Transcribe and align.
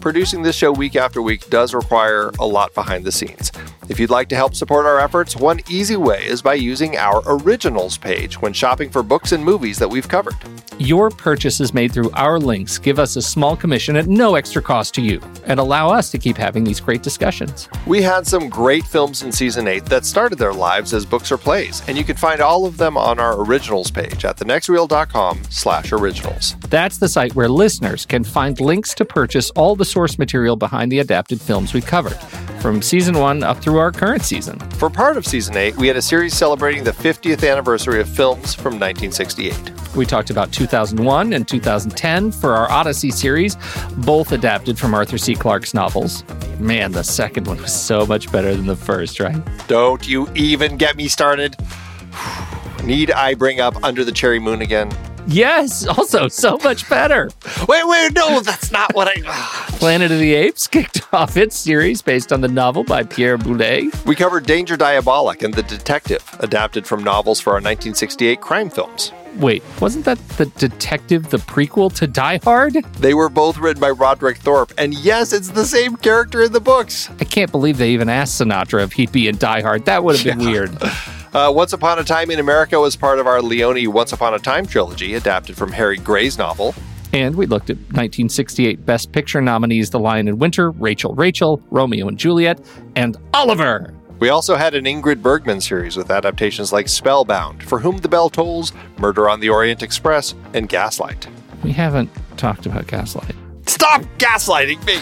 Producing 0.00 0.42
this 0.42 0.54
show 0.54 0.70
week 0.70 0.94
after 0.94 1.20
week 1.20 1.50
does 1.50 1.74
require 1.74 2.30
a 2.38 2.46
lot 2.46 2.72
behind 2.72 3.04
the 3.04 3.10
scenes. 3.10 3.50
If 3.88 3.98
you'd 3.98 4.10
like 4.10 4.28
to 4.28 4.36
help 4.36 4.54
support 4.54 4.86
our 4.86 5.00
efforts, 5.00 5.34
one 5.34 5.60
easy 5.68 5.96
way 5.96 6.24
is 6.24 6.40
by 6.40 6.54
using 6.54 6.96
our 6.96 7.20
originals 7.26 7.98
page 7.98 8.40
when 8.40 8.52
shopping 8.52 8.90
for 8.90 9.02
books 9.02 9.32
and 9.32 9.44
movies 9.44 9.78
that 9.78 9.88
we've 9.88 10.08
covered. 10.08 10.36
Your 10.80 11.10
purchases 11.10 11.74
made 11.74 11.90
through 11.90 12.12
our 12.12 12.38
links 12.38 12.78
give 12.78 13.00
us 13.00 13.16
a 13.16 13.22
small 13.22 13.56
commission 13.56 13.96
at 13.96 14.06
no 14.06 14.36
extra 14.36 14.62
cost 14.62 14.94
to 14.94 15.02
you 15.02 15.20
and 15.44 15.58
allow 15.58 15.90
us 15.90 16.08
to 16.12 16.18
keep 16.18 16.36
having 16.36 16.62
these 16.62 16.78
great 16.78 17.02
discussions. 17.02 17.68
We 17.84 18.00
had 18.00 18.28
some 18.28 18.48
great 18.48 18.84
films 18.84 19.24
in 19.24 19.32
season 19.32 19.66
8 19.66 19.86
that 19.86 20.04
started 20.04 20.38
their 20.38 20.52
lives 20.52 20.94
as 20.94 21.04
books 21.04 21.32
or 21.32 21.36
plays, 21.36 21.82
and 21.88 21.98
you 21.98 22.04
can 22.04 22.14
find 22.14 22.40
all 22.40 22.64
of 22.64 22.76
them 22.76 22.96
on 22.96 23.18
our 23.18 23.40
originals 23.42 23.90
page 23.90 24.24
at 24.24 24.36
thenextreel.com 24.36 25.42
slash 25.50 25.90
originals. 25.90 26.54
That's 26.68 26.98
the 26.98 27.08
site 27.08 27.34
where 27.34 27.48
listeners 27.48 28.06
can 28.06 28.22
find 28.22 28.60
links 28.60 28.94
to 28.94 29.04
purchase 29.04 29.50
all 29.56 29.74
the 29.74 29.84
source 29.84 30.16
material 30.16 30.54
behind 30.54 30.92
the 30.92 31.00
adapted 31.00 31.40
films 31.40 31.74
we 31.74 31.80
covered, 31.80 32.18
from 32.60 32.82
season 32.82 33.18
1 33.18 33.42
up 33.42 33.58
through 33.58 33.78
our 33.78 33.90
current 33.90 34.22
season. 34.22 34.60
For 34.78 34.88
part 34.88 35.16
of 35.16 35.26
season 35.26 35.56
8, 35.56 35.76
we 35.76 35.88
had 35.88 35.96
a 35.96 36.02
series 36.02 36.34
celebrating 36.34 36.84
the 36.84 36.92
50th 36.92 37.50
anniversary 37.50 38.00
of 38.00 38.08
films 38.08 38.54
from 38.54 38.78
1968. 38.78 39.72
We 39.96 40.06
talked 40.06 40.30
about 40.30 40.52
2001 40.68 41.32
and 41.32 41.48
2010 41.48 42.30
for 42.30 42.54
our 42.54 42.70
Odyssey 42.70 43.10
series, 43.10 43.56
both 43.96 44.32
adapted 44.32 44.78
from 44.78 44.92
Arthur 44.92 45.16
C. 45.16 45.34
Clarke's 45.34 45.72
novels. 45.72 46.24
Man, 46.58 46.92
the 46.92 47.02
second 47.02 47.46
one 47.46 47.56
was 47.56 47.72
so 47.72 48.04
much 48.04 48.30
better 48.30 48.54
than 48.54 48.66
the 48.66 48.76
first, 48.76 49.18
right? 49.18 49.36
Don't 49.66 50.06
you 50.06 50.28
even 50.34 50.76
get 50.76 50.96
me 50.96 51.08
started. 51.08 51.56
Need 52.84 53.10
I 53.10 53.34
bring 53.34 53.60
up 53.60 53.82
Under 53.82 54.04
the 54.04 54.12
Cherry 54.12 54.38
Moon 54.38 54.60
again? 54.60 54.90
Yes, 55.26 55.86
also 55.86 56.28
so 56.28 56.58
much 56.58 56.88
better. 56.88 57.30
Wait, 57.68 57.86
wait, 57.86 58.12
no, 58.14 58.40
that's 58.40 58.70
not 58.70 58.94
what 58.94 59.08
I. 59.08 59.22
Ah. 59.26 59.66
Planet 59.78 60.10
of 60.10 60.18
the 60.18 60.34
Apes 60.34 60.66
kicked 60.66 61.02
off 61.12 61.36
its 61.36 61.56
series 61.56 62.02
based 62.02 62.32
on 62.32 62.40
the 62.40 62.48
novel 62.48 62.82
by 62.82 63.02
Pierre 63.02 63.38
Boulle. 63.38 63.90
We 64.06 64.14
covered 64.14 64.46
Danger 64.46 64.76
Diabolik 64.76 65.42
and 65.42 65.52
The 65.54 65.62
Detective, 65.62 66.24
adapted 66.40 66.86
from 66.86 67.04
novels 67.04 67.40
for 67.40 67.50
our 67.50 67.56
1968 67.56 68.40
crime 68.40 68.70
films. 68.70 69.12
Wait, 69.38 69.62
wasn't 69.80 70.04
that 70.04 70.18
The 70.30 70.46
Detective, 70.46 71.30
the 71.30 71.36
prequel 71.36 71.94
to 71.94 72.06
Die 72.08 72.40
Hard? 72.42 72.72
They 72.98 73.14
were 73.14 73.28
both 73.28 73.56
written 73.58 73.80
by 73.80 73.90
Roderick 73.90 74.38
Thorpe, 74.38 74.72
and 74.76 74.92
yes, 74.94 75.32
it's 75.32 75.50
the 75.50 75.64
same 75.64 75.96
character 75.96 76.42
in 76.42 76.52
the 76.52 76.60
books. 76.60 77.08
I 77.20 77.24
can't 77.24 77.50
believe 77.52 77.78
they 77.78 77.90
even 77.90 78.08
asked 78.08 78.40
Sinatra 78.40 78.82
if 78.82 78.92
he'd 78.94 79.12
be 79.12 79.28
in 79.28 79.36
Die 79.38 79.60
Hard. 79.60 79.84
That 79.84 80.02
would 80.02 80.16
have 80.18 80.24
been 80.24 80.40
Yeah. 80.44 80.50
weird. 80.50 80.76
Uh, 81.32 81.52
Once 81.54 81.72
Upon 81.72 81.98
a 82.00 82.04
Time 82.04 82.30
in 82.32 82.40
America 82.40 82.80
was 82.80 82.96
part 82.96 83.20
of 83.20 83.26
our 83.28 83.40
Leone 83.40 83.92
Once 83.92 84.12
Upon 84.12 84.34
a 84.34 84.38
Time 84.40 84.66
trilogy, 84.66 85.14
adapted 85.14 85.56
from 85.56 85.70
Harry 85.70 85.98
Grey's 85.98 86.36
novel. 86.36 86.74
And 87.12 87.36
we 87.36 87.46
looked 87.46 87.70
at 87.70 87.76
1968 87.76 88.84
Best 88.84 89.12
Picture 89.12 89.40
nominees 89.40 89.90
The 89.90 89.98
Lion 90.00 90.26
in 90.28 90.38
Winter, 90.38 90.72
Rachel 90.72 91.14
Rachel, 91.14 91.62
Romeo 91.70 92.08
and 92.08 92.18
Juliet, 92.18 92.60
and 92.96 93.16
Oliver. 93.32 93.94
We 94.18 94.30
also 94.30 94.56
had 94.56 94.74
an 94.74 94.84
Ingrid 94.84 95.22
Bergman 95.22 95.60
series 95.60 95.96
with 95.96 96.10
adaptations 96.10 96.72
like 96.72 96.88
Spellbound, 96.88 97.62
For 97.62 97.78
Whom 97.78 97.98
the 97.98 98.08
Bell 98.08 98.28
Tolls, 98.28 98.72
Murder 98.98 99.28
on 99.28 99.40
the 99.40 99.48
Orient 99.48 99.82
Express, 99.82 100.34
and 100.54 100.68
Gaslight. 100.68 101.28
We 101.62 101.72
haven't 101.72 102.10
talked 102.36 102.66
about 102.66 102.86
Gaslight. 102.86 103.34
Stop 103.66 104.02
gaslighting 104.18 104.84
me! 104.86 104.98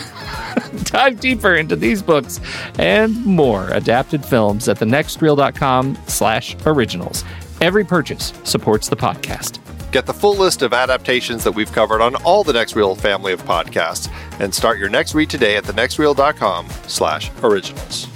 Dive 0.85 1.21
deeper 1.21 1.55
into 1.55 1.77
these 1.77 2.03
books 2.03 2.41
and 2.79 3.25
more 3.25 3.69
adapted 3.71 4.25
films 4.25 4.69
at 4.69 4.79
thenextreel.com 4.79 5.97
slash 6.07 6.57
originals. 6.67 7.25
Every 7.61 7.85
purchase 7.85 8.33
supports 8.45 8.89
the 8.89 8.97
podcast. 8.97 9.61
Get 9.93 10.05
the 10.05 10.13
full 10.13 10.37
list 10.37 10.63
of 10.63 10.75
adaptations 10.75 11.45
that 11.45 11.53
we've 11.53 11.73
covered 11.73 12.03
on 12.03 12.17
all 12.17 12.45
the 12.45 12.53
Next 12.53 12.77
Reel 12.77 12.95
family 12.95 13.33
of 13.33 13.43
podcasts, 13.45 14.13
and 14.41 14.55
start 14.55 14.79
your 14.79 14.91
next 14.91 15.15
read 15.15 15.31
today 15.31 15.57
at 15.57 15.65
thenextreel.com 15.65 16.69
slash 16.87 17.31
originals. 17.43 18.09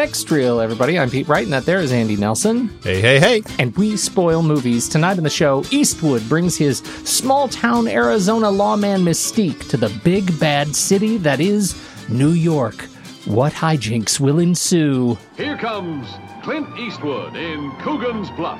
Next 0.00 0.30
reel, 0.30 0.60
everybody. 0.60 0.98
I'm 0.98 1.10
Pete 1.10 1.28
Wright, 1.28 1.44
and 1.44 1.52
that 1.52 1.66
there 1.66 1.78
is 1.78 1.92
Andy 1.92 2.16
Nelson. 2.16 2.70
Hey, 2.82 3.02
hey, 3.02 3.20
hey. 3.20 3.42
And 3.58 3.76
we 3.76 3.98
spoil 3.98 4.42
movies. 4.42 4.88
Tonight 4.88 5.18
on 5.18 5.24
the 5.24 5.28
show, 5.28 5.62
Eastwood 5.70 6.26
brings 6.26 6.56
his 6.56 6.78
small 7.04 7.48
town 7.48 7.86
Arizona 7.86 8.50
lawman 8.50 9.02
mystique 9.02 9.68
to 9.68 9.76
the 9.76 9.90
big 10.02 10.40
bad 10.40 10.74
city 10.74 11.18
that 11.18 11.38
is 11.38 11.76
New 12.08 12.30
York. 12.30 12.80
What 13.26 13.52
hijinks 13.52 14.18
will 14.18 14.38
ensue? 14.38 15.18
Here 15.36 15.58
comes 15.58 16.08
Clint 16.44 16.78
Eastwood 16.78 17.36
in 17.36 17.70
Coogan's 17.82 18.30
Bluff. 18.30 18.58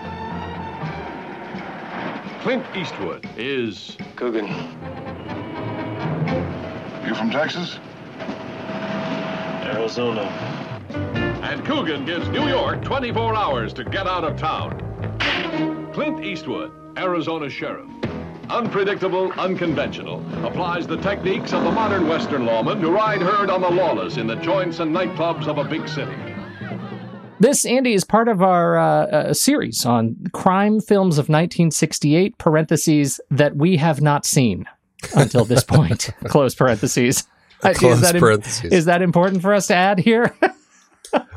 Clint 2.43 2.67
Eastwood 2.77 3.27
is 3.39 3.97
Coogan. 4.17 4.47
You 7.07 7.15
from 7.15 7.31
Texas? 7.31 7.79
Arizona. 9.65 10.60
And 11.51 11.67
Coogan 11.67 12.05
gives 12.05 12.29
New 12.29 12.47
York 12.47 12.81
24 12.85 13.35
hours 13.35 13.73
to 13.73 13.83
get 13.83 14.07
out 14.07 14.23
of 14.23 14.39
town. 14.39 14.79
Clint 15.93 16.25
Eastwood, 16.25 16.71
Arizona 16.97 17.51
Sheriff. 17.51 17.91
Unpredictable, 18.49 19.33
unconventional. 19.33 20.25
Applies 20.47 20.87
the 20.87 20.97
techniques 20.99 21.53
of 21.53 21.65
the 21.65 21.71
modern 21.73 22.07
Western 22.07 22.47
lawman 22.47 22.81
to 22.81 22.89
ride 22.89 23.21
herd 23.21 23.51
on 23.51 23.63
the 23.63 23.69
lawless 23.69 24.17
in 24.17 24.29
the 24.29 24.37
joints 24.37 24.79
and 24.79 24.95
nightclubs 24.95 25.49
of 25.49 25.59
a 25.59 25.65
big 25.65 25.89
city. 25.89 26.15
This, 27.41 27.67
Andy, 27.67 27.95
is 27.95 28.05
part 28.05 28.29
of 28.29 28.43
our 28.43 28.79
uh, 28.79 29.07
uh, 29.07 29.35
series 29.35 29.85
on 29.85 30.29
crime 30.33 30.81
films 30.81 31.19
of 31.19 31.25
1968, 31.25 32.39
parentheses, 32.39 33.21
that 33.29 33.57
we 33.57 33.77
have 33.77 34.01
not 34.01 34.25
seen 34.25 34.67
until 35.17 35.45
this 35.45 35.65
point, 35.65 36.11
close 36.27 36.55
parentheses. 36.55 37.27
is, 37.91 38.01
that, 38.03 38.73
is 38.73 38.85
that 38.85 39.03
important 39.03 39.43
for 39.43 39.53
us 39.53 39.67
to 39.67 39.75
add 39.75 39.99
here? 39.99 40.33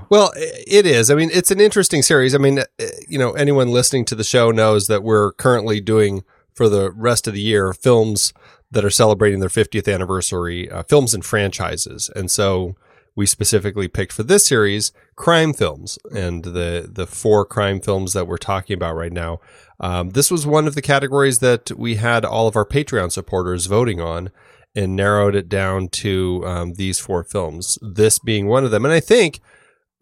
well, 0.10 0.31
it 0.36 0.86
is. 0.86 1.10
I 1.10 1.16
mean, 1.16 1.30
it's 1.34 1.52
an 1.52 1.60
interesting 1.60 2.02
series. 2.02 2.36
I 2.36 2.38
mean, 2.38 2.60
uh, 2.60 2.64
you 3.08 3.18
know, 3.18 3.31
anyone 3.31 3.70
listening 3.70 4.06
to 4.06 4.16
the 4.16 4.24
show 4.24 4.52
knows 4.52 4.88
that 4.88 5.04
we're 5.04 5.34
currently 5.34 5.80
doing 5.81 6.24
for 6.54 6.70
the 6.70 6.92
rest 6.92 7.28
of 7.28 7.34
the 7.34 7.42
year 7.42 7.74
films 7.74 8.34
that 8.72 8.86
are 8.86 8.90
celebrating 8.90 9.40
their 9.40 9.50
50th 9.50 9.92
anniversary, 9.92 10.70
uh, 10.70 10.84
films 10.84 11.14
and 11.14 11.24
franchises. 11.24 12.10
And 12.16 12.30
so 12.30 12.75
we 13.16 13.25
specifically 13.25 13.88
picked 13.88 14.12
for 14.12 14.24
this 14.24 14.46
series 14.46 14.92
crime 15.16 15.54
films 15.54 16.00
and 16.16 16.44
the 16.44 16.90
the 16.92 17.06
four 17.06 17.46
crime 17.46 17.80
films 17.80 18.14
that 18.14 18.28
we're 18.28 18.38
talking 18.38 18.74
about 18.74 18.96
right 18.96 19.14
now. 19.14 19.40
Um, 19.80 20.12
this 20.12 20.31
was 20.31 20.48
one 20.48 20.66
of 20.68 20.76
the 20.76 20.81
categories 20.81 21.40
that 21.40 21.72
we 21.78 21.96
had 21.96 22.26
all 22.26 22.48
of 22.48 22.56
our 22.56 22.66
Patreon 22.66 23.12
supporters 23.12 23.66
voting 23.68 24.00
on 24.02 24.31
and 24.76 24.96
narrowed 24.96 25.36
it 25.36 25.50
down 25.50 25.88
to 25.88 26.42
um, 26.46 26.74
these 26.74 27.00
four 27.00 27.24
films. 27.24 27.78
This 27.81 28.18
being 28.18 28.48
one 28.48 28.64
of 28.64 28.72
them, 28.72 28.86
and 28.86 28.94
I 28.94 29.00
think 29.00 29.40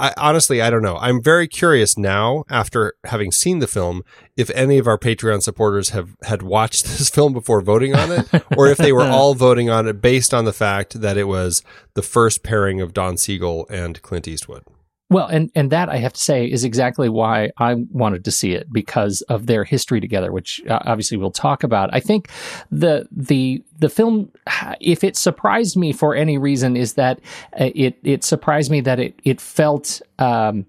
I 0.01 0.13
honestly, 0.17 0.63
I 0.63 0.71
don't 0.71 0.81
know. 0.81 0.97
I'm 0.97 1.21
very 1.21 1.47
curious 1.47 1.95
now, 1.95 2.43
after 2.49 2.95
having 3.03 3.31
seen 3.31 3.59
the 3.59 3.67
film, 3.67 4.03
if 4.35 4.49
any 4.55 4.79
of 4.79 4.87
our 4.87 4.97
Patreon 4.97 5.43
supporters 5.43 5.89
have 5.89 6.15
had 6.23 6.41
watched 6.41 6.83
this 6.85 7.09
film 7.11 7.33
before 7.33 7.61
voting 7.61 7.93
on 7.93 8.11
it, 8.11 8.43
or 8.57 8.67
if 8.67 8.79
they 8.79 8.91
were 8.91 9.03
all 9.07 9.35
voting 9.35 9.69
on 9.69 9.87
it 9.87 10.01
based 10.01 10.33
on 10.33 10.45
the 10.45 10.53
fact 10.53 11.01
that 11.01 11.17
it 11.17 11.25
was 11.25 11.61
the 11.93 12.01
first 12.01 12.41
pairing 12.41 12.81
of 12.81 12.95
Don 12.95 13.15
Siegel 13.15 13.67
and 13.69 14.01
Clint 14.01 14.27
Eastwood. 14.27 14.63
Well, 15.11 15.27
and 15.27 15.51
and 15.55 15.69
that 15.71 15.89
I 15.89 15.97
have 15.97 16.13
to 16.13 16.21
say 16.21 16.45
is 16.45 16.63
exactly 16.63 17.09
why 17.09 17.51
I 17.57 17.73
wanted 17.91 18.23
to 18.23 18.31
see 18.31 18.53
it 18.53 18.71
because 18.71 19.21
of 19.23 19.45
their 19.45 19.65
history 19.65 19.99
together, 19.99 20.31
which 20.31 20.61
uh, 20.69 20.79
obviously 20.85 21.17
we'll 21.17 21.31
talk 21.31 21.63
about. 21.63 21.93
I 21.93 21.99
think 21.99 22.29
the 22.71 23.09
the 23.11 23.61
the 23.79 23.89
film, 23.89 24.31
if 24.79 25.03
it 25.03 25.17
surprised 25.17 25.75
me 25.75 25.91
for 25.91 26.15
any 26.15 26.37
reason, 26.37 26.77
is 26.77 26.93
that 26.93 27.19
uh, 27.59 27.71
it 27.75 27.97
it 28.03 28.23
surprised 28.23 28.71
me 28.71 28.79
that 28.79 29.01
it 29.01 29.19
it 29.25 29.41
felt 29.41 30.01
um, 30.17 30.65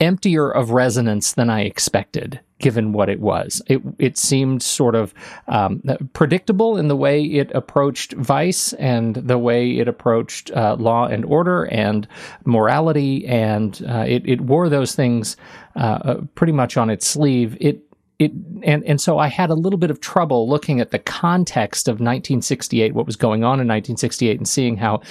emptier 0.00 0.50
of 0.50 0.72
resonance 0.72 1.34
than 1.34 1.48
I 1.48 1.60
expected 1.60 2.40
given 2.64 2.94
what 2.94 3.10
it 3.10 3.20
was. 3.20 3.60
It 3.66 3.82
it 3.98 4.16
seemed 4.16 4.62
sort 4.62 4.94
of 4.94 5.12
um, 5.48 5.82
predictable 6.14 6.78
in 6.78 6.88
the 6.88 6.96
way 6.96 7.22
it 7.22 7.50
approached 7.54 8.14
vice 8.14 8.72
and 8.74 9.16
the 9.16 9.36
way 9.36 9.76
it 9.76 9.86
approached 9.86 10.50
uh, 10.52 10.76
law 10.78 11.04
and 11.06 11.26
order 11.26 11.64
and 11.64 12.08
morality, 12.46 13.26
and 13.26 13.84
uh, 13.86 14.06
it 14.08 14.26
it 14.26 14.40
wore 14.40 14.70
those 14.70 14.94
things 14.94 15.36
uh, 15.76 15.98
uh 16.04 16.20
pretty 16.36 16.54
much 16.54 16.78
on 16.78 16.88
its 16.88 17.06
sleeve. 17.06 17.54
It 17.60 17.82
it 18.18 18.32
and 18.62 18.82
and 18.84 18.98
so 18.98 19.18
I 19.18 19.26
had 19.26 19.50
a 19.50 19.54
little 19.54 19.78
bit 19.78 19.90
of 19.90 20.00
trouble 20.00 20.48
looking 20.48 20.80
at 20.80 20.90
the 20.90 21.00
context 21.00 21.86
of 21.86 21.96
1968, 21.96 22.94
what 22.94 23.04
was 23.04 23.16
going 23.16 23.44
on 23.44 23.60
in 23.60 23.68
1968, 23.68 24.38
and 24.38 24.48
seeing 24.48 24.78
how 24.78 25.02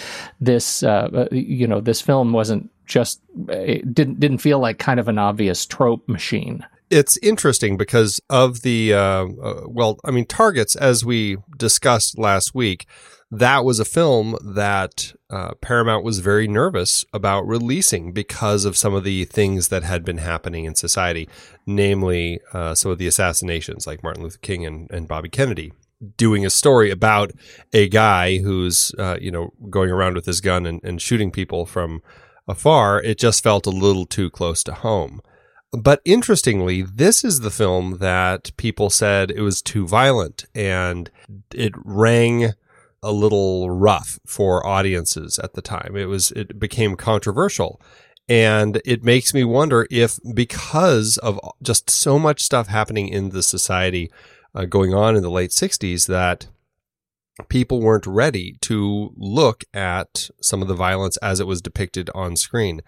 this 0.41 0.81
uh, 0.81 1.07
uh, 1.13 1.27
you 1.31 1.67
know 1.67 1.81
this 1.81 2.01
film 2.01 2.33
wasn't 2.33 2.71
just 2.88 3.21
it 3.47 3.94
didn't 3.94 4.19
didn't 4.19 4.39
feel 4.39 4.57
like 4.57 4.79
kind 4.79 5.00
of 5.00 5.07
an 5.07 5.19
obvious 5.19 5.67
trope 5.67 6.09
machine 6.09 6.65
it's 6.94 7.18
interesting 7.18 7.75
because 7.75 8.22
of 8.30 8.62
the 8.62 8.94
uh, 8.94 9.25
uh, 9.25 9.62
well, 9.66 10.00
I 10.06 10.12
mean, 10.12 10.25
Targets, 10.25 10.75
as 10.75 11.04
we 11.04 11.38
discussed 11.57 12.19
last 12.19 12.54
week, 12.54 12.86
that 13.31 13.66
was 13.66 13.80
a 13.80 13.86
film 13.86 14.38
that 14.44 15.13
uh, 15.31 15.56
Paramount 15.56 16.04
was 16.06 16.19
very 16.19 16.48
nervous 16.48 17.04
about 17.12 17.48
releasing 17.48 18.13
because 18.13 18.63
of 18.63 18.78
some 18.78 18.94
of 18.94 19.04
the 19.04 19.25
things 19.25 19.69
that 19.69 19.81
had 19.81 20.06
been 20.06 20.19
happening 20.19 20.66
in 20.66 20.75
society, 20.75 21.28
namely 21.66 22.40
uh, 22.54 22.75
some 22.75 22.92
of 22.92 23.00
the 23.00 23.07
assassinations, 23.07 23.88
like 23.88 24.04
Martin 24.04 24.22
Luther 24.22 24.38
King 24.38 24.63
and, 24.66 24.92
and 24.92 25.07
Bobby 25.07 25.30
Kennedy. 25.30 25.74
Doing 26.18 26.46
a 26.46 26.51
story 26.51 26.92
about 26.92 27.31
a 27.72 27.88
guy 27.89 28.38
who's, 28.38 28.94
uh, 29.00 29.18
you 29.19 29.31
know, 29.31 29.51
going 29.69 29.89
around 29.89 30.13
with 30.16 30.25
his 30.25 30.42
gun 30.42 30.68
and, 30.68 30.84
and 30.84 31.01
shooting 31.01 31.31
people 31.31 31.66
from 31.66 32.04
afar, 32.48 33.01
it 33.01 33.18
just 33.18 33.42
felt 33.42 33.66
a 33.66 33.72
little 33.72 34.06
too 34.06 34.30
close 34.30 34.63
to 34.66 34.74
home. 34.74 35.22
But 35.74 36.02
interestingly, 36.06 36.84
this 36.84 37.24
is 37.24 37.40
the 37.40 37.50
film 37.50 37.98
that 37.98 38.56
people 38.58 38.92
said 38.92 39.31
it 39.31 39.42
was 39.42 39.62
too 39.62 39.88
violent 39.88 40.46
and 40.54 41.10
it 41.52 41.74
rang 41.84 42.54
a 43.02 43.12
little 43.12 43.72
rough 43.72 44.20
for 44.25 44.66
audiences 44.66 45.40
at 45.40 45.54
the 45.54 45.64
time. 45.64 45.96
It 45.98 46.06
was 46.06 46.31
it 46.31 46.60
became 46.60 46.96
controversial. 46.96 47.81
And 48.30 48.81
it 48.86 49.04
makes 49.04 49.34
me 49.34 49.44
wonder 49.44 49.88
if 49.92 50.20
because 50.34 51.18
of 51.18 51.40
just 51.62 51.90
so 51.90 52.18
much 52.20 52.42
stuff 52.42 52.68
happening 52.68 53.10
in 53.10 53.30
the 53.30 53.44
society 53.44 54.12
uh, 54.56 54.66
going 54.66 54.94
on 54.94 55.16
in 55.16 55.24
the 55.24 55.31
late 55.31 55.50
60s 55.50 56.08
that 56.08 56.48
people 57.50 57.81
weren't 57.81 58.06
ready 58.06 58.58
to 58.62 59.12
look 59.18 59.64
at 59.74 60.30
some 60.42 60.62
of 60.62 60.68
the 60.68 60.75
violence 60.75 61.18
as 61.18 61.40
it 61.40 61.48
was 61.48 61.62
depicted 61.62 62.10
on 62.14 62.36
screen 62.36 62.81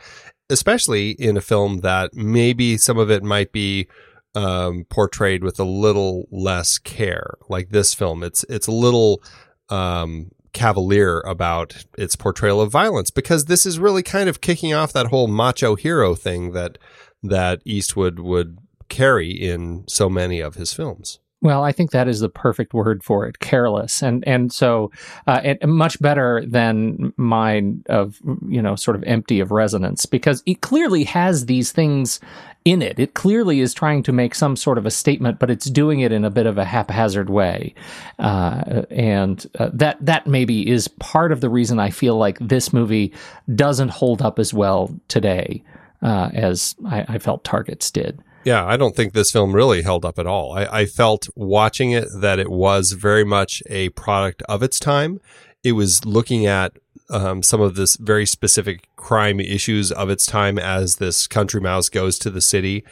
especially 0.49 1.11
in 1.11 1.37
a 1.37 1.41
film 1.41 1.79
that 1.79 2.13
maybe 2.13 2.77
some 2.77 2.97
of 2.97 3.09
it 3.09 3.23
might 3.23 3.51
be 3.51 3.87
um, 4.35 4.85
portrayed 4.89 5.43
with 5.43 5.59
a 5.59 5.63
little 5.63 6.27
less 6.31 6.77
care. 6.77 7.35
Like 7.49 7.69
this 7.69 7.93
film, 7.93 8.23
it's 8.23 8.43
it's 8.49 8.67
a 8.67 8.71
little 8.71 9.23
um, 9.69 10.31
cavalier 10.53 11.21
about 11.21 11.85
its 11.97 12.15
portrayal 12.15 12.61
of 12.61 12.71
violence 12.71 13.11
because 13.11 13.45
this 13.45 13.65
is 13.65 13.79
really 13.79 14.03
kind 14.03 14.29
of 14.29 14.41
kicking 14.41 14.73
off 14.73 14.93
that 14.93 15.07
whole 15.07 15.27
macho 15.27 15.75
hero 15.75 16.15
thing 16.15 16.51
that 16.51 16.77
that 17.23 17.61
Eastwood 17.65 18.19
would 18.19 18.59
carry 18.87 19.31
in 19.31 19.83
so 19.87 20.09
many 20.09 20.39
of 20.39 20.55
his 20.55 20.73
films. 20.73 21.19
Well, 21.45 21.63
I 21.63 21.73
think 21.73 21.91
that 21.91 22.07
is 22.07 22.21
the 22.21 22.29
perfect 22.29 22.73
word 22.73 23.03
for 23.03 23.27
it, 23.27 23.37
careless, 23.37 24.01
and 24.01 24.27
and 24.27 24.51
so 24.51 24.89
uh, 25.27 25.53
much 25.63 26.01
better 26.01 26.43
than 26.43 27.13
mine 27.17 27.83
of 27.85 28.19
you 28.47 28.63
know 28.63 28.75
sort 28.75 28.97
of 28.97 29.03
empty 29.03 29.39
of 29.41 29.51
resonance 29.51 30.07
because 30.07 30.41
it 30.47 30.61
clearly 30.61 31.03
has 31.03 31.45
these 31.45 31.71
things 31.71 32.19
in 32.65 32.81
it. 32.81 32.97
It 32.97 33.13
clearly 33.13 33.59
is 33.59 33.75
trying 33.75 34.01
to 34.03 34.11
make 34.11 34.33
some 34.33 34.55
sort 34.55 34.79
of 34.79 34.87
a 34.87 34.89
statement, 34.89 35.37
but 35.37 35.51
it's 35.51 35.69
doing 35.69 35.99
it 35.99 36.11
in 36.11 36.25
a 36.25 36.31
bit 36.31 36.47
of 36.47 36.57
a 36.57 36.65
haphazard 36.65 37.29
way, 37.29 37.75
uh, 38.17 38.81
and 38.89 39.45
uh, 39.59 39.69
that 39.71 40.03
that 40.03 40.25
maybe 40.25 40.67
is 40.67 40.87
part 40.87 41.31
of 41.31 41.41
the 41.41 41.49
reason 41.49 41.77
I 41.77 41.91
feel 41.91 42.17
like 42.17 42.39
this 42.39 42.73
movie 42.73 43.13
doesn't 43.53 43.89
hold 43.89 44.23
up 44.23 44.39
as 44.39 44.51
well 44.51 44.99
today 45.09 45.61
uh, 46.01 46.31
as 46.33 46.73
I, 46.87 47.05
I 47.07 47.19
felt 47.19 47.43
Targets 47.43 47.91
did. 47.91 48.19
Yeah, 48.45 48.63
I 48.63 48.77
don't 48.77 48.95
think 48.95 49.13
this 49.13 49.31
film 49.31 49.53
really 49.53 49.81
held 49.81 50.05
up 50.05 50.19
at 50.19 50.27
all. 50.27 50.53
I, 50.53 50.65
I, 50.65 50.85
felt 50.85 51.27
watching 51.35 51.91
it 51.91 52.07
that 52.21 52.37
it 52.37 52.51
was 52.51 52.91
very 52.91 53.25
much 53.25 53.63
a 53.67 53.89
product 53.89 54.43
of 54.43 54.61
its 54.61 54.79
time. 54.79 55.19
It 55.63 55.71
was 55.71 56.05
looking 56.05 56.45
at 56.45 56.77
um, 57.09 57.41
some 57.41 57.59
of 57.59 57.73
this 57.75 57.95
very 57.95 58.27
specific 58.27 58.87
crime 58.95 59.39
issues 59.39 59.91
of 59.91 60.11
its 60.11 60.27
time 60.27 60.59
as 60.59 60.97
this 60.97 61.25
country 61.25 61.59
mouse 61.59 61.89
goes 61.89 62.19
to 62.19 62.29
the 62.29 62.41
city 62.41 62.83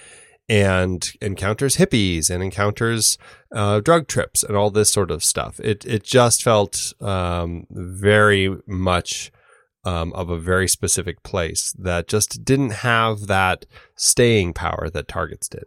and 0.49 1.11
encounters 1.21 1.77
hippies 1.77 2.31
and 2.31 2.43
encounters 2.43 3.19
uh, 3.53 3.79
drug 3.79 4.07
trips 4.07 4.43
and 4.43 4.57
all 4.57 4.71
this 4.71 4.91
sort 4.91 5.11
of 5.11 5.23
stuff. 5.23 5.59
It 5.59 5.85
it 5.85 6.03
just 6.03 6.43
felt 6.43 6.93
um, 6.99 7.67
very 7.69 8.57
much 8.65 9.31
um, 9.85 10.13
of 10.13 10.29
a 10.29 10.37
very 10.37 10.67
specific 10.67 11.23
place 11.23 11.73
that 11.77 12.07
just 12.07 12.43
didn't 12.43 12.71
have 12.71 13.27
that 13.27 13.65
staying 13.95 14.53
power 14.53 14.89
that 14.89 15.07
Targets 15.07 15.47
did. 15.47 15.65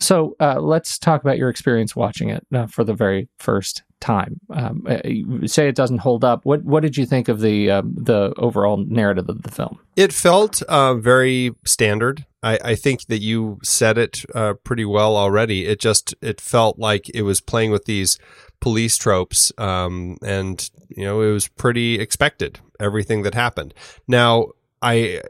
So 0.00 0.34
uh, 0.40 0.60
let's 0.60 0.98
talk 0.98 1.22
about 1.22 1.36
your 1.36 1.50
experience 1.50 1.94
watching 1.94 2.30
it 2.30 2.46
uh, 2.54 2.66
for 2.66 2.84
the 2.84 2.94
very 2.94 3.28
first 3.38 3.82
time. 4.00 4.40
Um, 4.48 4.86
uh, 4.88 5.46
say 5.46 5.68
it 5.68 5.74
doesn't 5.74 5.98
hold 5.98 6.24
up. 6.24 6.44
What 6.44 6.64
what 6.64 6.80
did 6.80 6.96
you 6.96 7.04
think 7.04 7.28
of 7.28 7.40
the 7.40 7.70
um, 7.70 7.94
the 7.96 8.32
overall 8.38 8.78
narrative 8.78 9.28
of 9.28 9.42
the 9.42 9.50
film? 9.50 9.78
It 9.96 10.12
felt 10.12 10.62
uh, 10.62 10.94
very 10.94 11.54
standard. 11.66 12.24
I, 12.42 12.58
I, 12.64 12.74
think 12.74 13.04
that 13.08 13.20
you 13.20 13.58
said 13.62 13.98
it 13.98 14.24
uh, 14.34 14.54
pretty 14.64 14.86
well 14.86 15.18
already. 15.18 15.66
It 15.66 15.78
just 15.78 16.14
it 16.22 16.40
felt 16.40 16.78
like 16.78 17.10
it 17.10 17.20
was 17.22 17.42
playing 17.42 17.70
with 17.70 17.84
these 17.84 18.18
police 18.60 18.96
tropes, 18.96 19.52
um, 19.58 20.16
and 20.22 20.70
you 20.88 21.04
know 21.04 21.20
it 21.22 21.32
was 21.32 21.48
pretty 21.48 21.98
expected 21.98 22.60
everything 22.78 23.22
that 23.22 23.34
happened. 23.34 23.74
Now, 24.06 24.48
I 24.82 25.20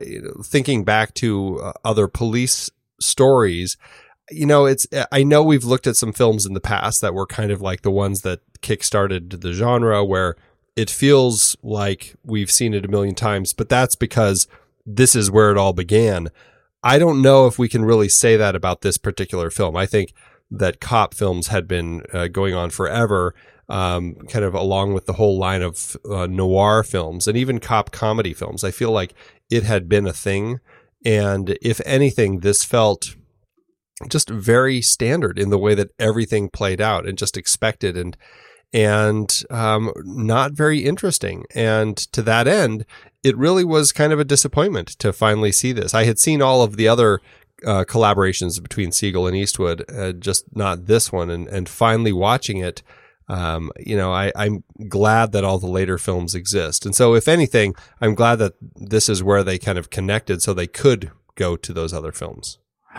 thinking 0.44 0.84
back 0.84 1.14
to 1.14 1.60
uh, 1.60 1.72
other 1.84 2.08
police 2.08 2.70
stories, 3.00 3.76
you 4.30 4.46
know, 4.46 4.66
it's 4.66 4.86
I 5.10 5.22
know 5.22 5.42
we've 5.42 5.64
looked 5.64 5.86
at 5.86 5.96
some 5.96 6.12
films 6.12 6.46
in 6.46 6.54
the 6.54 6.60
past 6.60 7.00
that 7.00 7.14
were 7.14 7.26
kind 7.26 7.50
of 7.50 7.60
like 7.60 7.82
the 7.82 7.90
ones 7.90 8.22
that 8.22 8.40
kickstarted 8.62 9.40
the 9.40 9.52
genre, 9.52 10.04
where 10.04 10.36
it 10.76 10.90
feels 10.90 11.56
like 11.62 12.14
we've 12.24 12.50
seen 12.50 12.74
it 12.74 12.84
a 12.84 12.88
million 12.88 13.14
times, 13.14 13.52
but 13.52 13.68
that's 13.68 13.96
because 13.96 14.46
this 14.86 15.14
is 15.14 15.30
where 15.30 15.50
it 15.50 15.58
all 15.58 15.72
began. 15.72 16.28
I 16.82 16.98
don't 16.98 17.20
know 17.20 17.46
if 17.46 17.58
we 17.58 17.68
can 17.68 17.84
really 17.84 18.08
say 18.08 18.36
that 18.36 18.56
about 18.56 18.80
this 18.80 18.96
particular 18.96 19.50
film. 19.50 19.76
I 19.76 19.86
think 19.86 20.14
that 20.50 20.80
cop 20.80 21.14
films 21.14 21.48
had 21.48 21.68
been 21.68 22.02
uh, 22.12 22.28
going 22.28 22.54
on 22.54 22.70
forever, 22.70 23.34
um, 23.68 24.14
kind 24.28 24.44
of 24.44 24.54
along 24.54 24.92
with 24.94 25.06
the 25.06 25.14
whole 25.14 25.38
line 25.38 25.62
of 25.62 25.96
uh, 26.10 26.26
noir 26.26 26.82
films 26.82 27.28
and 27.28 27.36
even 27.36 27.60
cop 27.60 27.92
comedy 27.92 28.34
films. 28.34 28.64
I 28.64 28.70
feel 28.70 28.90
like 28.90 29.14
it 29.50 29.62
had 29.62 29.88
been 29.88 30.06
a 30.06 30.12
thing. 30.12 30.60
And 31.04 31.56
if 31.62 31.80
anything, 31.86 32.40
this 32.40 32.64
felt 32.64 33.14
just 34.08 34.28
very 34.28 34.80
standard 34.82 35.38
in 35.38 35.50
the 35.50 35.58
way 35.58 35.74
that 35.74 35.90
everything 35.98 36.48
played 36.48 36.80
out 36.80 37.06
and 37.06 37.16
just 37.16 37.36
expected. 37.36 37.96
And, 37.96 38.16
and 38.72 39.42
um, 39.50 39.92
not 40.04 40.52
very 40.52 40.80
interesting. 40.80 41.44
And 41.54 41.96
to 41.96 42.22
that 42.22 42.48
end, 42.48 42.86
it 43.22 43.36
really 43.36 43.64
was 43.64 43.92
kind 43.92 44.12
of 44.12 44.18
a 44.18 44.24
disappointment 44.24 44.88
to 44.98 45.12
finally 45.12 45.52
see 45.52 45.72
this. 45.72 45.94
I 45.94 46.04
had 46.04 46.18
seen 46.18 46.40
all 46.42 46.62
of 46.62 46.76
the 46.76 46.88
other 46.88 47.20
uh, 47.66 47.84
collaborations 47.84 48.62
between 48.62 48.92
Siegel 48.92 49.26
and 49.26 49.36
Eastwood, 49.36 49.84
uh, 49.90 50.12
just 50.12 50.44
not 50.54 50.86
this 50.86 51.12
one. 51.12 51.30
And, 51.30 51.48
and 51.48 51.68
finally 51.68 52.12
watching 52.12 52.58
it, 52.58 52.82
um, 53.28 53.70
you 53.78 53.96
know, 53.96 54.12
I, 54.12 54.32
I'm 54.34 54.64
glad 54.88 55.32
that 55.32 55.44
all 55.44 55.58
the 55.58 55.68
later 55.68 55.98
films 55.98 56.34
exist. 56.34 56.84
And 56.84 56.94
so, 56.94 57.14
if 57.14 57.28
anything, 57.28 57.74
I'm 58.00 58.14
glad 58.16 58.36
that 58.36 58.54
this 58.74 59.08
is 59.08 59.22
where 59.22 59.44
they 59.44 59.56
kind 59.56 59.78
of 59.78 59.90
connected 59.90 60.42
so 60.42 60.52
they 60.52 60.66
could 60.66 61.12
go 61.36 61.56
to 61.56 61.72
those 61.72 61.92
other 61.92 62.10
films. 62.10 62.58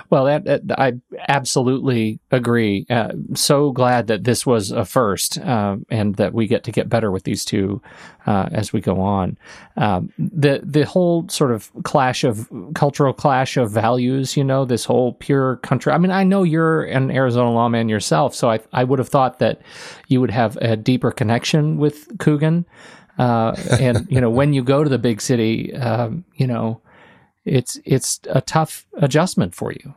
Well, 0.09 0.25
that, 0.25 0.45
that, 0.45 0.61
I 0.79 0.93
absolutely 1.27 2.19
agree. 2.31 2.85
Uh, 2.89 3.11
so 3.33 3.71
glad 3.71 4.07
that 4.07 4.23
this 4.23 4.45
was 4.45 4.71
a 4.71 4.85
first, 4.85 5.37
uh, 5.39 5.77
and 5.89 6.15
that 6.15 6.33
we 6.33 6.47
get 6.47 6.63
to 6.63 6.71
get 6.71 6.87
better 6.87 7.11
with 7.11 7.23
these 7.23 7.43
two 7.43 7.81
uh, 8.25 8.47
as 8.53 8.71
we 8.71 8.79
go 8.79 9.01
on. 9.01 9.37
Um, 9.75 10.11
the 10.17 10.61
the 10.63 10.85
whole 10.85 11.27
sort 11.27 11.51
of 11.51 11.71
clash 11.83 12.23
of 12.23 12.49
cultural 12.73 13.13
clash 13.13 13.57
of 13.57 13.71
values, 13.71 14.37
you 14.37 14.45
know, 14.45 14.63
this 14.63 14.85
whole 14.85 15.13
pure 15.13 15.57
country. 15.57 15.91
I 15.91 15.97
mean, 15.97 16.11
I 16.11 16.23
know 16.23 16.43
you're 16.43 16.83
an 16.83 17.11
Arizona 17.11 17.51
lawman 17.51 17.89
yourself, 17.89 18.33
so 18.33 18.49
I 18.49 18.59
I 18.71 18.85
would 18.85 18.99
have 18.99 19.09
thought 19.09 19.39
that 19.39 19.61
you 20.07 20.21
would 20.21 20.31
have 20.31 20.55
a 20.57 20.77
deeper 20.77 21.11
connection 21.11 21.77
with 21.77 22.17
Coogan. 22.17 22.65
Uh, 23.17 23.55
and 23.79 24.07
you 24.09 24.21
know, 24.21 24.29
when 24.29 24.53
you 24.53 24.63
go 24.63 24.83
to 24.83 24.89
the 24.89 24.97
big 24.97 25.19
city, 25.19 25.73
um, 25.75 26.23
you 26.35 26.47
know 26.47 26.81
it's 27.45 27.79
it's 27.85 28.19
a 28.29 28.41
tough 28.41 28.85
adjustment 28.93 29.55
for 29.55 29.71
you. 29.71 29.93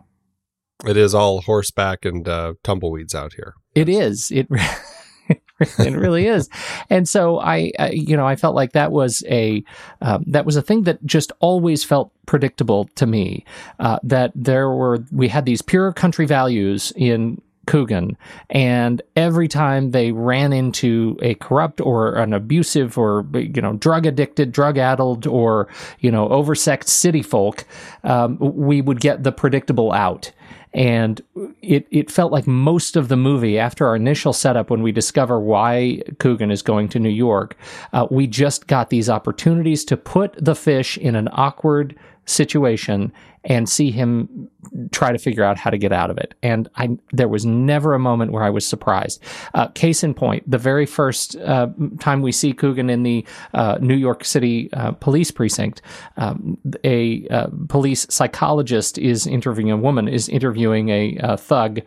It 0.86 0.96
is 0.96 1.14
all 1.14 1.42
horseback 1.42 2.04
and 2.04 2.28
uh, 2.28 2.54
tumbleweeds 2.62 3.14
out 3.14 3.34
here. 3.34 3.54
It 3.74 3.88
is. 3.88 4.30
It 4.30 4.48
it 5.60 5.96
really 5.96 6.26
is. 6.26 6.48
And 6.90 7.08
so 7.08 7.38
I, 7.38 7.72
uh, 7.78 7.90
you 7.92 8.16
know, 8.16 8.26
I 8.26 8.36
felt 8.36 8.54
like 8.54 8.72
that 8.72 8.92
was 8.92 9.22
a 9.28 9.62
um, 10.00 10.24
that 10.26 10.44
was 10.44 10.56
a 10.56 10.62
thing 10.62 10.82
that 10.82 11.04
just 11.04 11.32
always 11.40 11.84
felt 11.84 12.12
predictable 12.26 12.86
to 12.96 13.06
me. 13.06 13.44
Uh, 13.78 13.98
that 14.02 14.32
there 14.34 14.68
were 14.70 15.04
we 15.12 15.28
had 15.28 15.46
these 15.46 15.62
pure 15.62 15.92
country 15.92 16.26
values 16.26 16.92
in 16.96 17.40
Coogan. 17.66 18.16
And 18.50 19.02
every 19.16 19.48
time 19.48 19.90
they 19.90 20.12
ran 20.12 20.52
into 20.52 21.16
a 21.22 21.34
corrupt 21.34 21.80
or 21.80 22.14
an 22.14 22.32
abusive 22.32 22.98
or, 22.98 23.26
you 23.34 23.62
know, 23.62 23.74
drug 23.74 24.06
addicted, 24.06 24.52
drug 24.52 24.78
addled, 24.78 25.26
or, 25.26 25.68
you 26.00 26.10
know, 26.10 26.28
oversexed 26.28 26.88
city 26.88 27.22
folk, 27.22 27.64
um, 28.02 28.38
we 28.38 28.80
would 28.80 29.00
get 29.00 29.22
the 29.22 29.32
predictable 29.32 29.92
out. 29.92 30.32
And 30.72 31.22
it, 31.62 31.86
it 31.92 32.10
felt 32.10 32.32
like 32.32 32.48
most 32.48 32.96
of 32.96 33.06
the 33.06 33.16
movie, 33.16 33.60
after 33.60 33.86
our 33.86 33.94
initial 33.94 34.32
setup, 34.32 34.70
when 34.70 34.82
we 34.82 34.90
discover 34.90 35.38
why 35.38 36.02
Coogan 36.18 36.50
is 36.50 36.62
going 36.62 36.88
to 36.88 36.98
New 36.98 37.10
York, 37.10 37.56
uh, 37.92 38.08
we 38.10 38.26
just 38.26 38.66
got 38.66 38.90
these 38.90 39.08
opportunities 39.08 39.84
to 39.84 39.96
put 39.96 40.34
the 40.44 40.56
fish 40.56 40.98
in 40.98 41.14
an 41.14 41.28
awkward 41.30 41.96
situation 42.26 43.12
and 43.44 43.68
see 43.68 43.90
him 43.90 44.48
try 44.90 45.12
to 45.12 45.18
figure 45.18 45.44
out 45.44 45.58
how 45.58 45.70
to 45.70 45.78
get 45.78 45.92
out 45.92 46.10
of 46.10 46.18
it. 46.18 46.34
And 46.42 46.68
I, 46.76 46.96
there 47.12 47.28
was 47.28 47.44
never 47.44 47.94
a 47.94 47.98
moment 47.98 48.32
where 48.32 48.42
I 48.42 48.50
was 48.50 48.66
surprised. 48.66 49.22
Uh, 49.52 49.68
case 49.68 50.02
in 50.02 50.14
point, 50.14 50.50
the 50.50 50.58
very 50.58 50.86
first 50.86 51.36
uh, 51.36 51.68
time 52.00 52.22
we 52.22 52.32
see 52.32 52.52
Coogan 52.52 52.88
in 52.88 53.02
the 53.02 53.24
uh, 53.52 53.78
New 53.80 53.96
York 53.96 54.24
City 54.24 54.72
uh, 54.72 54.92
police 54.92 55.30
precinct, 55.30 55.82
um, 56.16 56.58
a 56.82 57.26
uh, 57.28 57.48
police 57.68 58.06
psychologist 58.08 58.96
is 58.98 59.26
interviewing 59.26 59.70
a 59.70 59.76
woman, 59.76 60.08
is 60.08 60.28
interviewing 60.28 60.88
a, 60.88 61.16
a 61.20 61.36
thug, 61.36 61.80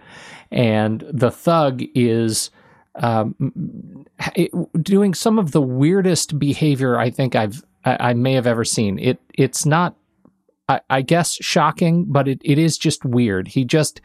and 0.51 1.03
the 1.11 1.31
thug 1.31 1.83
is. 1.95 2.51
Um, 2.99 4.07
doing 4.81 5.13
some 5.13 5.37
of 5.37 5.51
the 5.51 5.61
weirdest 5.61 6.39
behavior 6.39 6.97
I 6.97 7.11
think 7.11 7.35
I've 7.35 7.63
I, 7.85 8.09
I 8.09 8.13
may 8.15 8.33
have 8.33 8.47
ever 8.47 8.65
seen. 8.65 8.97
It 8.97 9.19
it's 9.35 9.67
not 9.67 9.95
I, 10.67 10.81
I 10.89 11.01
guess 11.01 11.33
shocking, 11.35 12.05
but 12.05 12.27
it, 12.27 12.41
it 12.43 12.57
is 12.57 12.77
just 12.77 13.05
weird. 13.05 13.47
He 13.47 13.63
just 13.63 14.01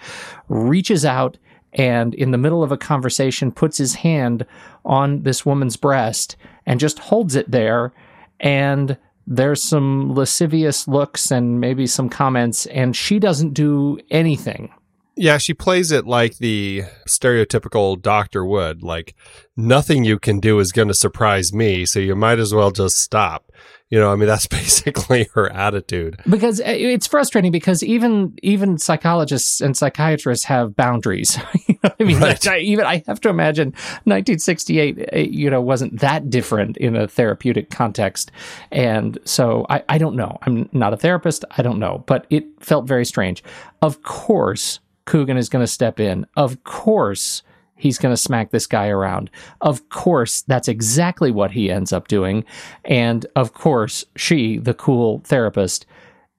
reaches 0.48 1.04
out 1.04 1.38
and 1.72 2.14
in 2.14 2.30
the 2.30 2.38
middle 2.38 2.62
of 2.62 2.72
a 2.72 2.76
conversation 2.76 3.50
puts 3.50 3.78
his 3.78 3.94
hand 3.94 4.44
on 4.84 5.22
this 5.22 5.46
woman's 5.46 5.76
breast 5.76 6.36
and 6.66 6.78
just 6.78 6.98
holds 6.98 7.34
it 7.34 7.50
there 7.50 7.92
and 8.40 8.98
there's 9.26 9.62
some 9.62 10.12
lascivious 10.14 10.86
looks 10.86 11.30
and 11.30 11.60
maybe 11.60 11.86
some 11.86 12.08
comments 12.08 12.66
and 12.66 12.94
she 12.94 13.18
doesn't 13.18 13.54
do 13.54 13.98
anything 14.10 14.70
yeah, 15.14 15.36
she 15.38 15.52
plays 15.52 15.92
it 15.92 16.06
like 16.06 16.38
the 16.38 16.84
stereotypical 17.06 18.00
doctor 18.00 18.44
would. 18.44 18.82
Like, 18.82 19.14
nothing 19.56 20.04
you 20.04 20.18
can 20.18 20.40
do 20.40 20.58
is 20.58 20.72
going 20.72 20.88
to 20.88 20.94
surprise 20.94 21.52
me, 21.52 21.84
so 21.84 21.98
you 21.98 22.16
might 22.16 22.38
as 22.38 22.54
well 22.54 22.70
just 22.70 22.98
stop. 22.98 23.52
You 23.92 24.00
know, 24.00 24.10
I 24.10 24.16
mean, 24.16 24.26
that's 24.26 24.46
basically 24.48 25.28
her 25.34 25.52
attitude. 25.52 26.18
Because 26.28 26.60
uh, 26.60 26.64
it's 26.66 27.06
frustrating 27.06 27.52
because 27.52 27.84
even 27.84 28.34
even 28.42 28.78
psychologists 28.78 29.60
and 29.60 29.76
psychiatrists 29.76 30.46
have 30.46 30.74
boundaries. 30.74 31.38
you 31.68 31.78
know 31.84 31.90
I 32.00 32.04
mean, 32.04 32.18
right. 32.18 32.46
I, 32.48 32.58
even 32.60 32.86
I 32.86 33.04
have 33.06 33.20
to 33.20 33.28
imagine 33.28 33.68
1968, 34.04 34.98
uh, 35.12 35.18
you 35.18 35.50
know, 35.50 35.60
wasn't 35.60 36.00
that 36.00 36.30
different 36.30 36.78
in 36.78 36.96
a 36.96 37.06
therapeutic 37.06 37.68
context, 37.68 38.32
and 38.70 39.18
so 39.26 39.66
I, 39.68 39.84
I 39.90 39.98
don't 39.98 40.16
know. 40.16 40.38
I'm 40.40 40.70
not 40.72 40.94
a 40.94 40.96
therapist. 40.96 41.44
I 41.58 41.60
don't 41.60 41.78
know, 41.78 42.02
but 42.06 42.26
it 42.30 42.46
felt 42.60 42.86
very 42.86 43.04
strange. 43.04 43.44
Of 43.82 44.02
course, 44.02 44.80
Coogan 45.04 45.36
is 45.36 45.50
going 45.50 45.62
to 45.62 45.70
step 45.70 46.00
in. 46.00 46.24
Of 46.34 46.64
course, 46.64 47.42
he's 47.82 47.98
going 47.98 48.12
to 48.12 48.20
smack 48.20 48.50
this 48.50 48.66
guy 48.66 48.86
around. 48.86 49.28
Of 49.60 49.88
course, 49.88 50.42
that's 50.42 50.68
exactly 50.68 51.32
what 51.32 51.50
he 51.50 51.68
ends 51.68 51.92
up 51.92 52.06
doing. 52.06 52.44
And 52.84 53.26
of 53.34 53.54
course, 53.54 54.04
she, 54.14 54.58
the 54.58 54.72
cool 54.72 55.20
therapist, 55.24 55.84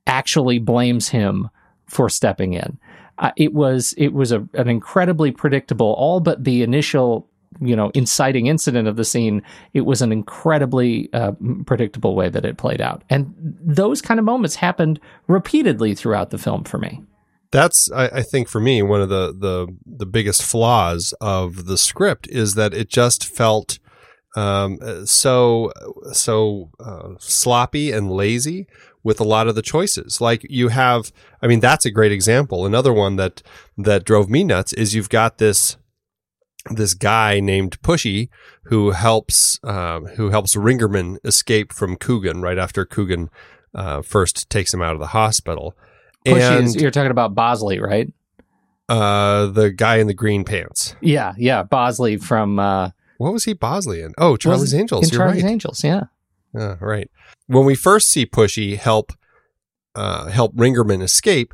actually 0.07 0.57
blames 0.57 1.09
him 1.09 1.49
for 1.85 2.09
stepping 2.09 2.53
in. 2.53 2.79
Uh, 3.19 3.31
it 3.35 3.53
was 3.53 3.93
it 3.97 4.13
was 4.13 4.31
a, 4.31 4.47
an 4.53 4.69
incredibly 4.69 5.31
predictable, 5.31 5.93
all 5.97 6.19
but 6.19 6.43
the 6.43 6.63
initial 6.63 7.27
you 7.61 7.75
know 7.75 7.91
inciting 7.93 8.47
incident 8.47 8.87
of 8.87 8.95
the 8.95 9.05
scene. 9.05 9.43
It 9.73 9.81
was 9.81 10.01
an 10.01 10.11
incredibly 10.11 11.13
uh, 11.13 11.33
predictable 11.65 12.15
way 12.15 12.29
that 12.29 12.45
it 12.45 12.57
played 12.57 12.81
out, 12.81 13.03
and 13.09 13.33
those 13.37 14.01
kind 14.01 14.19
of 14.19 14.25
moments 14.25 14.55
happened 14.55 14.99
repeatedly 15.27 15.93
throughout 15.93 16.31
the 16.31 16.37
film 16.37 16.63
for 16.63 16.79
me 16.79 17.03
that's 17.53 17.89
I, 17.91 18.07
I, 18.07 18.21
think 18.23 18.49
for 18.49 18.59
me 18.59 18.81
one 18.81 19.01
of 19.01 19.09
the 19.09 19.31
the 19.31 19.67
the 19.85 20.07
biggest 20.07 20.41
flaws 20.41 21.13
of 21.21 21.65
the 21.65 21.77
script 21.77 22.27
is 22.27 22.55
that 22.55 22.73
it 22.73 22.89
just 22.89 23.25
felt 23.25 23.79
um, 24.35 24.79
so 25.05 25.71
so 26.11 26.71
uh, 26.79 27.09
sloppy 27.19 27.91
and 27.91 28.11
lazy 28.11 28.67
with 29.03 29.19
a 29.19 29.23
lot 29.23 29.47
of 29.47 29.55
the 29.55 29.61
choices. 29.61 30.19
Like 30.19 30.45
you 30.49 30.69
have, 30.69 31.11
I 31.41 31.47
mean, 31.47 31.59
that's 31.59 31.85
a 31.85 31.91
great 31.91 32.11
example. 32.11 32.65
Another 32.65 32.91
one 32.91 33.17
that 33.17 33.43
that 33.77 34.03
drove 34.03 34.29
me 34.29 34.43
nuts 34.43 34.73
is 34.73 34.95
you've 34.95 35.09
got 35.09 35.37
this 35.37 35.77
this 36.71 36.93
guy 36.93 37.39
named 37.39 37.81
Pushy 37.81 38.29
who 38.65 38.91
helps 38.91 39.59
uh, 39.63 39.99
who 40.15 40.29
helps 40.29 40.55
Ringerman 40.55 41.17
escape 41.23 41.71
from 41.71 41.97
Coogan 41.97 42.41
right 42.41 42.57
after 42.57 42.85
Coogan 42.85 43.29
uh, 43.75 44.01
first 44.01 44.49
takes 44.49 44.73
him 44.73 44.81
out 44.81 44.93
of 44.93 44.99
the 44.99 45.07
hospital 45.07 45.75
Pushy 46.25 46.63
is, 46.63 46.75
you're 46.75 46.91
talking 46.91 47.11
about 47.11 47.35
Bosley, 47.35 47.79
right? 47.79 48.11
Uh, 48.89 49.47
the 49.47 49.71
guy 49.71 49.97
in 49.97 50.07
the 50.07 50.13
green 50.13 50.43
pants. 50.43 50.95
Yeah, 51.01 51.33
yeah, 51.37 51.63
Bosley 51.63 52.17
from. 52.17 52.59
Uh, 52.59 52.91
what 53.17 53.33
was 53.33 53.45
he 53.45 53.53
Bosley 53.53 54.01
in? 54.01 54.13
Oh, 54.17 54.35
Charlie's 54.37 54.73
Angels. 54.73 55.09
In 55.09 55.17
Charlie's 55.17 55.43
right. 55.43 55.51
Angels, 55.51 55.83
yeah. 55.83 56.03
Uh, 56.57 56.75
right. 56.79 57.09
When 57.47 57.65
we 57.65 57.75
first 57.75 58.09
see 58.09 58.25
Pushy 58.25 58.77
help 58.77 59.13
uh, 59.95 60.27
help 60.27 60.55
Ringerman 60.55 61.01
escape, 61.01 61.53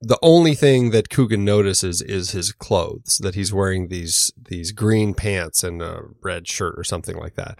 the 0.00 0.18
only 0.22 0.54
thing 0.54 0.90
that 0.90 1.10
Coogan 1.10 1.44
notices 1.44 2.00
is 2.00 2.30
his 2.30 2.52
clothes, 2.52 3.18
that 3.18 3.34
he's 3.34 3.52
wearing 3.52 3.88
these 3.88 4.32
these 4.40 4.72
green 4.72 5.14
pants 5.14 5.64
and 5.64 5.82
a 5.82 6.02
red 6.22 6.46
shirt 6.46 6.78
or 6.78 6.84
something 6.84 7.16
like 7.16 7.34
that. 7.34 7.58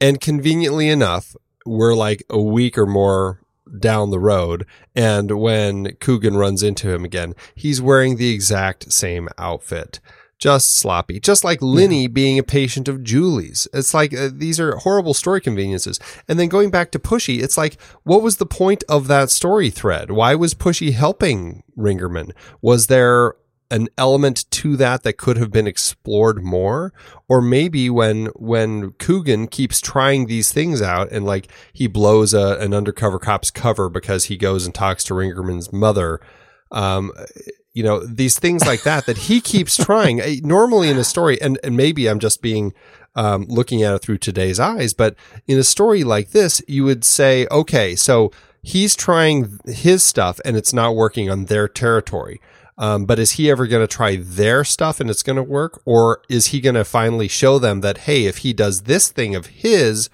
And 0.00 0.20
conveniently 0.20 0.88
enough, 0.88 1.34
we're 1.66 1.94
like 1.94 2.22
a 2.30 2.40
week 2.40 2.78
or 2.78 2.86
more 2.86 3.40
down 3.78 4.10
the 4.10 4.18
road. 4.18 4.66
And 4.94 5.40
when 5.40 5.96
Coogan 5.96 6.36
runs 6.36 6.62
into 6.62 6.92
him 6.92 7.04
again, 7.04 7.34
he's 7.54 7.80
wearing 7.80 8.16
the 8.16 8.32
exact 8.32 8.92
same 8.92 9.28
outfit. 9.38 10.00
Just 10.38 10.78
sloppy, 10.78 11.20
just 11.20 11.44
like 11.44 11.60
Linny 11.60 12.06
being 12.06 12.38
a 12.38 12.42
patient 12.42 12.88
of 12.88 13.04
Julie's. 13.04 13.68
It's 13.74 13.92
like 13.92 14.14
uh, 14.14 14.30
these 14.32 14.58
are 14.58 14.74
horrible 14.76 15.12
story 15.12 15.42
conveniences. 15.42 16.00
And 16.28 16.40
then 16.40 16.48
going 16.48 16.70
back 16.70 16.90
to 16.92 16.98
Pushy, 16.98 17.42
it's 17.42 17.58
like, 17.58 17.78
what 18.04 18.22
was 18.22 18.38
the 18.38 18.46
point 18.46 18.82
of 18.88 19.06
that 19.08 19.28
story 19.30 19.68
thread? 19.68 20.10
Why 20.10 20.34
was 20.34 20.54
Pushy 20.54 20.94
helping 20.94 21.62
Ringerman? 21.76 22.32
Was 22.62 22.86
there 22.86 23.34
an 23.70 23.88
element 23.96 24.50
to 24.50 24.76
that 24.76 25.02
that 25.02 25.16
could 25.16 25.36
have 25.36 25.50
been 25.50 25.66
explored 25.66 26.42
more 26.42 26.92
or 27.28 27.40
maybe 27.40 27.88
when 27.88 28.26
when 28.36 28.92
Coogan 28.92 29.46
keeps 29.46 29.80
trying 29.80 30.26
these 30.26 30.52
things 30.52 30.82
out 30.82 31.10
and 31.12 31.24
like 31.24 31.48
he 31.72 31.86
blows 31.86 32.34
a, 32.34 32.56
an 32.58 32.74
undercover 32.74 33.18
cop's 33.18 33.50
cover 33.50 33.88
because 33.88 34.24
he 34.24 34.36
goes 34.36 34.66
and 34.66 34.74
talks 34.74 35.04
to 35.04 35.14
Ringerman's 35.14 35.72
mother 35.72 36.20
um, 36.72 37.12
you 37.72 37.82
know, 37.82 38.04
these 38.04 38.38
things 38.38 38.66
like 38.66 38.82
that 38.82 39.06
that 39.06 39.18
he 39.18 39.40
keeps 39.40 39.76
trying. 39.84 40.20
Normally 40.42 40.88
in 40.88 40.98
a 40.98 41.04
story, 41.04 41.40
and, 41.40 41.58
and 41.62 41.76
maybe 41.76 42.08
I'm 42.08 42.18
just 42.18 42.42
being 42.42 42.74
um, 43.14 43.46
looking 43.48 43.82
at 43.82 43.94
it 43.94 44.02
through 44.02 44.18
today's 44.18 44.60
eyes, 44.60 44.94
but 44.94 45.16
in 45.46 45.58
a 45.58 45.64
story 45.64 46.04
like 46.04 46.30
this, 46.30 46.62
you 46.68 46.84
would 46.84 47.04
say, 47.04 47.46
okay, 47.50 47.96
so 47.96 48.30
he's 48.62 48.94
trying 48.94 49.58
his 49.66 50.02
stuff 50.02 50.40
and 50.44 50.56
it's 50.56 50.72
not 50.72 50.94
working 50.94 51.30
on 51.30 51.46
their 51.46 51.66
territory. 51.66 52.40
Um, 52.80 53.04
but 53.04 53.18
is 53.18 53.32
he 53.32 53.50
ever 53.50 53.66
going 53.66 53.86
to 53.86 53.94
try 53.94 54.16
their 54.16 54.64
stuff 54.64 55.00
and 55.00 55.10
it's 55.10 55.22
going 55.22 55.36
to 55.36 55.42
work? 55.42 55.82
Or 55.84 56.22
is 56.30 56.46
he 56.46 56.62
going 56.62 56.76
to 56.76 56.84
finally 56.84 57.28
show 57.28 57.58
them 57.58 57.82
that, 57.82 57.98
hey, 57.98 58.24
if 58.24 58.38
he 58.38 58.54
does 58.54 58.82
this 58.82 59.10
thing 59.10 59.34
of 59.34 59.46
his 59.46 60.08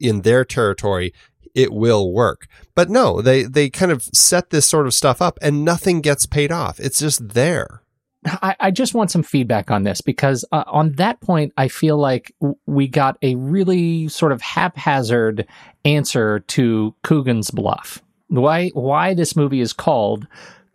in 0.00 0.22
their 0.22 0.42
territory, 0.42 1.12
it 1.54 1.74
will 1.74 2.10
work. 2.10 2.48
But 2.74 2.88
no, 2.88 3.20
they, 3.20 3.42
they 3.42 3.68
kind 3.68 3.92
of 3.92 4.02
set 4.02 4.48
this 4.48 4.66
sort 4.66 4.86
of 4.86 4.94
stuff 4.94 5.20
up 5.20 5.38
and 5.42 5.62
nothing 5.62 6.00
gets 6.00 6.24
paid 6.24 6.50
off. 6.50 6.80
It's 6.80 7.00
just 7.00 7.34
there. 7.34 7.82
I, 8.24 8.56
I 8.60 8.70
just 8.70 8.94
want 8.94 9.10
some 9.10 9.22
feedback 9.22 9.70
on 9.70 9.82
this 9.82 10.00
because 10.00 10.42
uh, 10.52 10.64
on 10.66 10.92
that 10.92 11.20
point, 11.20 11.52
I 11.58 11.68
feel 11.68 11.98
like 11.98 12.34
we 12.64 12.88
got 12.88 13.18
a 13.20 13.34
really 13.34 14.08
sort 14.08 14.32
of 14.32 14.40
haphazard 14.40 15.46
answer 15.84 16.40
to 16.40 16.94
Coogan's 17.02 17.50
bluff. 17.50 18.02
Why 18.28 18.70
why 18.70 19.14
this 19.14 19.36
movie 19.36 19.60
is 19.60 19.72
called 19.72 20.26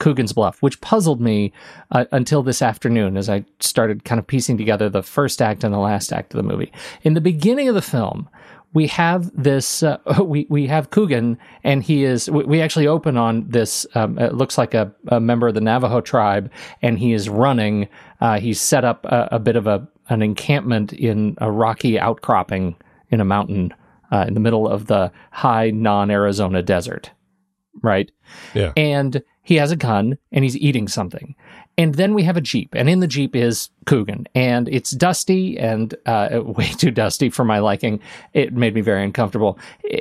Coogan's 0.01 0.33
Bluff, 0.33 0.61
which 0.63 0.81
puzzled 0.81 1.21
me 1.21 1.53
uh, 1.91 2.05
until 2.11 2.41
this 2.41 2.63
afternoon 2.63 3.17
as 3.17 3.29
I 3.29 3.45
started 3.59 4.03
kind 4.03 4.17
of 4.17 4.25
piecing 4.25 4.57
together 4.57 4.89
the 4.89 5.03
first 5.03 5.41
act 5.41 5.63
and 5.63 5.71
the 5.71 5.77
last 5.77 6.11
act 6.11 6.33
of 6.33 6.37
the 6.37 6.43
movie. 6.43 6.71
In 7.03 7.13
the 7.13 7.21
beginning 7.21 7.69
of 7.69 7.75
the 7.75 7.83
film, 7.83 8.27
we 8.73 8.87
have 8.87 9.29
this 9.39 9.83
uh, 9.83 9.99
we 10.23 10.47
we 10.49 10.65
have 10.65 10.89
Coogan 10.89 11.37
and 11.63 11.83
he 11.83 12.03
is 12.03 12.29
we, 12.31 12.43
we 12.45 12.61
actually 12.61 12.87
open 12.87 13.15
on 13.15 13.47
this 13.47 13.85
um, 13.93 14.17
it 14.17 14.33
looks 14.33 14.57
like 14.57 14.73
a, 14.73 14.91
a, 15.09 15.19
member 15.19 15.47
of 15.47 15.53
the 15.53 15.61
Navajo 15.61 16.01
tribe 16.01 16.51
and 16.81 16.97
he 16.97 17.13
is 17.13 17.29
running 17.29 17.87
uh, 18.21 18.39
he's 18.39 18.59
set 18.59 18.83
up 18.83 19.05
a, 19.05 19.29
a, 19.33 19.39
bit 19.39 19.55
of 19.55 19.67
a 19.67 19.87
an 20.09 20.23
encampment 20.23 20.93
in 20.93 21.35
a 21.39 21.51
rocky 21.51 21.99
outcropping 21.99 22.75
in 23.09 23.21
a 23.21 23.25
mountain 23.25 23.73
uh, 24.11 24.25
in 24.27 24.33
the 24.33 24.39
middle 24.39 24.67
of 24.67 24.87
the 24.87 25.11
high 25.31 25.69
non-Arizona 25.69 26.63
desert 26.63 27.11
right? 27.81 28.11
Yeah. 28.53 28.73
And 28.75 29.21
he 29.43 29.55
has 29.55 29.71
a 29.71 29.75
gun 29.75 30.17
and 30.31 30.43
he's 30.43 30.57
eating 30.57 30.87
something. 30.87 31.35
And 31.77 31.95
then 31.95 32.13
we 32.13 32.23
have 32.23 32.37
a 32.37 32.41
Jeep, 32.41 32.75
and 32.75 32.89
in 32.89 32.99
the 32.99 33.07
Jeep 33.07 33.35
is 33.35 33.69
Coogan, 33.85 34.27
and 34.35 34.69
it's 34.69 34.91
dusty 34.91 35.57
and 35.57 35.95
uh, 36.05 36.41
way 36.45 36.67
too 36.67 36.91
dusty 36.91 37.29
for 37.29 37.43
my 37.43 37.59
liking. 37.59 37.99
It 38.33 38.53
made 38.53 38.75
me 38.75 38.81
very 38.81 39.03
uncomfortable. 39.03 39.57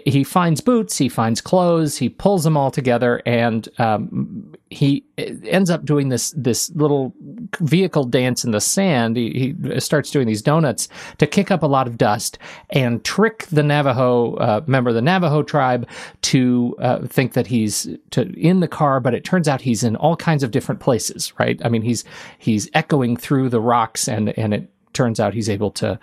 He 0.07 0.25
finds 0.25 0.61
boots, 0.61 0.99
he 0.99 1.09
finds 1.09 1.41
clothes, 1.41 1.97
he 1.97 2.09
pulls 2.09 2.45
them 2.45 2.57
all 2.57 2.71
together, 2.71 3.23
and 3.25 3.69
um, 3.79 4.55
he 4.71 5.05
ends 5.19 5.69
up 5.69 5.85
doing 5.85 6.09
this 6.09 6.33
this 6.37 6.71
little 6.71 7.13
vehicle 7.59 8.05
dance 8.05 8.45
in 8.45 8.53
the 8.53 8.61
sand. 8.61 9.17
He, 9.17 9.55
he, 9.63 9.81
starts 9.81 10.11
doing 10.11 10.27
these 10.27 10.43
donuts 10.43 10.89
to 11.19 11.27
kick 11.27 11.51
up 11.51 11.63
a 11.63 11.67
lot 11.67 11.87
of 11.87 11.99
dust 11.99 12.39
and 12.71 13.03
trick 13.05 13.47
the 13.47 13.63
Navajo 13.63 14.35
uh, 14.35 14.61
member 14.67 14.91
of 14.91 14.95
the 14.95 15.03
Navajo 15.03 15.43
tribe 15.43 15.89
to 16.23 16.77
uh, 16.79 17.07
think 17.07 17.33
that 17.33 17.47
he's 17.47 17.89
to, 18.11 18.31
in 18.39 18.61
the 18.61 18.69
car, 18.69 19.01
but 19.01 19.15
it 19.15 19.25
turns 19.25 19.49
out 19.49 19.61
he's 19.61 19.83
in 19.83 19.97
all 19.97 20.17
kinds 20.17 20.43
of 20.43 20.51
different 20.51 20.81
places. 20.81 21.33
Right? 21.39 21.61
I 21.65 21.69
mean, 21.69 21.83
he's 21.83 22.05
he's 22.39 22.69
echoing 22.75 23.17
through 23.17 23.49
the 23.49 23.61
rocks, 23.71 24.09
and 24.09 24.37
and 24.39 24.53
it 24.53 24.69
turns 24.93 25.21
out 25.21 25.35
he's 25.35 25.49
able 25.49 25.71
to 25.73 25.99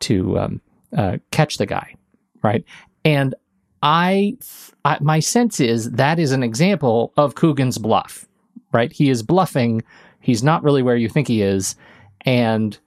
to 0.00 0.38
um, 0.38 0.60
uh, 0.96 1.18
catch 1.30 1.58
the 1.58 1.66
guy. 1.66 1.94
Right? 2.42 2.64
And 3.04 3.34
I, 3.82 4.36
I, 4.84 4.98
my 5.00 5.20
sense 5.20 5.60
is 5.60 5.90
that 5.92 6.18
is 6.18 6.32
an 6.32 6.42
example 6.42 7.12
of 7.16 7.34
Coogan's 7.34 7.78
bluff, 7.78 8.26
right? 8.72 8.92
He 8.92 9.10
is 9.10 9.22
bluffing. 9.22 9.82
He's 10.20 10.42
not 10.42 10.62
really 10.62 10.82
where 10.82 10.96
you 10.96 11.08
think 11.08 11.28
he 11.28 11.42
is, 11.42 11.74
and 12.22 12.78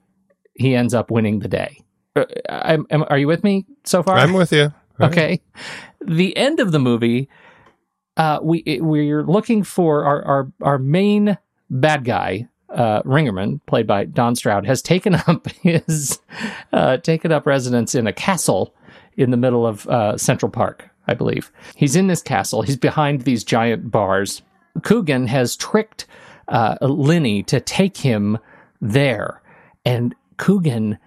he 0.54 0.74
ends 0.74 0.94
up 0.94 1.10
winning 1.10 1.40
the 1.40 1.48
day. 1.48 1.82
Uh, 2.14 2.24
I'm, 2.48 2.86
am, 2.90 3.04
are 3.08 3.18
you 3.18 3.26
with 3.26 3.44
me 3.44 3.66
so 3.84 4.02
far? 4.02 4.16
I'm 4.16 4.32
with 4.32 4.52
you. 4.52 4.72
All 4.98 5.08
okay. 5.08 5.28
Right. 5.28 6.08
The 6.16 6.36
end 6.36 6.60
of 6.60 6.72
the 6.72 6.78
movie, 6.78 7.28
uh, 8.16 8.38
we 8.42 8.62
we're 8.80 9.24
looking 9.24 9.64
for 9.64 10.04
our 10.04 10.24
our, 10.24 10.52
our 10.62 10.78
main 10.78 11.36
bad 11.68 12.04
guy, 12.04 12.48
uh, 12.70 13.02
Ringerman, 13.02 13.60
played 13.66 13.86
by 13.86 14.04
Don 14.04 14.34
Stroud, 14.36 14.66
has 14.66 14.82
taken 14.82 15.14
up 15.26 15.48
his 15.62 16.20
uh, 16.72 16.98
taken 16.98 17.32
up 17.32 17.46
residence 17.46 17.94
in 17.94 18.06
a 18.06 18.12
castle 18.12 18.74
in 19.16 19.30
the 19.30 19.36
middle 19.36 19.66
of 19.66 19.86
uh, 19.88 20.16
Central 20.16 20.50
Park, 20.50 20.88
I 21.06 21.14
believe. 21.14 21.50
He's 21.74 21.96
in 21.96 22.06
this 22.06 22.22
castle. 22.22 22.62
He's 22.62 22.76
behind 22.76 23.22
these 23.22 23.44
giant 23.44 23.90
bars. 23.90 24.42
Coogan 24.82 25.26
has 25.26 25.56
tricked 25.56 26.06
uh, 26.48 26.76
Lenny 26.80 27.42
to 27.44 27.60
take 27.60 27.96
him 27.96 28.38
there, 28.80 29.42
and 29.84 30.14
Coogan 30.36 30.98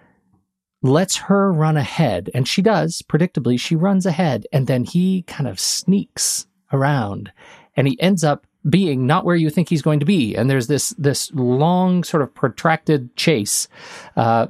lets 0.82 1.16
her 1.16 1.52
run 1.52 1.76
ahead, 1.76 2.30
and 2.34 2.48
she 2.48 2.62
does. 2.62 3.02
Predictably, 3.02 3.60
she 3.60 3.76
runs 3.76 4.06
ahead, 4.06 4.46
and 4.52 4.66
then 4.66 4.84
he 4.84 5.22
kind 5.22 5.46
of 5.46 5.60
sneaks 5.60 6.46
around, 6.72 7.32
and 7.76 7.86
he 7.86 8.00
ends 8.00 8.24
up 8.24 8.46
being 8.68 9.06
not 9.06 9.24
where 9.24 9.36
you 9.36 9.48
think 9.48 9.68
he's 9.68 9.82
going 9.82 10.00
to 10.00 10.06
be. 10.06 10.34
And 10.34 10.50
there's 10.50 10.66
this 10.66 10.90
this 10.90 11.32
long 11.32 12.04
sort 12.04 12.22
of 12.22 12.34
protracted 12.34 13.14
chase 13.16 13.68
uh, 14.16 14.46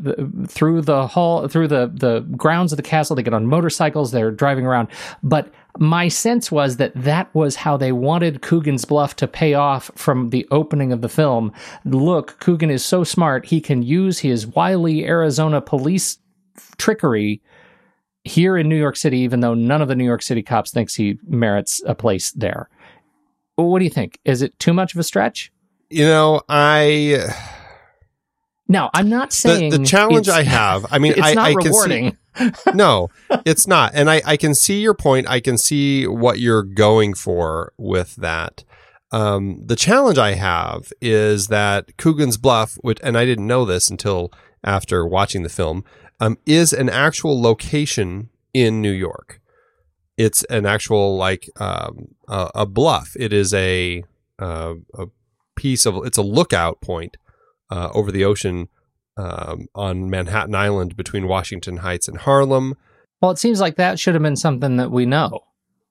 through 0.49 0.83
the 0.83 1.07
hall, 1.07 1.47
through 1.49 1.69
the 1.69 1.91
the 1.93 2.21
grounds 2.37 2.73
of 2.73 2.77
the 2.77 2.83
castle. 2.83 3.15
They 3.15 3.23
get 3.23 3.35
on 3.35 3.47
motorcycles. 3.47 4.11
They're 4.11 4.33
driving 4.33 4.67
around. 4.67 4.89
But 5.23 5.53
my 5.79 6.09
sense 6.09 6.51
was 6.51 6.79
that 6.79 6.93
that 6.97 7.33
was 7.35 7.57
how 7.57 7.77
they 7.77 7.93
wanted 7.93 8.43
Coogan's 8.43 8.85
bluff 8.85 9.15
to 9.17 9.29
pay 9.29 9.55
off 9.55 9.91
from 9.95 10.31
the 10.31 10.47
opening 10.51 10.93
of 10.93 11.03
the 11.03 11.09
film. 11.09 11.53
Look, 11.85 12.41
Coogan 12.41 12.71
is 12.71 12.85
so 12.85 13.05
smart; 13.05 13.47
he 13.47 13.61
can 13.61 13.83
use 13.83 14.19
his 14.19 14.47
wily 14.47 15.07
Arizona 15.07 15.61
police 15.61 16.19
trickery 16.79 17.41
here 18.25 18.57
in 18.57 18.69
New 18.69 18.77
York 18.77 18.97
City, 18.97 19.19
even 19.19 19.41
though 19.41 19.55
none 19.55 19.81
of 19.81 19.89
the 19.89 19.95
New 19.95 20.05
York 20.05 20.23
City 20.23 20.43
cops 20.43 20.71
thinks 20.71 20.95
he 20.95 21.19
merits 21.27 21.81
a 21.87 21.95
place 21.95 22.33
there. 22.33 22.69
What 23.63 23.79
do 23.79 23.85
you 23.85 23.91
think? 23.91 24.19
Is 24.25 24.43
it 24.43 24.59
too 24.59 24.73
much 24.73 24.95
of 24.95 25.01
a 25.01 25.05
stretch? 25.05 25.53
You 25.89 26.05
know, 26.05 26.43
I. 26.49 27.35
No, 28.69 28.89
I'm 28.95 29.09
not 29.09 29.33
saying 29.33 29.71
the, 29.71 29.79
the 29.79 29.85
challenge 29.85 30.29
I 30.29 30.45
have. 30.45 30.87
I 30.91 30.99
mean, 30.99 31.13
it's 31.17 31.23
I, 31.23 31.35
not 31.35 31.49
I 31.49 31.55
rewarding. 31.55 32.17
Can 32.35 32.55
see, 32.55 32.71
no, 32.75 33.09
it's 33.45 33.67
not, 33.67 33.93
and 33.95 34.09
I, 34.09 34.23
I 34.25 34.37
can 34.37 34.55
see 34.55 34.81
your 34.81 34.95
point. 34.95 35.29
I 35.29 35.41
can 35.41 35.59
see 35.59 36.07
what 36.07 36.39
you're 36.39 36.63
going 36.63 37.15
for 37.15 37.73
with 37.77 38.15
that. 38.17 38.65
Um, 39.11 39.63
the 39.67 39.75
challenge 39.75 40.19
I 40.19 40.35
have 40.35 40.93
is 41.01 41.49
that 41.49 41.97
Coogan's 41.97 42.37
Bluff, 42.37 42.75
which, 42.83 43.01
and 43.03 43.19
I 43.19 43.25
didn't 43.25 43.49
know 43.49 43.65
this 43.65 43.91
until 43.91 44.33
after 44.63 45.05
watching 45.05 45.43
the 45.43 45.49
film, 45.49 45.85
um, 46.21 46.39
is 46.47 46.73
an 46.73 46.89
actual 46.89 47.41
location 47.43 48.29
in 48.55 48.81
New 48.81 48.93
York 48.93 49.40
it's 50.21 50.45
an 50.45 50.67
actual 50.67 51.17
like 51.17 51.49
um, 51.59 52.15
a, 52.29 52.51
a, 52.55 52.67
bluff. 52.67 53.17
It 53.19 53.33
is 53.33 53.55
a 53.55 54.05
uh, 54.39 54.75
a 54.95 55.07
piece 55.57 55.87
of 55.87 56.05
it's 56.05 56.19
a 56.19 56.23
lookout 56.23 56.81
point 56.83 57.17
uh, 57.71 57.89
over 57.95 58.13
the 58.13 58.25
ocean 58.25 58.69
um, 59.17 59.69
on 59.75 60.11
Manhattan 60.11 60.55
Island 60.55 60.97
between 60.97 61.27
Washington 61.27 61.79
Heights 61.79 62.07
and 62.07 62.19
Harlem. 62.19 62.77
Well, 63.23 63.31
it 63.31 63.39
seems 63.39 63.61
like 63.61 63.77
that 63.77 63.99
should 63.99 64.15
have 64.15 64.23
been 64.23 64.37
something 64.37 64.77
that 64.77 64.91
we 64.91 65.07
know. 65.07 65.41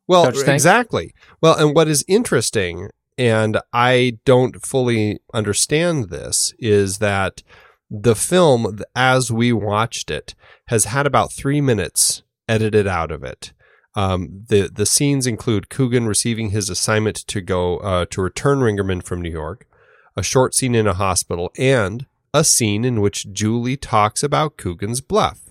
Well, 0.07 0.27
exactly. 0.27 1.13
Well, 1.41 1.55
and 1.55 1.75
what 1.75 1.87
is 1.87 2.03
interesting, 2.07 2.89
and 3.17 3.59
I 3.71 4.17
don't 4.25 4.65
fully 4.65 5.19
understand 5.33 6.09
this, 6.09 6.53
is 6.57 6.97
that 6.97 7.43
the 7.91 8.15
film, 8.15 8.79
as 8.95 9.31
we 9.31 9.53
watched 9.53 10.09
it, 10.09 10.33
has 10.67 10.85
had 10.85 11.05
about 11.05 11.31
three 11.31 11.61
minutes 11.61 12.23
edited 12.47 12.87
out 12.87 13.11
of 13.11 13.23
it. 13.23 13.53
Um, 13.95 14.45
the 14.47 14.69
the 14.73 14.85
scenes 14.85 15.25
include 15.25 15.69
Coogan 15.69 16.07
receiving 16.07 16.51
his 16.51 16.69
assignment 16.69 17.17
to 17.27 17.41
go 17.41 17.77
uh, 17.77 18.05
to 18.11 18.21
return 18.21 18.59
Ringerman 18.59 19.03
from 19.03 19.21
New 19.21 19.31
York, 19.31 19.67
a 20.15 20.23
short 20.23 20.53
scene 20.53 20.75
in 20.75 20.87
a 20.87 20.93
hospital, 20.93 21.51
and 21.57 22.05
a 22.33 22.43
scene 22.43 22.85
in 22.85 23.01
which 23.01 23.31
Julie 23.31 23.77
talks 23.77 24.21
about 24.21 24.57
Coogan's 24.57 25.01
bluff. 25.01 25.49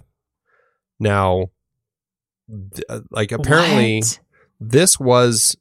Now, 1.01 1.51
th- 2.49 2.85
uh, 2.89 3.01
like 3.11 3.33
apparently, 3.33 3.99
what? 3.99 4.21
this 4.61 5.01
was 5.01 5.57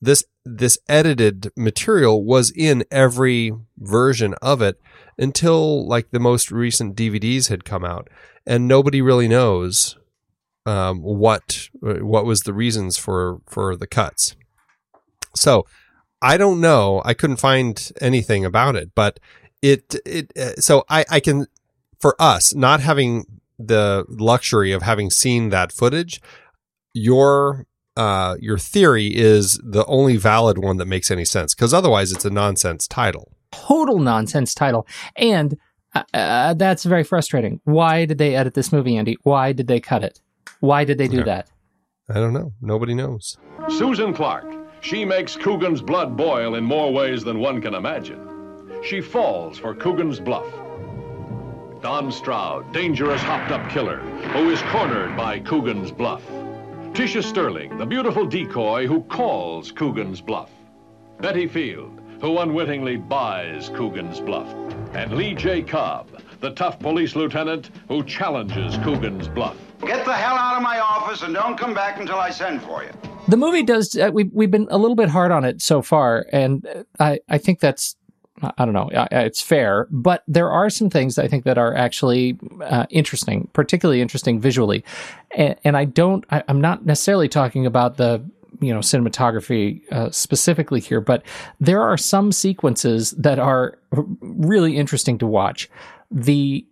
this 0.00 0.24
this 0.44 0.78
edited 0.88 1.50
material 1.56 2.24
was 2.24 2.50
in 2.50 2.84
every 2.90 3.52
version 3.78 4.34
of 4.40 4.62
it 4.62 4.80
until 5.18 5.86
like 5.86 6.10
the 6.10 6.20
most 6.20 6.50
recent 6.50 6.96
DVDs 6.96 7.48
had 7.48 7.64
come 7.64 7.84
out, 7.84 8.08
and 8.46 8.68
nobody 8.68 9.00
really 9.00 9.28
knows 9.28 9.96
um, 10.68 11.02
what 11.02 11.68
what 11.80 12.24
was 12.24 12.42
the 12.42 12.52
reasons 12.52 12.98
for 12.98 13.40
for 13.46 13.76
the 13.76 13.86
cuts. 13.86 14.36
So 15.34 15.66
I 16.20 16.36
don't 16.36 16.60
know. 16.60 17.00
I 17.04 17.14
couldn't 17.14 17.36
find 17.36 17.90
anything 18.00 18.44
about 18.44 18.76
it, 18.76 18.90
but 18.94 19.18
it 19.62 19.94
it 20.04 20.32
uh, 20.36 20.60
so 20.60 20.84
I 20.88 21.04
I 21.10 21.20
can 21.20 21.46
for 22.00 22.14
us 22.20 22.54
not 22.54 22.80
having 22.80 23.24
the 23.58 24.04
luxury 24.08 24.72
of 24.72 24.82
having 24.82 25.10
seen 25.10 25.48
that 25.50 25.72
footage, 25.72 26.20
your 26.92 27.66
uh, 27.96 28.36
your 28.40 28.58
theory 28.58 29.08
is 29.08 29.60
the 29.64 29.84
only 29.86 30.16
valid 30.16 30.58
one 30.58 30.76
that 30.76 30.86
makes 30.86 31.10
any 31.10 31.24
sense 31.24 31.54
because 31.54 31.74
otherwise 31.74 32.12
it's 32.12 32.24
a 32.24 32.30
nonsense 32.30 32.86
title. 32.86 33.32
total 33.50 33.98
nonsense 33.98 34.54
title. 34.54 34.86
And 35.16 35.58
uh, 35.94 36.04
uh, 36.14 36.54
that's 36.54 36.84
very 36.84 37.04
frustrating. 37.04 37.60
Why 37.64 38.04
did 38.04 38.18
they 38.18 38.36
edit 38.36 38.54
this 38.54 38.72
movie, 38.72 38.96
Andy? 38.96 39.16
Why 39.22 39.52
did 39.52 39.66
they 39.66 39.80
cut 39.80 40.04
it? 40.04 40.20
Why 40.60 40.84
did 40.84 40.98
they 40.98 41.08
do 41.08 41.18
Yeah. 41.18 41.24
that? 41.24 41.50
I 42.10 42.14
don't 42.14 42.32
know. 42.32 42.52
Nobody 42.60 42.94
knows. 42.94 43.36
Susan 43.68 44.12
Clark. 44.14 44.46
She 44.80 45.04
makes 45.04 45.36
Coogan's 45.36 45.82
blood 45.82 46.16
boil 46.16 46.54
in 46.54 46.64
more 46.64 46.92
ways 46.92 47.24
than 47.24 47.40
one 47.40 47.60
can 47.60 47.74
imagine. 47.74 48.20
She 48.82 49.00
falls 49.00 49.58
for 49.58 49.74
Coogan's 49.74 50.20
bluff. 50.20 50.46
Don 51.82 52.10
Stroud, 52.10 52.72
dangerous 52.72 53.20
hopped 53.22 53.50
up 53.52 53.68
killer, 53.70 53.98
who 53.98 54.50
is 54.50 54.60
cornered 54.62 55.16
by 55.16 55.38
Coogan's 55.40 55.90
bluff. 55.92 56.22
Tisha 56.92 57.22
Sterling, 57.22 57.76
the 57.78 57.86
beautiful 57.86 58.24
decoy 58.26 58.86
who 58.86 59.02
calls 59.02 59.70
Coogan's 59.72 60.20
bluff. 60.20 60.50
Betty 61.20 61.46
Field, 61.46 62.00
who 62.20 62.38
unwittingly 62.38 62.96
buys 62.96 63.68
Coogan's 63.70 64.20
bluff. 64.20 64.48
And 64.92 65.12
Lee 65.12 65.34
J. 65.34 65.62
Cobb, 65.62 66.08
the 66.40 66.50
tough 66.50 66.78
police 66.78 67.16
lieutenant 67.16 67.70
who 67.88 68.02
challenges 68.04 68.76
Coogan's 68.78 69.28
bluff. 69.28 69.56
Get 69.80 70.04
the 70.04 70.12
hell 70.14 70.34
out 70.36 70.56
of 70.56 70.62
my 70.62 70.78
office 70.80 71.22
and 71.22 71.34
don't 71.34 71.56
come 71.56 71.74
back 71.74 72.00
until 72.00 72.16
I 72.18 72.30
send 72.30 72.62
for 72.62 72.82
you. 72.84 72.90
The 73.28 73.36
movie 73.36 73.62
does. 73.62 73.96
Uh, 73.96 74.10
we've 74.12 74.30
we've 74.32 74.50
been 74.50 74.66
a 74.70 74.78
little 74.78 74.96
bit 74.96 75.08
hard 75.10 75.30
on 75.30 75.44
it 75.44 75.60
so 75.62 75.82
far, 75.82 76.26
and 76.32 76.66
uh, 76.66 76.82
I 76.98 77.20
I 77.28 77.38
think 77.38 77.60
that's 77.60 77.94
I 78.40 78.64
don't 78.64 78.72
know. 78.72 78.90
I, 78.94 79.08
I- 79.12 79.20
it's 79.24 79.42
fair, 79.42 79.86
but 79.90 80.22
there 80.26 80.50
are 80.50 80.70
some 80.70 80.88
things 80.90 81.18
I 81.18 81.28
think 81.28 81.44
that 81.44 81.58
are 81.58 81.74
actually 81.74 82.38
uh, 82.62 82.86
interesting, 82.90 83.48
particularly 83.52 84.00
interesting 84.00 84.40
visually, 84.40 84.84
and, 85.32 85.56
and 85.64 85.76
I 85.76 85.84
don't. 85.84 86.24
I, 86.30 86.42
I'm 86.48 86.60
not 86.60 86.86
necessarily 86.86 87.28
talking 87.28 87.66
about 87.66 87.98
the 87.98 88.24
you 88.60 88.72
know 88.72 88.80
cinematography 88.80 89.82
uh, 89.92 90.10
specifically 90.10 90.80
here, 90.80 91.00
but 91.00 91.22
there 91.60 91.82
are 91.82 91.96
some 91.98 92.32
sequences 92.32 93.10
that 93.12 93.38
are 93.38 93.78
really 93.92 94.76
interesting 94.76 95.18
to 95.18 95.26
watch. 95.26 95.68
The 96.10 96.66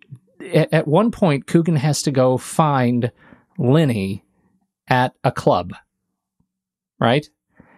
at, 0.55 0.87
one 0.87 1.11
point, 1.11 1.47
Coogan 1.47 1.77
has 1.77 2.03
to 2.03 2.11
go 2.11 2.39
find 2.39 3.11
Lenny 3.59 4.25
at 4.89 5.15
a 5.25 5.33
club, 5.33 5.73
right? 7.01 7.29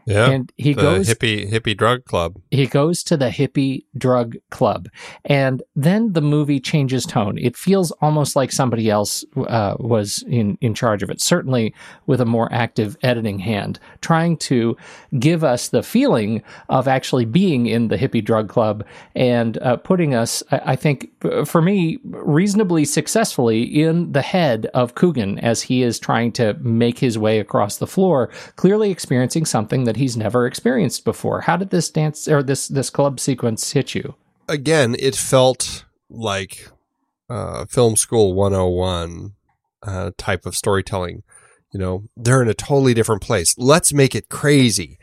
Yeah. 0.08 0.30
and 0.30 0.52
he 0.56 0.72
the 0.72 0.82
goes 0.82 1.08
hippie 1.08 1.50
hippie 1.50 1.76
drug 1.76 2.04
club. 2.04 2.40
he 2.50 2.66
goes 2.66 3.02
to 3.04 3.16
the 3.16 3.28
hippie 3.28 3.84
drug 3.96 4.36
club 4.50 4.88
and 5.24 5.62
then 5.76 6.14
the 6.14 6.22
movie 6.22 6.60
changes 6.60 7.04
tone 7.04 7.36
it 7.38 7.56
feels 7.56 7.90
almost 8.00 8.34
like 8.34 8.50
somebody 8.50 8.88
else 8.88 9.24
uh, 9.36 9.74
was 9.78 10.24
in, 10.26 10.56
in 10.60 10.72
charge 10.74 11.02
of 11.02 11.10
it 11.10 11.20
certainly 11.20 11.74
with 12.06 12.20
a 12.20 12.24
more 12.24 12.48
active 12.52 12.96
editing 13.02 13.38
hand 13.38 13.78
trying 14.00 14.36
to 14.36 14.76
give 15.18 15.44
us 15.44 15.68
the 15.68 15.82
feeling 15.82 16.42
of 16.70 16.88
actually 16.88 17.26
being 17.26 17.66
in 17.66 17.88
the 17.88 17.96
hippie 17.98 18.24
drug 18.24 18.48
club 18.48 18.84
and 19.14 19.58
uh, 19.58 19.76
putting 19.76 20.14
us 20.14 20.42
I, 20.50 20.72
I 20.72 20.76
think 20.76 21.10
for 21.46 21.60
me 21.60 21.98
reasonably 22.04 22.84
successfully 22.86 23.62
in 23.62 24.12
the 24.12 24.22
head 24.22 24.66
of 24.72 24.94
Coogan 24.94 25.38
as 25.40 25.62
he 25.62 25.82
is 25.82 25.98
trying 25.98 26.32
to 26.32 26.54
make 26.60 26.98
his 26.98 27.18
way 27.18 27.38
across 27.40 27.76
the 27.76 27.86
floor 27.86 28.28
clearly 28.56 28.90
experiencing 28.90 29.44
something 29.44 29.84
that 29.84 29.96
he's 29.98 30.16
never 30.16 30.46
experienced 30.46 31.04
before 31.04 31.42
how 31.42 31.56
did 31.56 31.70
this 31.70 31.90
dance 31.90 32.26
or 32.28 32.42
this 32.42 32.68
this 32.68 32.90
club 32.90 33.20
sequence 33.20 33.72
hit 33.72 33.94
you 33.94 34.14
Again, 34.50 34.96
it 34.98 35.14
felt 35.14 35.84
like 36.08 36.70
uh, 37.28 37.66
film 37.66 37.96
school 37.96 38.32
101 38.32 39.34
uh, 39.82 40.11
type 40.16 40.46
of 40.46 40.56
storytelling. 40.56 41.22
You 41.70 41.80
know, 41.80 42.04
they're 42.16 42.40
in 42.40 42.48
a 42.48 42.54
totally 42.54 42.94
different 42.94 43.20
place. 43.20 43.54
Let's 43.58 43.92
make 43.92 44.14
it 44.14 44.30
crazy. 44.30 44.98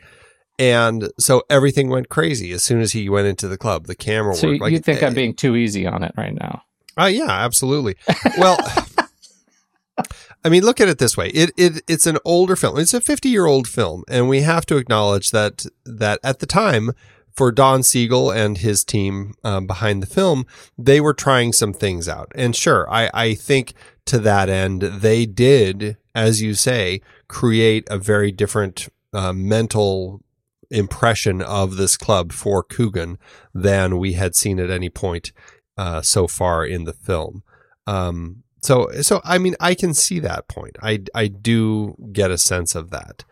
And 0.58 1.10
so 1.20 1.44
everything 1.48 1.90
went 1.90 2.08
crazy 2.08 2.50
as 2.50 2.64
soon 2.64 2.80
as 2.80 2.90
he 2.90 3.08
went 3.08 3.28
into 3.28 3.46
the 3.46 3.56
club. 3.56 3.86
The 3.86 3.94
camera 3.94 4.34
so 4.34 4.48
worked. 4.48 4.62
you, 4.62 4.68
you 4.68 4.78
think 4.80 5.00
i'm 5.02 5.12
eh, 5.12 5.14
being 5.14 5.34
too 5.34 5.54
easy 5.54 5.86
on 5.86 6.02
it 6.02 6.12
right 6.16 6.34
now 6.34 6.62
Uh, 6.98 7.04
yeah, 7.04 7.30
absolutely. 7.30 7.94
Well, 8.38 8.58
I 10.46 10.48
mean, 10.48 10.62
look 10.62 10.80
at 10.80 10.88
it 10.88 10.98
this 10.98 11.16
way. 11.16 11.30
It, 11.30 11.50
it 11.56 11.82
it's 11.88 12.06
an 12.06 12.18
older 12.24 12.54
film. 12.54 12.78
It's 12.78 12.94
a 12.94 13.00
50-year-old 13.00 13.66
film, 13.66 14.04
and 14.08 14.28
we 14.28 14.42
have 14.42 14.64
to 14.66 14.76
acknowledge 14.76 15.32
that 15.32 15.66
that 15.84 16.20
at 16.22 16.38
the 16.38 16.46
time 16.46 16.92
for 17.34 17.50
Don 17.50 17.82
Siegel 17.82 18.30
and 18.30 18.56
his 18.58 18.84
team 18.84 19.34
um, 19.42 19.66
behind 19.66 20.04
the 20.04 20.06
film, 20.06 20.46
they 20.78 21.00
were 21.00 21.14
trying 21.14 21.52
some 21.52 21.72
things 21.72 22.08
out. 22.08 22.30
And 22.36 22.54
sure, 22.54 22.88
I 22.88 23.10
I 23.12 23.34
think 23.34 23.74
to 24.04 24.20
that 24.20 24.48
end 24.48 24.82
they 24.82 25.26
did, 25.26 25.96
as 26.14 26.40
you 26.40 26.54
say, 26.54 27.00
create 27.26 27.84
a 27.90 27.98
very 27.98 28.30
different 28.30 28.88
uh, 29.12 29.32
mental 29.32 30.22
impression 30.70 31.42
of 31.42 31.76
this 31.76 31.96
club 31.96 32.30
for 32.30 32.62
Coogan 32.62 33.18
than 33.52 33.98
we 33.98 34.12
had 34.12 34.36
seen 34.36 34.60
at 34.60 34.70
any 34.70 34.90
point 34.90 35.32
uh, 35.76 36.02
so 36.02 36.28
far 36.28 36.64
in 36.64 36.84
the 36.84 36.92
film. 36.92 37.42
Um, 37.88 38.44
so, 38.66 38.90
so 39.02 39.20
I 39.24 39.38
mean, 39.38 39.54
I 39.60 39.74
can 39.74 39.94
see 39.94 40.18
that 40.20 40.48
point. 40.48 40.76
I, 40.82 41.04
I 41.14 41.28
do 41.28 41.94
get 42.12 42.32
a 42.32 42.38
sense 42.38 42.74
of 42.74 42.90
that. 42.90 43.24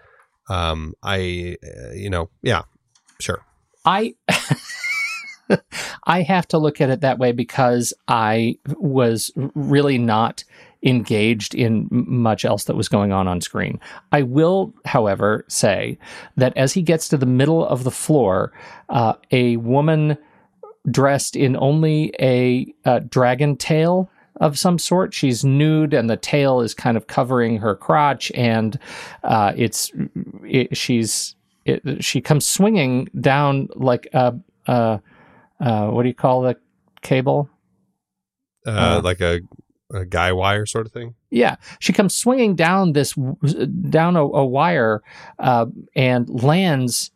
Um, 0.49 0.95
I, 1.03 1.57
uh, 1.65 1.93
you 1.93 2.09
know, 2.09 2.31
yeah, 2.43 2.63
sure. 3.21 3.45
I 3.85 4.15
I 6.05 6.23
have 6.23 6.47
to 6.49 6.59
look 6.59 6.81
at 6.81 6.91
it 6.91 7.01
that 7.01 7.19
way 7.19 7.33
because 7.33 7.93
I 8.07 8.59
was 8.77 9.33
really 9.55 9.99
not 9.99 10.45
engaged 10.85 11.55
in 11.55 11.89
much 11.91 12.45
else 12.45 12.65
that 12.65 12.77
was 12.77 12.89
going 12.89 13.11
on 13.11 13.27
on 13.27 13.41
screen. 13.41 13.81
I 14.13 14.23
will, 14.23 14.73
however, 14.85 15.45
say 15.49 15.99
that 16.37 16.57
as 16.57 16.75
he 16.75 16.83
gets 16.83 17.09
to 17.09 17.17
the 17.17 17.27
middle 17.27 17.67
of 17.67 17.83
the 17.83 17.91
floor, 17.91 18.53
uh, 18.91 19.15
a 19.33 19.57
woman 19.57 20.17
dressed 20.91 21.35
in 21.35 21.57
only 21.57 22.13
a, 22.21 22.73
uh 22.85 23.01
dragon 23.09 23.57
tail 23.57 24.11
of 24.37 24.59
some 24.59 24.79
sort. 24.79 25.15
She's 25.15 25.45
nude, 25.45 25.95
and 25.95 26.11
the 26.11 26.17
tail 26.17 26.61
is 26.61 26.75
kind 26.75 26.97
of 26.97 27.07
covering 27.07 27.59
her 27.59 27.75
crotch, 27.75 28.33
and 28.35 28.79
uh, 29.23 29.53
it's 29.57 29.93
it, 30.45 30.77
she's 30.77 31.37
it, 31.65 32.05
she 32.05 32.21
comes 32.21 32.47
swinging 32.47 33.09
down 33.21 33.69
like 33.75 34.09
a, 34.13 34.35
a, 34.67 35.01
uh, 35.61 35.89
what 35.89 36.03
do 36.03 36.09
you 36.09 36.15
call 36.15 36.43
the 36.43 36.57
cable? 37.03 37.49
Uh, 38.67 38.71
Uh, 38.71 39.01
like 39.03 39.21
a, 39.21 39.41
a 39.93 40.05
guy 40.05 40.33
wire 40.33 40.67
sort 40.67 40.87
of 40.87 40.93
thing. 40.93 41.15
Yeah, 41.31 41.57
she 41.79 41.93
comes 41.93 42.15
swinging 42.15 42.55
down 42.55 42.93
this 42.93 43.15
down 43.91 44.17
a, 44.17 44.23
a 44.23 44.45
wire 44.45 45.03
uh, 45.39 45.67
and 45.95 46.29
lands 46.29 47.11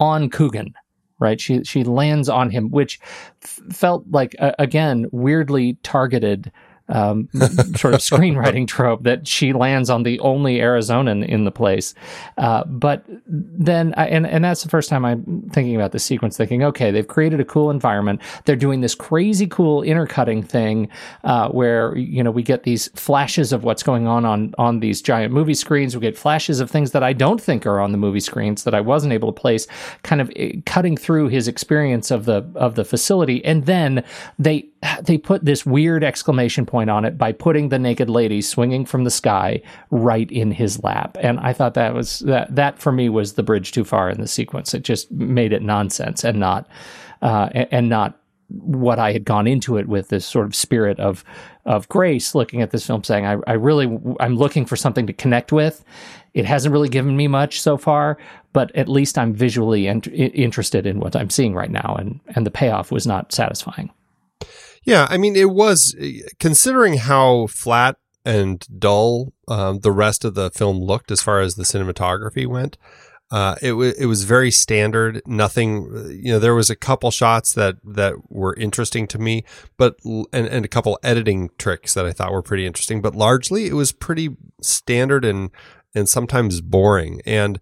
on 0.00 0.30
Coogan. 0.30 0.74
Right, 1.20 1.40
she 1.40 1.64
she 1.64 1.82
lands 1.82 2.28
on 2.28 2.50
him, 2.50 2.70
which 2.70 3.00
f- 3.42 3.60
felt 3.72 4.04
like 4.10 4.36
uh, 4.38 4.52
again 4.58 5.06
weirdly 5.10 5.76
targeted 5.82 6.52
um, 6.88 7.28
sort 7.76 7.94
of 7.94 8.00
screenwriting 8.00 8.66
trope 8.68 9.02
that 9.02 9.26
she 9.26 9.52
lands 9.52 9.90
on 9.90 10.02
the 10.02 10.18
only 10.20 10.58
Arizonan 10.58 11.26
in 11.26 11.44
the 11.44 11.50
place. 11.50 11.94
Uh, 12.36 12.64
but 12.64 13.04
then, 13.26 13.94
I, 13.96 14.06
and 14.06 14.26
and 14.26 14.44
that's 14.44 14.62
the 14.62 14.68
first 14.68 14.88
time 14.88 15.04
I'm 15.04 15.48
thinking 15.50 15.76
about 15.76 15.92
the 15.92 15.98
sequence, 15.98 16.36
thinking, 16.36 16.62
okay, 16.64 16.90
they've 16.90 17.06
created 17.06 17.40
a 17.40 17.44
cool 17.44 17.70
environment. 17.70 18.20
They're 18.44 18.56
doing 18.56 18.80
this 18.80 18.94
crazy 18.94 19.46
cool 19.46 19.82
intercutting 19.82 20.42
thing 20.42 20.88
uh, 21.24 21.48
where 21.48 21.96
you 21.96 22.22
know 22.22 22.30
we 22.30 22.42
get 22.42 22.62
these 22.62 22.88
flashes 22.88 23.52
of 23.52 23.64
what's 23.64 23.82
going 23.82 24.06
on 24.06 24.24
on 24.24 24.54
on 24.58 24.80
these 24.80 25.02
giant 25.02 25.32
movie 25.32 25.54
screens. 25.54 25.94
We 25.94 26.00
get 26.00 26.16
flashes 26.16 26.60
of 26.60 26.70
things 26.70 26.92
that 26.92 27.02
I 27.02 27.12
don't 27.12 27.40
think 27.40 27.66
are 27.66 27.80
on 27.80 27.92
the 27.92 27.98
movie 27.98 28.20
screens 28.20 28.64
that 28.64 28.74
I 28.74 28.80
wasn't 28.80 29.12
able 29.12 29.32
to 29.32 29.38
place, 29.38 29.66
kind 30.02 30.20
of 30.20 30.30
eh, 30.36 30.52
cutting 30.66 30.96
through 30.96 31.28
his 31.28 31.48
experience 31.48 32.10
of 32.10 32.24
the 32.24 32.50
of 32.54 32.74
the 32.74 32.84
facility, 32.84 33.44
and 33.44 33.66
then 33.66 34.04
they 34.38 34.68
they 35.02 35.18
put 35.18 35.44
this 35.44 35.66
weird 35.66 36.04
exclamation 36.04 36.64
point 36.64 36.88
on 36.90 37.04
it 37.04 37.18
by 37.18 37.32
putting 37.32 37.68
the 37.68 37.78
naked 37.78 38.08
lady 38.08 38.40
swinging 38.40 38.84
from 38.84 39.04
the 39.04 39.10
sky 39.10 39.60
right 39.90 40.30
in 40.30 40.50
his 40.52 40.82
lap 40.84 41.16
and 41.20 41.40
i 41.40 41.52
thought 41.52 41.74
that 41.74 41.94
was 41.94 42.20
that 42.20 42.54
that 42.54 42.78
for 42.78 42.92
me 42.92 43.08
was 43.08 43.32
the 43.32 43.42
bridge 43.42 43.72
too 43.72 43.84
far 43.84 44.08
in 44.08 44.20
the 44.20 44.28
sequence 44.28 44.74
it 44.74 44.82
just 44.82 45.10
made 45.10 45.52
it 45.52 45.62
nonsense 45.62 46.24
and 46.24 46.38
not 46.38 46.68
uh, 47.22 47.48
and, 47.70 47.88
not 47.88 48.18
what 48.48 48.98
I 48.98 49.12
had 49.12 49.24
gone 49.24 49.46
into 49.46 49.76
it 49.76 49.88
with 49.88 50.08
this 50.08 50.24
sort 50.24 50.46
of 50.46 50.54
spirit 50.54 50.98
of 51.00 51.24
of 51.64 51.88
grace, 51.88 52.34
looking 52.34 52.62
at 52.62 52.70
this 52.70 52.86
film, 52.86 53.04
saying, 53.04 53.26
I, 53.26 53.36
I 53.46 53.52
really 53.52 53.98
I'm 54.20 54.36
looking 54.36 54.64
for 54.64 54.76
something 54.76 55.06
to 55.06 55.12
connect 55.12 55.52
with. 55.52 55.84
It 56.34 56.44
hasn't 56.44 56.72
really 56.72 56.88
given 56.88 57.16
me 57.16 57.28
much 57.28 57.60
so 57.60 57.76
far, 57.76 58.16
but 58.52 58.74
at 58.74 58.88
least 58.88 59.18
I'm 59.18 59.34
visually 59.34 59.86
int- 59.86 60.06
interested 60.08 60.86
in 60.86 61.00
what 61.00 61.16
I'm 61.16 61.30
seeing 61.30 61.54
right 61.54 61.70
now, 61.70 61.96
and 61.98 62.20
and 62.28 62.46
the 62.46 62.50
payoff 62.50 62.90
was 62.90 63.06
not 63.06 63.32
satisfying. 63.32 63.90
Yeah, 64.84 65.06
I 65.10 65.18
mean, 65.18 65.36
it 65.36 65.50
was 65.50 65.94
considering 66.38 66.94
how 66.94 67.46
flat 67.48 67.96
and 68.24 68.66
dull 68.78 69.32
um, 69.48 69.80
the 69.80 69.92
rest 69.92 70.24
of 70.24 70.34
the 70.34 70.50
film 70.50 70.78
looked 70.78 71.10
as 71.10 71.22
far 71.22 71.40
as 71.40 71.54
the 71.54 71.62
cinematography 71.62 72.46
went. 72.46 72.76
Uh, 73.30 73.56
it 73.60 73.72
was 73.72 73.92
it 73.98 74.06
was 74.06 74.24
very 74.24 74.50
standard. 74.50 75.20
Nothing, 75.26 75.84
you 76.22 76.32
know. 76.32 76.38
There 76.38 76.54
was 76.54 76.70
a 76.70 76.76
couple 76.76 77.10
shots 77.10 77.52
that 77.52 77.76
that 77.84 78.14
were 78.30 78.54
interesting 78.54 79.06
to 79.08 79.18
me, 79.18 79.44
but 79.76 79.96
and 80.32 80.46
and 80.46 80.64
a 80.64 80.68
couple 80.68 80.98
editing 81.02 81.50
tricks 81.58 81.92
that 81.92 82.06
I 82.06 82.12
thought 82.12 82.32
were 82.32 82.42
pretty 82.42 82.64
interesting. 82.64 83.02
But 83.02 83.14
largely, 83.14 83.66
it 83.66 83.74
was 83.74 83.92
pretty 83.92 84.30
standard 84.62 85.26
and 85.26 85.50
and 85.94 86.08
sometimes 86.08 86.62
boring. 86.62 87.20
And 87.26 87.60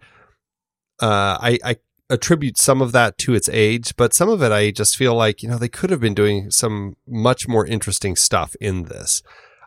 uh, 1.03 1.39
I 1.41 1.59
I 1.65 1.77
attribute 2.09 2.57
some 2.57 2.81
of 2.81 2.93
that 2.93 3.19
to 3.19 3.35
its 3.35 3.49
age, 3.49 3.97
but 3.97 4.15
some 4.15 4.29
of 4.29 4.43
it 4.43 4.53
I 4.53 4.71
just 4.71 4.97
feel 4.97 5.15
like, 5.15 5.43
you 5.43 5.49
know, 5.49 5.59
they 5.59 5.69
could 5.69 5.91
have 5.91 6.01
been 6.01 6.15
doing 6.15 6.51
some 6.51 6.97
much 7.07 7.49
more 7.49 7.67
interesting 7.67 8.17
stuff 8.17 8.55
in 8.61 8.85
this. 8.85 9.23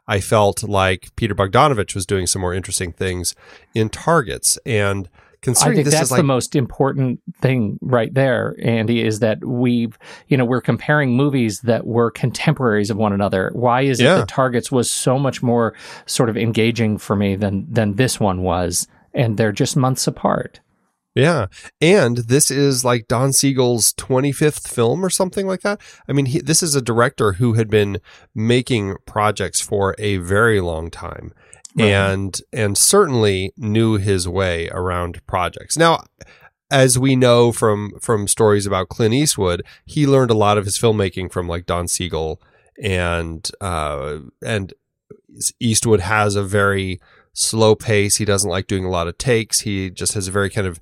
I 0.08 0.19
felt 0.21 0.63
like 0.63 1.15
Peter 1.15 1.36
Bogdanovich 1.36 1.93
was 1.93 2.06
doing 2.06 2.25
some 2.28 2.41
more 2.41 2.54
interesting 2.54 2.91
things 2.91 3.36
in 3.75 3.89
targets. 3.89 4.58
And 4.65 5.08
considering 5.41 5.73
I 5.73 5.75
think 5.75 5.86
this 5.86 5.93
that's 5.93 6.06
is 6.06 6.12
like 6.12 6.19
the 6.19 6.23
most 6.23 6.56
important 6.56 7.21
thing 7.41 7.78
right 7.82 8.12
there, 8.13 8.56
Andy, 8.63 9.04
is 9.04 9.19
that 9.19 9.45
we've, 9.45 9.99
you 10.28 10.36
know, 10.36 10.45
we're 10.45 10.62
comparing 10.62 11.15
movies 11.15 11.62
that 11.62 11.86
were 11.86 12.10
contemporaries 12.10 12.89
of 12.89 12.97
one 12.97 13.13
another. 13.13 13.52
Why 13.54 13.82
is 13.82 13.99
Yeah. 13.99 14.15
it 14.15 14.19
that 14.21 14.28
Targets 14.30 14.71
was 14.71 14.89
so 14.89 15.19
much 15.19 15.43
more 15.43 15.75
sort 16.08 16.30
of 16.30 16.38
engaging 16.38 16.97
for 16.97 17.15
me 17.15 17.36
than 17.36 17.67
than 17.71 17.95
this 17.95 18.19
one 18.19 18.41
was? 18.41 18.88
And 19.13 19.38
they're 19.38 19.52
just 19.52 19.75
months 19.78 20.08
apart. 20.08 20.60
Yeah. 21.19 21.47
And 21.82 22.17
this 22.17 22.49
is 22.51 22.84
like 22.86 23.08
Don 23.08 23.34
Siegel's 23.34 23.93
25th 23.93 24.67
film 24.67 25.03
or 25.05 25.10
something 25.10 25.47
like 25.47 25.62
that. 25.62 25.79
I 26.08 26.13
mean, 26.13 26.27
he, 26.27 26.39
this 26.39 26.63
is 26.63 26.75
a 26.75 26.82
director 26.82 27.34
who 27.34 27.53
had 27.53 27.69
been 27.69 27.99
making 28.34 28.95
projects 29.05 29.62
for 29.62 29.95
a 29.97 30.17
very 30.17 30.62
long 30.62 30.89
time 30.89 31.34
Right. 31.77 31.86
and 31.89 32.41
and 32.51 32.75
certainly 32.77 33.53
knew 33.55 33.97
his 33.97 34.27
way 34.27 34.69
around 34.69 35.25
projects. 35.27 35.77
Now, 35.77 36.03
as 36.71 36.97
we 36.97 37.15
know 37.15 37.51
from 37.51 37.91
from 38.01 38.27
stories 38.27 38.65
about 38.65 38.89
Clint 38.89 39.13
Eastwood, 39.13 39.63
he 39.86 40.08
learned 40.08 40.32
a 40.32 40.36
lot 40.36 40.58
of 40.58 40.65
his 40.65 40.79
filmmaking 40.79 41.32
from 41.32 41.47
like 41.47 41.67
Don 41.67 41.88
Siegel 41.88 42.41
and 42.84 43.49
uh 43.62 44.17
and 44.43 44.73
Eastwood 45.60 45.99
has 46.01 46.36
a 46.36 46.43
very 46.43 46.99
slow 47.34 47.75
pace. 47.75 48.17
He 48.17 48.25
doesn't 48.25 48.49
like 48.49 48.67
doing 48.67 48.84
a 48.86 48.89
lot 48.89 49.08
of 49.08 49.17
takes. 49.17 49.62
He 49.62 49.89
just 49.89 50.13
has 50.15 50.27
a 50.27 50.32
very 50.32 50.49
kind 50.49 50.67
of 50.67 50.79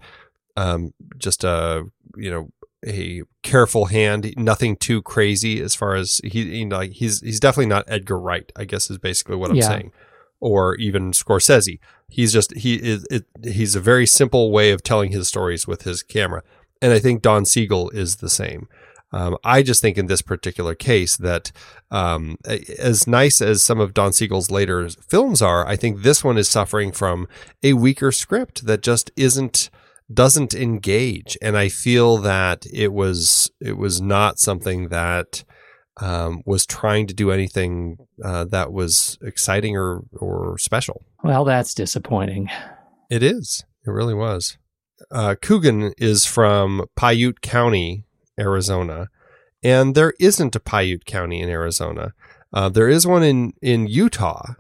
um, 0.58 0.94
just 1.18 1.44
a 1.46 1.86
you 2.18 2.30
know 2.32 2.50
a 2.86 3.22
careful 3.44 3.86
hand. 3.86 4.34
Nothing 4.38 4.76
too 4.76 5.02
crazy 5.02 5.62
as 5.62 5.74
far 5.76 5.96
as 5.96 6.20
he 6.24 6.42
you 6.60 6.66
know 6.66 6.78
like 6.78 6.92
he's 6.92 7.22
he's 7.22 7.40
definitely 7.40 7.68
not 7.68 7.86
Edgar 7.88 8.20
Wright. 8.20 8.52
I 8.56 8.66
guess 8.66 8.90
is 8.90 8.98
basically 8.98 9.36
what 9.38 9.50
I'm 9.52 9.56
Yeah. 9.58 9.68
saying, 9.70 9.92
or 10.40 10.76
even 10.76 11.12
Scorsese. 11.12 11.80
He's 12.10 12.34
just 12.34 12.56
he 12.58 12.76
is 12.76 13.06
it, 13.10 13.26
he's 13.44 13.76
a 13.76 13.80
very 13.82 14.06
simple 14.06 14.52
way 14.52 14.72
of 14.72 14.84
telling 14.84 15.12
his 15.12 15.28
stories 15.28 15.68
with 15.68 15.84
his 15.84 16.04
camera, 16.04 16.44
and 16.82 16.92
I 16.94 17.00
think 17.00 17.22
Don 17.22 17.46
Siegel 17.46 17.90
is 17.92 18.18
the 18.18 18.30
same. 18.30 18.68
Um, 19.14 19.38
I 19.44 19.64
just 19.64 19.82
think 19.82 19.98
in 19.98 20.08
this 20.08 20.22
particular 20.22 20.76
case 20.76 21.16
that 21.16 21.54
um, 21.92 22.38
as 22.78 23.08
nice 23.08 23.42
as 23.42 23.64
some 23.64 23.80
of 23.80 23.94
Don 23.94 24.12
Siegel's 24.12 24.52
later 24.52 24.90
films 24.90 25.42
are, 25.42 25.66
I 25.66 25.78
think 25.78 26.02
this 26.02 26.26
one 26.26 26.38
is 26.38 26.50
suffering 26.50 26.92
from 26.92 27.26
a 27.64 27.72
weaker 27.74 28.12
script 28.12 28.66
that 28.66 28.82
just 28.82 29.10
isn't 29.16 29.70
doesn't 30.12 30.54
engage, 30.54 31.38
and 31.42 31.58
I 31.58 31.70
feel 31.70 32.18
that 32.18 32.66
it 32.72 32.94
was 32.94 33.52
it 33.60 33.78
was 33.78 34.02
not 34.02 34.40
something 34.40 34.90
that 34.90 35.44
um, 36.00 36.44
was 36.46 36.66
trying 36.66 37.08
to 37.08 37.14
do 37.14 37.32
anything 37.32 37.98
uh, 38.24 38.46
that 38.46 38.72
was 38.72 39.18
exciting 39.22 39.76
or 39.76 40.04
or 40.14 40.58
special. 40.58 41.04
Well, 41.24 41.46
that's 41.46 41.74
disappointing. 41.74 42.50
It 43.10 43.24
is. 43.24 43.64
It 43.86 43.92
really 43.92 44.14
was. 44.14 44.58
Uh, 45.12 45.36
Coogan 45.42 45.94
is 45.98 46.26
from 46.26 46.86
Paiute 46.96 47.42
County, 47.42 48.06
Arizona, 48.40 49.08
and 49.64 49.96
there 49.96 50.14
isn't 50.20 50.56
a 50.56 50.60
Paiute 50.60 51.06
County 51.06 51.42
in 51.42 51.50
Arizona. 51.50 52.14
Uh, 52.54 52.70
there 52.70 52.90
is 52.90 53.06
one 53.06 53.24
in 53.24 53.54
in 53.62 53.88
Utah, 53.88 54.54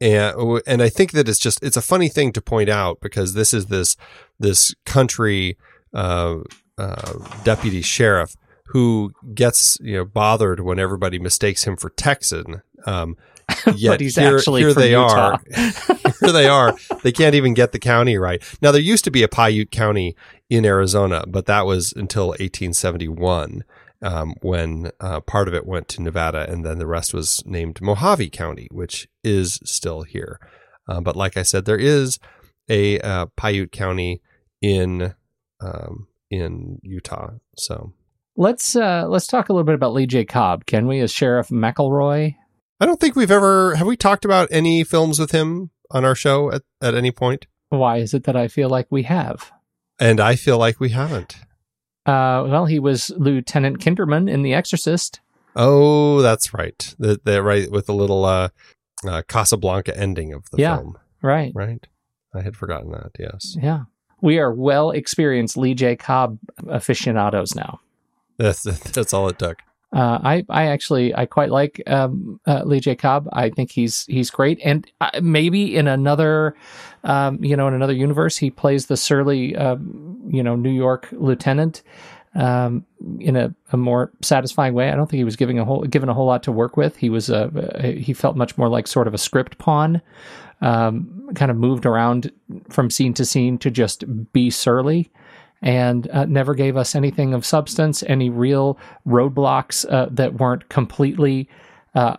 and 0.00 0.62
and 0.66 0.82
I 0.82 0.88
think 0.88 1.12
that 1.12 1.28
it's 1.28 1.38
just 1.38 1.62
it's 1.62 1.76
a 1.76 1.82
funny 1.82 2.08
thing 2.08 2.32
to 2.32 2.40
point 2.40 2.68
out 2.68 3.00
because 3.00 3.34
this 3.34 3.52
is 3.52 3.66
this 3.66 3.96
this 4.38 4.74
country 4.84 5.56
uh, 5.92 6.36
uh, 6.76 7.12
deputy 7.44 7.82
sheriff 7.82 8.36
who 8.66 9.12
gets 9.34 9.78
you 9.80 9.96
know 9.96 10.04
bothered 10.04 10.60
when 10.60 10.78
everybody 10.78 11.18
mistakes 11.18 11.64
him 11.64 11.76
for 11.76 11.90
Texan. 11.90 12.62
Um, 12.86 13.16
yet 13.74 13.92
but 13.92 14.00
he's 14.00 14.16
here, 14.16 14.36
actually 14.36 14.60
here 14.60 14.74
they 14.74 14.90
Utah. 14.90 15.32
are. 15.32 15.40
here 16.20 16.32
they 16.32 16.46
are. 16.46 16.76
They 17.02 17.12
can't 17.12 17.34
even 17.34 17.54
get 17.54 17.72
the 17.72 17.78
county 17.78 18.18
right. 18.18 18.42
Now 18.60 18.72
there 18.72 18.80
used 18.80 19.04
to 19.04 19.10
be 19.10 19.22
a 19.22 19.28
Paiute 19.28 19.70
County 19.70 20.14
in 20.50 20.66
Arizona, 20.66 21.24
but 21.26 21.46
that 21.46 21.64
was 21.64 21.92
until 21.94 22.28
1871 22.28 23.64
um, 24.02 24.34
when 24.42 24.90
uh, 25.00 25.20
part 25.20 25.48
of 25.48 25.54
it 25.54 25.66
went 25.66 25.88
to 25.88 26.02
Nevada, 26.02 26.50
and 26.50 26.64
then 26.64 26.78
the 26.78 26.86
rest 26.86 27.12
was 27.14 27.42
named 27.46 27.80
Mohave 27.80 28.30
County, 28.32 28.68
which 28.70 29.08
is 29.24 29.58
still 29.64 30.02
here. 30.02 30.38
Uh, 30.88 31.00
but 31.00 31.16
like 31.16 31.36
I 31.36 31.42
said, 31.42 31.64
there 31.64 31.76
is 31.76 32.18
a 32.68 33.00
uh, 33.00 33.26
Paiute 33.36 33.72
County 33.72 34.22
in 34.62 35.14
um, 35.60 36.06
in 36.30 36.78
Utah. 36.82 37.30
So 37.56 37.92
Let's 38.36 38.76
uh, 38.76 39.06
let's 39.08 39.26
talk 39.26 39.48
a 39.48 39.52
little 39.52 39.64
bit 39.64 39.74
about 39.74 39.92
Lee 39.94 40.06
J. 40.06 40.24
Cobb, 40.24 40.64
can 40.66 40.86
we, 40.86 41.00
as 41.00 41.10
Sheriff 41.12 41.48
McElroy? 41.48 42.36
I 42.80 42.86
don't 42.86 43.00
think 43.00 43.16
we've 43.16 43.30
ever 43.32 43.74
have 43.74 43.86
we 43.88 43.96
talked 43.96 44.24
about 44.24 44.48
any 44.52 44.84
films 44.84 45.18
with 45.18 45.32
him 45.32 45.70
on 45.90 46.04
our 46.04 46.14
show 46.14 46.52
at, 46.52 46.62
at 46.80 46.94
any 46.94 47.10
point, 47.10 47.46
Why 47.70 47.96
is 47.96 48.14
it 48.14 48.24
that 48.24 48.36
I 48.36 48.46
feel 48.46 48.68
like 48.68 48.86
we 48.90 49.02
have? 49.04 49.50
and 49.98 50.20
I 50.20 50.36
feel 50.36 50.58
like 50.58 50.78
we 50.78 50.90
haven't. 50.90 51.34
Uh, 52.08 52.44
well, 52.48 52.64
he 52.66 52.78
was 52.78 53.10
Lieutenant 53.16 53.78
Kinderman 53.80 54.30
in 54.30 54.42
The 54.42 54.54
Exorcist. 54.54 55.20
Oh, 55.54 56.22
that's 56.22 56.54
right. 56.54 56.94
The, 56.98 57.20
the 57.22 57.42
right 57.42 57.70
with 57.70 57.86
the 57.86 57.94
little 57.94 58.24
uh, 58.24 58.48
uh, 59.06 59.22
Casablanca 59.28 59.96
ending 59.96 60.32
of 60.32 60.48
the 60.50 60.58
Yeah. 60.58 60.76
film, 60.76 60.98
Right. 61.20 61.52
right? 61.54 61.86
I 62.34 62.40
had 62.42 62.56
forgotten 62.56 62.92
that. 62.92 63.10
Yes, 63.18 63.56
Yeah. 63.60 63.82
We 64.20 64.38
are 64.38 64.52
well 64.52 64.90
experienced 64.90 65.56
Lee 65.56 65.74
J. 65.74 65.94
Cobb 65.96 66.38
aficionados 66.68 67.54
now. 67.54 67.80
that's 68.38 68.62
that's 68.92 69.12
all 69.12 69.28
it 69.28 69.38
took. 69.38 69.58
Uh, 69.90 70.18
I 70.22 70.44
I 70.50 70.66
actually 70.66 71.14
I 71.14 71.24
quite 71.24 71.50
like 71.50 71.82
um, 71.86 72.40
uh, 72.46 72.62
Lee 72.64 72.80
J. 72.80 72.94
Cobb. 72.94 73.26
I 73.32 73.48
think 73.48 73.70
he's 73.70 74.04
he's 74.04 74.30
great, 74.30 74.60
and 74.62 74.86
uh, 75.00 75.20
maybe 75.22 75.74
in 75.76 75.88
another, 75.88 76.54
um, 77.04 77.42
you 77.42 77.56
know, 77.56 77.68
in 77.68 77.74
another 77.74 77.94
universe, 77.94 78.36
he 78.36 78.50
plays 78.50 78.86
the 78.86 78.98
surly, 78.98 79.56
um, 79.56 80.20
you 80.30 80.42
know, 80.42 80.56
New 80.56 80.70
York 80.72 81.08
lieutenant 81.12 81.82
um, 82.34 82.84
in 83.18 83.34
a, 83.34 83.54
a 83.72 83.78
more 83.78 84.12
satisfying 84.20 84.74
way. 84.74 84.90
I 84.90 84.94
don't 84.94 85.08
think 85.08 85.18
he 85.18 85.24
was 85.24 85.36
giving 85.36 85.58
a 85.58 85.64
whole 85.64 85.84
given 85.84 86.10
a 86.10 86.14
whole 86.14 86.26
lot 86.26 86.42
to 86.42 86.52
work 86.52 86.76
with. 86.76 86.96
He 86.96 87.08
was 87.08 87.30
a 87.30 87.96
he 87.98 88.12
felt 88.12 88.36
much 88.36 88.58
more 88.58 88.68
like 88.68 88.86
sort 88.86 89.08
of 89.08 89.14
a 89.14 89.18
script 89.18 89.56
pawn, 89.56 90.02
um, 90.60 91.30
kind 91.34 91.50
of 91.50 91.56
moved 91.56 91.86
around 91.86 92.30
from 92.68 92.90
scene 92.90 93.14
to 93.14 93.24
scene 93.24 93.56
to 93.58 93.70
just 93.70 94.04
be 94.34 94.50
surly 94.50 95.10
and 95.62 96.08
uh, 96.10 96.24
never 96.26 96.54
gave 96.54 96.76
us 96.76 96.94
anything 96.94 97.34
of 97.34 97.44
substance, 97.44 98.02
any 98.06 98.30
real 98.30 98.78
roadblocks 99.06 99.90
uh, 99.90 100.08
that 100.10 100.34
weren't 100.34 100.68
completely 100.68 101.48
uh, 101.94 102.16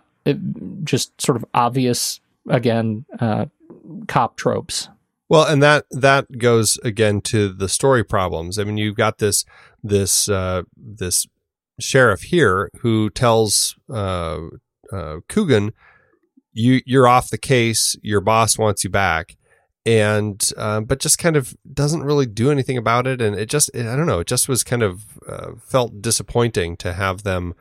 just 0.84 1.18
sort 1.20 1.36
of 1.36 1.44
obvious, 1.54 2.20
again, 2.48 3.04
uh, 3.18 3.46
cop 4.08 4.36
tropes. 4.36 4.88
Well, 5.28 5.46
and 5.46 5.62
that 5.62 5.86
that 5.90 6.38
goes 6.38 6.78
again 6.84 7.20
to 7.22 7.48
the 7.48 7.68
story 7.68 8.04
problems. 8.04 8.58
I 8.58 8.64
mean, 8.64 8.76
you've 8.76 8.96
got 8.96 9.18
this 9.18 9.44
this 9.82 10.28
uh, 10.28 10.62
this 10.76 11.26
sheriff 11.78 12.22
here 12.22 12.68
who 12.80 13.10
tells 13.10 13.76
uh, 13.88 14.40
Coogan, 15.28 15.72
"You 16.52 16.80
you're 16.84 17.06
off 17.06 17.30
the 17.30 17.38
case. 17.38 17.96
Your 18.02 18.20
boss 18.20 18.58
wants 18.58 18.82
you 18.82 18.90
back." 18.90 19.36
And 19.86 20.46
uh, 20.58 20.82
but 20.82 21.00
just 21.00 21.18
kind 21.18 21.36
of 21.36 21.56
doesn't 21.72 22.02
really 22.02 22.26
do 22.26 22.50
anything 22.50 22.76
about 22.76 23.06
it, 23.06 23.22
and 23.22 23.34
it 23.34 23.48
just 23.48 23.70
I 23.74 23.96
don't 23.96 24.06
know. 24.06 24.20
It 24.20 24.26
just 24.26 24.46
was 24.46 24.62
kind 24.62 24.82
of 24.82 25.04
uh, 25.26 25.52
felt 25.58 26.02
disappointing 26.02 26.76
to 26.78 26.92
have 26.92 27.22
them 27.22 27.54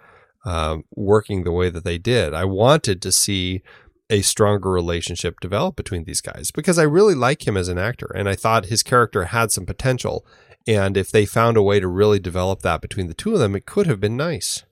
uh, 0.46 0.80
working 0.96 1.44
the 1.44 1.52
way 1.52 1.70
that 1.70 1.86
they 1.86 1.98
did. 1.98 2.34
I 2.34 2.44
wanted 2.44 3.02
to 3.04 3.12
see 3.12 3.62
a 4.10 4.22
stronger 4.22 4.72
relationship 4.72 5.40
develop 5.40 5.76
between 5.76 6.04
these 6.04 6.22
guys 6.22 6.52
because 6.52 6.80
I 6.80 6.84
really 6.84 7.14
like 7.14 7.48
him 7.48 7.56
as 7.56 7.68
an 7.68 7.78
actor 7.78 8.12
and 8.16 8.28
I 8.28 8.36
thought 8.36 8.66
his 8.66 8.82
character 8.82 9.26
had 9.26 9.52
some 9.52 9.66
potential. 9.66 10.26
And 10.68 10.98
if 10.98 11.12
they 11.12 11.26
found 11.26 11.58
a 11.58 11.62
way 11.62 11.80
to 11.80 11.88
really 11.88 12.20
develop 12.20 12.62
that 12.62 12.82
between 12.82 13.08
the 13.08 13.14
two 13.14 13.34
of 13.34 13.40
them, 13.40 13.56
it 13.56 13.66
could 13.66 13.88
have 13.88 14.00
been 14.00 14.18
nice. 14.18 14.64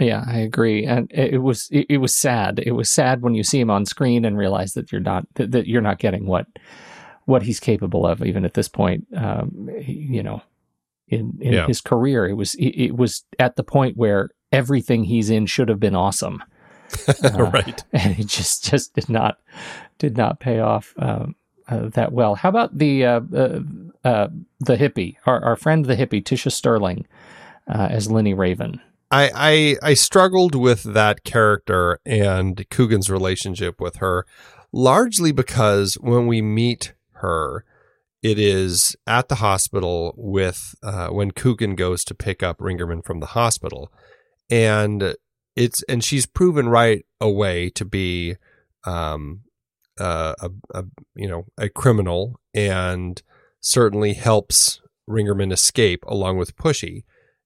Yeah, 0.00 0.24
I 0.26 0.38
agree, 0.38 0.84
and 0.84 1.08
it, 1.14 1.38
was 1.38 1.68
it, 1.70 1.86
it 1.88 1.98
was 1.98 2.14
sad. 2.14 2.58
It 2.58 2.72
was 2.72 2.90
sad 2.90 3.22
when 3.22 3.34
you 3.34 3.44
see 3.44 3.60
him 3.60 3.70
on 3.70 3.86
screen 3.86 4.24
and 4.24 4.36
realize 4.36 4.74
that 4.74 4.90
you're 4.90 5.00
not 5.00 5.26
that, 5.34 5.52
that 5.52 5.66
you're 5.68 5.80
not 5.82 5.98
getting 6.00 6.26
what 6.26 6.46
what 7.26 7.42
he's 7.44 7.60
capable 7.60 8.04
of, 8.06 8.22
even 8.24 8.44
at 8.44 8.54
this 8.54 8.68
point. 8.68 9.06
Um, 9.16 9.70
you 9.86 10.22
know, 10.22 10.42
in 11.08 11.38
in 11.40 11.52
Yeah. 11.52 11.66
his 11.68 11.80
career, 11.80 12.26
it 12.28 12.34
was 12.34 12.54
it, 12.56 12.70
it 12.86 12.96
was 12.96 13.24
at 13.38 13.54
the 13.56 13.62
point 13.62 13.96
where 13.96 14.30
everything 14.50 15.04
he's 15.04 15.30
in 15.30 15.46
should 15.46 15.68
have 15.68 15.80
been 15.80 15.94
awesome. 15.96 16.42
Uh, 17.24 17.50
right. 17.52 17.82
and 17.92 18.18
it 18.18 18.26
just 18.26 18.64
just 18.64 18.94
did 18.94 19.08
not 19.08 19.38
did 19.98 20.16
not 20.16 20.38
pay 20.40 20.58
off 20.60 20.92
um, 20.98 21.34
uh, 21.68 21.88
that 21.90 22.12
well. 22.12 22.34
How 22.34 22.48
about 22.50 22.76
the 22.78 23.04
uh, 23.04 23.20
uh, 23.34 23.60
uh, 24.04 24.28
the 24.60 24.76
hippie, 24.76 25.16
our, 25.26 25.42
our 25.42 25.56
friend 25.56 25.84
the 25.86 25.96
hippie, 25.96 26.22
Tisha 26.22 26.52
Sterling, 26.52 27.06
uh, 27.68 27.88
as 27.90 28.10
Lenny 28.10 28.34
Raven? 28.34 28.80
I, 29.14 29.30
I 29.34 29.90
I 29.90 29.94
struggled 29.94 30.56
with 30.56 30.82
that 30.82 31.22
character 31.22 32.00
and 32.04 32.68
Coogan's 32.68 33.08
relationship 33.08 33.80
with 33.80 33.96
her, 33.96 34.26
largely 34.72 35.30
because 35.30 35.94
when 35.94 36.26
we 36.26 36.42
meet 36.42 36.94
her, 37.12 37.64
it 38.24 38.40
is 38.40 38.96
at 39.06 39.28
the 39.28 39.36
hospital 39.36 40.14
with 40.16 40.74
uh, 40.82 41.08
when 41.08 41.30
Coogan 41.30 41.76
goes 41.76 42.02
to 42.04 42.14
pick 42.14 42.42
up 42.42 42.58
Ringerman 42.58 43.04
from 43.04 43.20
the 43.20 43.26
hospital, 43.26 43.92
and 44.50 45.14
it's 45.54 45.84
and 45.84 46.02
she's 46.02 46.26
proven 46.26 46.68
right 46.68 47.06
away 47.20 47.70
to 47.70 47.84
be 47.84 48.34
um, 48.84 49.42
uh, 50.00 50.34
a, 50.40 50.50
a 50.74 50.84
you 51.14 51.28
know 51.28 51.46
a 51.56 51.68
criminal 51.68 52.40
and 52.52 53.22
certainly 53.60 54.14
helps 54.14 54.80
Ringerman 55.08 55.52
escape 55.52 56.02
along 56.08 56.36
with 56.36 56.56
Pushy, 56.56 57.04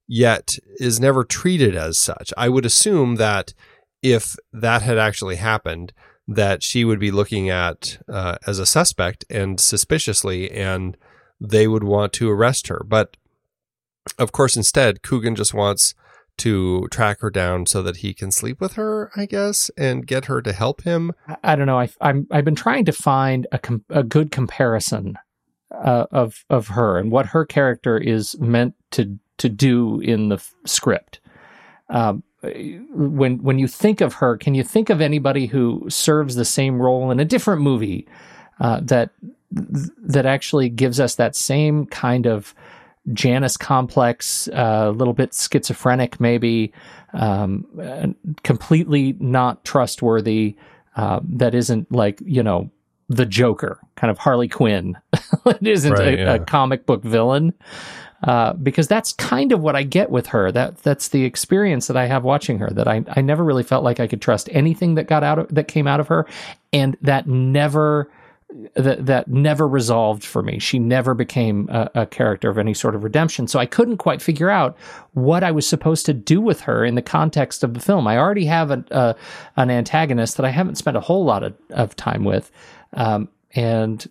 yet 0.08 0.58
is 0.80 0.98
never 0.98 1.22
treated 1.22 1.76
as 1.76 1.98
such. 1.98 2.32
I 2.36 2.48
would 2.48 2.66
assume 2.66 3.16
that 3.16 3.54
if 4.02 4.36
that 4.52 4.82
had 4.82 4.98
actually 4.98 5.36
happened, 5.36 5.92
that 6.26 6.62
she 6.62 6.84
would 6.84 6.98
be 6.98 7.10
looking 7.10 7.48
at 7.48 7.98
uh, 8.08 8.36
as 8.46 8.58
a 8.58 8.66
suspect 8.66 9.24
and 9.30 9.60
suspiciously, 9.60 10.50
and 10.50 10.96
they 11.40 11.68
would 11.68 11.84
want 11.84 12.12
to 12.14 12.30
arrest 12.30 12.68
her. 12.68 12.82
But 12.86 13.16
of 14.18 14.32
course, 14.32 14.56
instead, 14.56 15.02
Coogan 15.02 15.36
just 15.36 15.54
wants 15.54 15.94
to 16.38 16.86
track 16.88 17.20
her 17.20 17.30
down 17.30 17.66
so 17.66 17.82
that 17.82 17.98
he 17.98 18.14
can 18.14 18.30
sleep 18.30 18.60
with 18.60 18.74
her, 18.74 19.10
I 19.16 19.26
guess, 19.26 19.70
and 19.76 20.06
get 20.06 20.26
her 20.26 20.40
to 20.42 20.52
help 20.52 20.82
him. 20.82 21.12
I, 21.42 21.56
don't 21.56 21.66
know. 21.66 21.78
I, 21.78 21.88
I'm 22.00 22.26
I've 22.30 22.44
been 22.44 22.54
trying 22.54 22.84
to 22.86 22.92
find 22.92 23.46
a 23.52 23.58
com- 23.58 23.84
a 23.90 24.02
good 24.02 24.30
comparison 24.30 25.18
uh, 25.72 26.06
of 26.10 26.44
of 26.48 26.68
her 26.68 26.98
and 26.98 27.10
what 27.10 27.26
her 27.26 27.44
character 27.44 27.98
is 27.98 28.38
meant 28.38 28.74
to 28.92 29.18
to 29.38 29.48
do 29.48 30.00
in 30.00 30.28
the 30.28 30.36
f- 30.36 30.54
script. 30.64 31.20
Um, 31.88 32.22
when 32.42 33.42
when 33.42 33.58
you 33.58 33.66
think 33.66 34.00
of 34.00 34.14
her, 34.14 34.36
can 34.36 34.54
you 34.54 34.62
think 34.62 34.90
of 34.90 35.00
anybody 35.00 35.46
who 35.46 35.86
serves 35.88 36.36
the 36.36 36.44
same 36.44 36.80
role 36.80 37.10
in 37.10 37.18
a 37.18 37.24
different 37.24 37.62
movie 37.62 38.06
uh, 38.60 38.80
that 38.82 39.10
that 39.50 40.26
actually 40.26 40.68
gives 40.68 41.00
us 41.00 41.16
that 41.16 41.34
same 41.34 41.86
kind 41.86 42.26
of 42.26 42.54
Janus 43.12 43.56
complex, 43.56 44.48
a 44.48 44.60
uh, 44.60 44.90
little 44.90 45.14
bit 45.14 45.34
schizophrenic, 45.34 46.20
maybe 46.20 46.72
um, 47.14 48.14
completely 48.42 49.16
not 49.18 49.64
trustworthy. 49.64 50.56
Uh, 50.94 51.20
that 51.24 51.54
isn't 51.54 51.90
like 51.90 52.20
you 52.24 52.42
know 52.42 52.70
the 53.08 53.26
Joker, 53.26 53.80
kind 53.96 54.10
of 54.10 54.18
Harley 54.18 54.48
Quinn. 54.48 54.96
it 55.46 55.66
isn't 55.66 55.92
right, 55.92 56.14
a, 56.14 56.16
yeah. 56.16 56.34
a, 56.34 56.38
comic 56.38 56.86
book 56.86 57.02
villain 57.02 57.54
uh, 58.24 58.52
because 58.54 58.88
that's 58.88 59.12
kind 59.12 59.52
of 59.52 59.60
what 59.60 59.76
I 59.76 59.84
get 59.84 60.10
with 60.10 60.26
her. 60.28 60.50
That 60.50 60.78
that's 60.78 61.08
the 61.08 61.24
experience 61.24 61.86
that 61.86 61.96
I 61.96 62.06
have 62.06 62.24
watching 62.24 62.58
her. 62.58 62.68
That 62.70 62.88
I 62.88 63.04
I 63.10 63.20
never 63.20 63.44
really 63.44 63.62
felt 63.62 63.84
like 63.84 64.00
I 64.00 64.06
could 64.06 64.20
trust 64.20 64.48
anything 64.52 64.94
that 64.96 65.04
got 65.04 65.22
out 65.22 65.38
of 65.38 65.54
that 65.54 65.68
came 65.68 65.86
out 65.86 66.00
of 66.00 66.08
her, 66.08 66.26
and 66.72 66.96
that 67.02 67.26
never 67.26 68.10
that 68.74 69.04
that 69.06 69.28
never 69.28 69.68
resolved 69.68 70.24
for 70.24 70.42
me. 70.42 70.58
She 70.58 70.78
never 70.78 71.14
became 71.14 71.68
a, 71.70 71.90
a, 71.94 72.06
character 72.06 72.48
of 72.48 72.56
any 72.56 72.72
sort 72.72 72.94
of 72.94 73.04
redemption. 73.04 73.46
So 73.46 73.58
I 73.58 73.66
couldn't 73.66 73.98
quite 73.98 74.22
figure 74.22 74.48
out 74.48 74.76
what 75.12 75.44
I 75.44 75.50
was 75.50 75.66
supposed 75.66 76.06
to 76.06 76.14
do 76.14 76.40
with 76.40 76.60
her 76.62 76.84
in 76.84 76.94
the 76.94 77.02
context 77.02 77.62
of 77.62 77.74
the 77.74 77.80
film. 77.80 78.06
I 78.06 78.16
already 78.16 78.46
have 78.46 78.70
a, 78.70 78.84
a 78.90 79.16
an 79.56 79.70
antagonist 79.70 80.38
that 80.38 80.46
I 80.46 80.50
haven't 80.50 80.76
spent 80.76 80.96
a 80.96 81.00
whole 81.00 81.24
lot 81.24 81.42
of, 81.42 81.54
of 81.70 81.94
time 81.94 82.24
with, 82.24 82.50
um, 82.94 83.28
and 83.54 84.08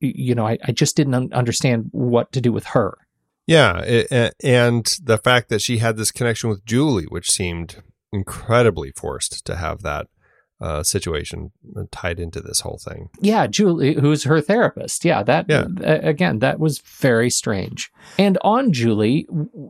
you 0.00 0.34
know 0.34 0.46
I, 0.46 0.58
I 0.64 0.72
just 0.72 0.96
didn't 0.96 1.32
understand 1.34 1.90
what 1.92 2.32
to 2.32 2.40
do 2.40 2.52
with 2.52 2.64
her. 2.66 2.96
Yeah, 3.48 3.78
it, 3.78 4.34
and 4.44 4.84
the 5.02 5.18
fact 5.18 5.48
that 5.48 5.62
she 5.62 5.78
had 5.78 5.96
this 5.96 6.10
connection 6.10 6.50
with 6.50 6.66
Julie, 6.66 7.06
which 7.06 7.30
seemed 7.30 7.82
incredibly 8.12 8.92
forced 8.92 9.44
to 9.46 9.56
have 9.56 9.82
that 9.82 10.06
uh, 10.60 10.82
situation 10.82 11.52
tied 11.90 12.20
into 12.20 12.40
this 12.40 12.60
whole 12.60 12.78
thing. 12.78 13.08
Yeah, 13.20 13.46
Julie, 13.46 13.94
who's 13.94 14.24
her 14.24 14.40
therapist. 14.40 15.04
Yeah, 15.04 15.22
that 15.22 15.46
yeah. 15.48 15.66
Uh, 15.80 16.00
again, 16.02 16.40
that 16.40 16.58
was 16.58 16.80
very 16.80 17.30
strange. 17.30 17.90
And 18.18 18.36
on 18.42 18.72
Julie, 18.72 19.26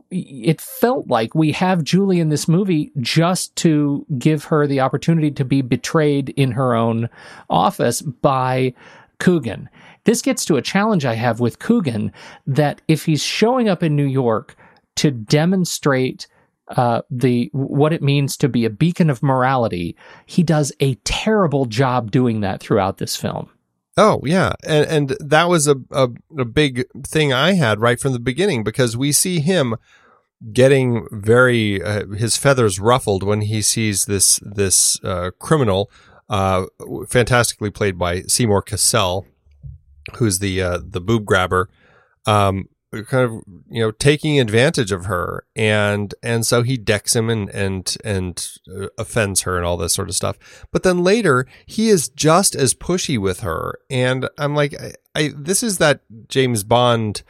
it 0.09 0.59
felt 0.59 1.07
like 1.07 1.33
we 1.33 1.51
have 1.53 1.83
Julie 1.83 2.19
in 2.19 2.29
this 2.29 2.47
movie 2.47 2.91
just 2.99 3.55
to 3.57 4.05
give 4.17 4.45
her 4.45 4.67
the 4.67 4.81
opportunity 4.81 5.31
to 5.31 5.45
be 5.45 5.61
betrayed 5.61 6.29
in 6.29 6.51
her 6.51 6.73
own 6.73 7.07
office 7.49 8.01
by 8.01 8.73
Coogan. 9.19 9.69
This 10.05 10.21
gets 10.21 10.45
to 10.45 10.57
a 10.57 10.61
challenge 10.61 11.05
I 11.05 11.15
have 11.15 11.39
with 11.39 11.59
Coogan 11.59 12.11
that 12.47 12.81
if 12.87 13.05
he's 13.05 13.23
showing 13.23 13.69
up 13.69 13.83
in 13.83 13.95
New 13.95 14.05
York 14.05 14.55
to 14.97 15.11
demonstrate 15.11 16.27
uh, 16.69 17.01
the 17.09 17.49
what 17.51 17.93
it 17.93 18.01
means 18.01 18.37
to 18.37 18.49
be 18.49 18.65
a 18.65 18.69
beacon 18.69 19.09
of 19.09 19.23
morality, 19.23 19.95
he 20.25 20.43
does 20.43 20.71
a 20.79 20.95
terrible 21.03 21.65
job 21.65 22.11
doing 22.11 22.41
that 22.41 22.59
throughout 22.59 22.97
this 22.97 23.15
film. 23.15 23.49
Oh 23.97 24.21
yeah, 24.23 24.53
and 24.63 24.85
and 24.85 25.17
that 25.19 25.49
was 25.49 25.67
a, 25.67 25.75
a, 25.91 26.09
a 26.37 26.45
big 26.45 26.85
thing 27.05 27.33
I 27.33 27.53
had 27.53 27.81
right 27.81 27.99
from 27.99 28.13
the 28.13 28.19
beginning 28.19 28.63
because 28.63 28.95
we 28.95 29.11
see 29.11 29.39
him 29.39 29.75
getting 30.53 31.05
very 31.11 31.83
uh, 31.83 32.07
his 32.07 32.37
feathers 32.37 32.79
ruffled 32.79 33.23
when 33.23 33.41
he 33.41 33.61
sees 33.61 34.05
this 34.05 34.39
this 34.43 35.03
uh, 35.03 35.31
criminal, 35.39 35.91
uh, 36.29 36.65
fantastically 37.09 37.71
played 37.71 37.97
by 37.97 38.21
Seymour 38.21 38.61
Cassel, 38.61 39.25
who's 40.17 40.39
the 40.39 40.61
uh, 40.61 40.79
the 40.83 41.01
boob 41.01 41.25
grabber, 41.25 41.69
um, 42.25 42.67
kind 42.91 43.23
of 43.23 43.31
you 43.69 43.81
know 43.81 43.91
taking 43.91 44.39
advantage 44.39 44.91
of 44.91 45.05
her, 45.05 45.45
and 45.55 46.13
and 46.23 46.45
so 46.45 46.63
he 46.63 46.77
decks 46.77 47.15
him 47.15 47.29
and 47.29 47.49
and 47.49 47.95
and 48.03 48.51
uh, 48.75 48.87
offends 48.97 49.41
her 49.41 49.57
and 49.57 49.65
all 49.65 49.77
this 49.77 49.93
sort 49.93 50.09
of 50.09 50.15
stuff. 50.15 50.37
But 50.71 50.83
then 50.83 51.03
later 51.03 51.45
he 51.65 51.89
is 51.89 52.09
just 52.09 52.55
as 52.55 52.73
pushy 52.73 53.17
with 53.17 53.41
her, 53.41 53.79
and 53.89 54.29
I'm 54.37 54.55
like, 54.55 54.75
I, 54.79 54.93
I 55.15 55.31
this 55.35 55.63
is 55.63 55.77
that 55.77 56.01
James 56.27 56.63
Bond, 56.63 57.23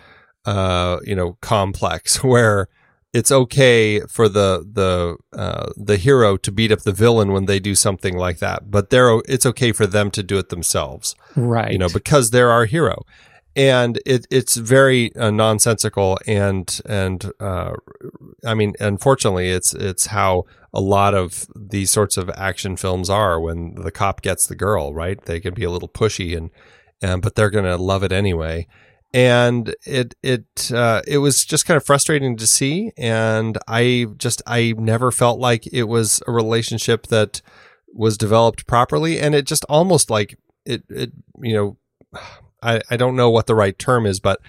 uh, 0.46 1.00
you 1.04 1.16
know, 1.16 1.38
complex 1.42 2.24
where 2.24 2.70
it's 3.14 3.32
okay 3.32 4.02
for 4.02 4.30
the 4.30 4.66
the 4.72 5.18
uh, 5.38 5.72
the 5.76 5.98
hero 5.98 6.38
to 6.38 6.52
beat 6.52 6.72
up 6.72 6.82
the 6.82 6.92
villain 6.92 7.32
when 7.32 7.46
they 7.46 7.60
do 7.60 7.76
something 7.76 8.16
like 8.16 8.40
that, 8.40 8.70
but 8.70 8.90
they're 8.90 9.22
it's 9.28 9.46
okay 9.46 9.72
for 9.72 9.88
them 9.88 10.12
to 10.12 10.24
do 10.24 10.38
it 10.38 10.50
themselves, 10.50 11.16
right? 11.36 11.72
You 11.72 11.78
know, 11.78 11.90
because 11.90 12.30
they're 12.30 12.52
our 12.52 12.66
hero, 12.66 13.04
and 13.56 14.00
it 14.06 14.28
it's 14.30 14.58
very 14.58 15.16
uh, 15.16 15.32
nonsensical 15.32 16.20
and 16.28 16.80
and 16.86 17.32
uh, 17.40 17.74
I 18.46 18.54
mean, 18.54 18.76
unfortunately, 18.80 19.50
it's 19.50 19.74
it's 19.74 20.08
how 20.08 20.46
a 20.72 20.82
lot 20.82 21.16
of 21.16 21.48
these 21.56 21.90
sorts 21.90 22.16
of 22.16 22.30
action 22.32 22.78
films 22.78 23.10
are 23.10 23.40
when 23.40 23.74
the 23.74 23.92
cop 23.92 24.22
gets 24.22 24.46
the 24.46 24.56
girl, 24.56 24.94
right? 24.94 25.20
They 25.26 25.40
can 25.40 25.56
be 25.56 25.64
a 25.64 25.72
little 25.72 25.90
pushy 25.90 26.38
and 26.38 26.52
and 27.02 27.24
but 27.24 27.34
they're 27.34 27.50
gonna 27.50 27.78
love 27.78 28.04
it 28.04 28.12
anyway 28.12 28.68
and 29.14 29.76
it 29.86 30.16
it 30.22 30.72
uh, 30.74 31.02
it 31.08 31.18
was 31.20 31.46
just 31.46 31.66
kind 31.66 31.78
of 31.78 31.86
frustrating 31.86 32.38
to 32.38 32.48
see. 32.48 32.92
And 32.98 33.58
i 33.68 34.08
just 34.18 34.42
i 34.48 34.74
never 34.78 35.12
felt 35.12 35.40
like 35.40 35.68
it 35.74 35.84
was 35.84 36.22
a 36.28 36.32
relationship 36.32 37.08
that 37.08 37.42
was 37.94 38.18
developed 38.18 38.68
properly. 38.68 39.20
And 39.20 39.34
it 39.34 39.46
just 39.46 39.66
almost 39.70 40.10
like 40.10 40.38
it 40.66 40.84
it 40.90 41.12
you 41.42 41.54
know 41.54 41.78
i 42.62 42.82
i 42.90 42.98
don't 42.98 43.16
know 43.16 43.30
what 43.30 43.48
the 43.48 43.56
right 43.56 43.78
term 43.78 44.06
is 44.06 44.20
but 44.20 44.40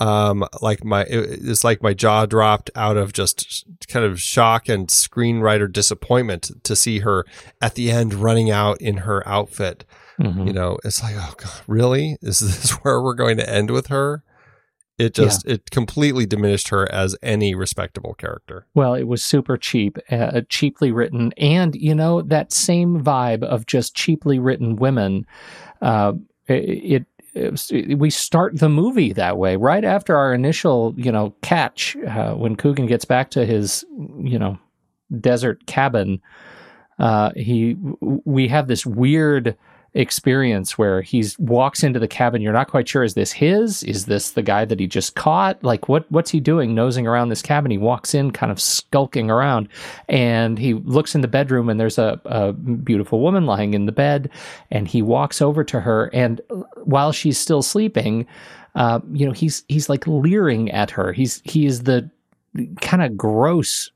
um 0.00 0.46
like 0.62 0.84
my 0.84 1.04
it's 1.08 1.64
like 1.64 1.82
my 1.82 1.92
jaw 1.92 2.26
dropped 2.26 2.70
out 2.74 2.96
of 2.96 3.12
just 3.12 3.64
kind 3.88 4.04
of 4.04 4.20
shock 4.20 4.68
and 4.68 4.88
screenwriter 4.88 5.70
disappointment 5.70 6.50
to 6.62 6.76
see 6.76 7.00
her 7.00 7.24
at 7.60 7.74
the 7.74 7.90
end 7.90 8.14
running 8.14 8.50
out 8.50 8.80
in 8.80 8.98
her 8.98 9.26
outfit 9.26 9.84
Mm-hmm. 10.20 10.48
You 10.48 10.52
know, 10.52 10.78
it's 10.84 11.02
like, 11.02 11.14
oh 11.16 11.34
god, 11.36 11.60
really? 11.66 12.18
Is 12.22 12.40
this 12.40 12.70
where 12.82 13.00
we're 13.00 13.14
going 13.14 13.36
to 13.38 13.48
end 13.48 13.70
with 13.70 13.88
her? 13.88 14.22
It 14.98 15.14
just 15.14 15.46
yeah. 15.46 15.54
it 15.54 15.70
completely 15.70 16.26
diminished 16.26 16.68
her 16.68 16.90
as 16.92 17.16
any 17.22 17.54
respectable 17.54 18.14
character. 18.14 18.66
Well, 18.74 18.94
it 18.94 19.04
was 19.04 19.24
super 19.24 19.56
cheap, 19.56 19.96
uh, 20.10 20.40
cheaply 20.48 20.90
written, 20.90 21.32
and 21.36 21.76
you 21.76 21.94
know 21.94 22.20
that 22.22 22.52
same 22.52 23.02
vibe 23.02 23.44
of 23.44 23.66
just 23.66 23.94
cheaply 23.94 24.40
written 24.40 24.74
women. 24.74 25.24
Uh, 25.80 26.14
it, 26.48 27.06
it, 27.34 27.70
it, 27.70 27.98
we 27.98 28.10
start 28.10 28.58
the 28.58 28.68
movie 28.68 29.12
that 29.12 29.38
way 29.38 29.54
right 29.54 29.84
after 29.84 30.16
our 30.16 30.34
initial 30.34 30.94
you 30.96 31.12
know 31.12 31.32
catch 31.42 31.96
uh, 32.08 32.32
when 32.34 32.56
Coogan 32.56 32.86
gets 32.86 33.04
back 33.04 33.30
to 33.30 33.46
his 33.46 33.84
you 34.20 34.38
know 34.38 34.58
desert 35.20 35.64
cabin. 35.66 36.20
Uh, 36.98 37.30
he 37.36 37.76
we 38.00 38.48
have 38.48 38.66
this 38.66 38.84
weird 38.84 39.56
experience 39.94 40.76
where 40.76 41.00
he 41.00 41.24
walks 41.38 41.82
into 41.82 41.98
the 41.98 42.08
cabin. 42.08 42.42
You're 42.42 42.52
not 42.52 42.68
quite 42.68 42.88
sure 42.88 43.04
is 43.04 43.14
this 43.14 43.32
his? 43.32 43.82
Is 43.82 44.06
this 44.06 44.32
the 44.32 44.42
guy 44.42 44.64
that 44.64 44.78
he 44.78 44.86
just 44.86 45.14
caught? 45.14 45.62
Like 45.62 45.88
what 45.88 46.10
what's 46.10 46.30
he 46.30 46.40
doing 46.40 46.74
nosing 46.74 47.06
around 47.06 47.28
this 47.28 47.42
cabin? 47.42 47.70
He 47.70 47.78
walks 47.78 48.14
in 48.14 48.30
kind 48.30 48.52
of 48.52 48.60
skulking 48.60 49.30
around 49.30 49.68
and 50.08 50.58
he 50.58 50.74
looks 50.74 51.14
in 51.14 51.20
the 51.20 51.28
bedroom 51.28 51.68
and 51.68 51.80
there's 51.80 51.98
a, 51.98 52.20
a 52.26 52.52
beautiful 52.52 53.20
woman 53.20 53.46
lying 53.46 53.74
in 53.74 53.86
the 53.86 53.92
bed 53.92 54.30
and 54.70 54.86
he 54.86 55.02
walks 55.02 55.40
over 55.40 55.64
to 55.64 55.80
her 55.80 56.10
and 56.12 56.40
while 56.84 57.12
she's 57.12 57.38
still 57.38 57.62
sleeping, 57.62 58.26
uh, 58.74 59.00
you 59.12 59.26
know, 59.26 59.32
he's 59.32 59.64
he's 59.68 59.88
like 59.88 60.06
leering 60.06 60.70
at 60.70 60.90
her. 60.90 61.12
He's 61.12 61.40
he 61.44 61.66
is 61.66 61.84
the 61.84 62.08
kind 62.80 63.02
of 63.02 63.16
gross 63.16 63.90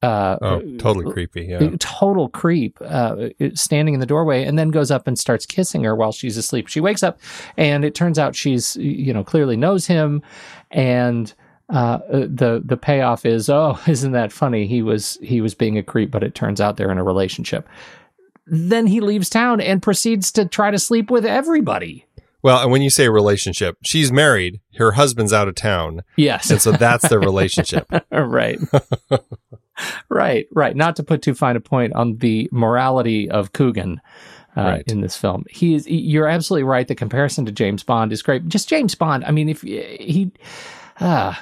Uh, 0.00 0.36
Oh, 0.40 0.60
totally 0.78 1.12
creepy. 1.12 1.46
Yeah. 1.46 1.70
total 1.80 2.28
creep 2.28 2.78
uh, 2.84 3.30
standing 3.54 3.94
in 3.94 4.00
the 4.00 4.06
doorway 4.06 4.44
and 4.44 4.56
then 4.58 4.70
goes 4.70 4.90
up 4.92 5.08
and 5.08 5.18
starts 5.18 5.44
kissing 5.44 5.82
her 5.82 5.96
while 5.96 6.12
she's 6.12 6.36
asleep 6.36 6.68
she 6.68 6.80
wakes 6.80 7.02
up 7.02 7.18
and 7.56 7.84
it 7.84 7.94
turns 7.96 8.16
out 8.18 8.36
she's 8.36 8.76
you 8.76 9.12
know 9.12 9.24
clearly 9.24 9.56
knows 9.56 9.86
him 9.88 10.22
and 10.70 11.34
uh, 11.70 11.98
the 12.10 12.62
the 12.64 12.76
payoff 12.76 13.26
is 13.26 13.50
oh 13.50 13.76
isn't 13.88 14.12
that 14.12 14.30
funny 14.32 14.66
he 14.68 14.82
was 14.82 15.18
he 15.20 15.40
was 15.40 15.54
being 15.54 15.76
a 15.76 15.82
creep 15.82 16.10
but 16.12 16.22
it 16.22 16.34
turns 16.34 16.60
out 16.60 16.76
they're 16.76 16.92
in 16.92 16.98
a 16.98 17.04
relationship 17.04 17.68
then 18.46 18.86
he 18.86 19.00
leaves 19.00 19.28
town 19.28 19.60
and 19.60 19.82
proceeds 19.82 20.30
to 20.32 20.46
try 20.46 20.70
to 20.70 20.78
sleep 20.78 21.10
with 21.10 21.26
everybody 21.26 22.06
Well, 22.42 22.62
and 22.62 22.70
when 22.70 22.82
you 22.82 22.90
say 22.90 23.08
relationship, 23.08 23.76
she's 23.84 24.12
married, 24.12 24.60
her 24.76 24.92
husband's 24.92 25.32
out 25.32 25.48
of 25.48 25.54
town, 25.56 26.02
yes 26.16 26.50
and 26.50 26.62
so 26.62 26.72
that's 26.72 27.08
their 27.08 27.18
relationship. 27.20 27.86
right. 28.12 28.58
right, 30.08 30.46
right. 30.52 30.76
Not 30.76 30.96
to 30.96 31.02
put 31.02 31.22
too 31.22 31.34
fine 31.34 31.56
a 31.56 31.60
point 31.60 31.92
on 31.94 32.18
the 32.18 32.48
morality 32.52 33.30
of 33.30 33.52
Coogan 33.52 34.00
uh, 34.56 34.62
Right. 34.62 34.84
in 34.86 35.00
this 35.00 35.16
film. 35.16 35.44
He 35.50 35.74
is. 35.74 35.86
You're 35.88 36.26
absolutely 36.26 36.64
right. 36.64 36.86
The 36.88 36.94
comparison 36.94 37.44
to 37.46 37.52
James 37.52 37.82
Bond 37.82 38.12
is 38.12 38.22
great. 38.22 38.48
Just 38.48 38.68
James 38.68 38.94
Bond. 38.94 39.24
I 39.24 39.30
mean, 39.30 39.48
if 39.48 39.62
he. 39.62 40.32
Uh, 41.00 41.32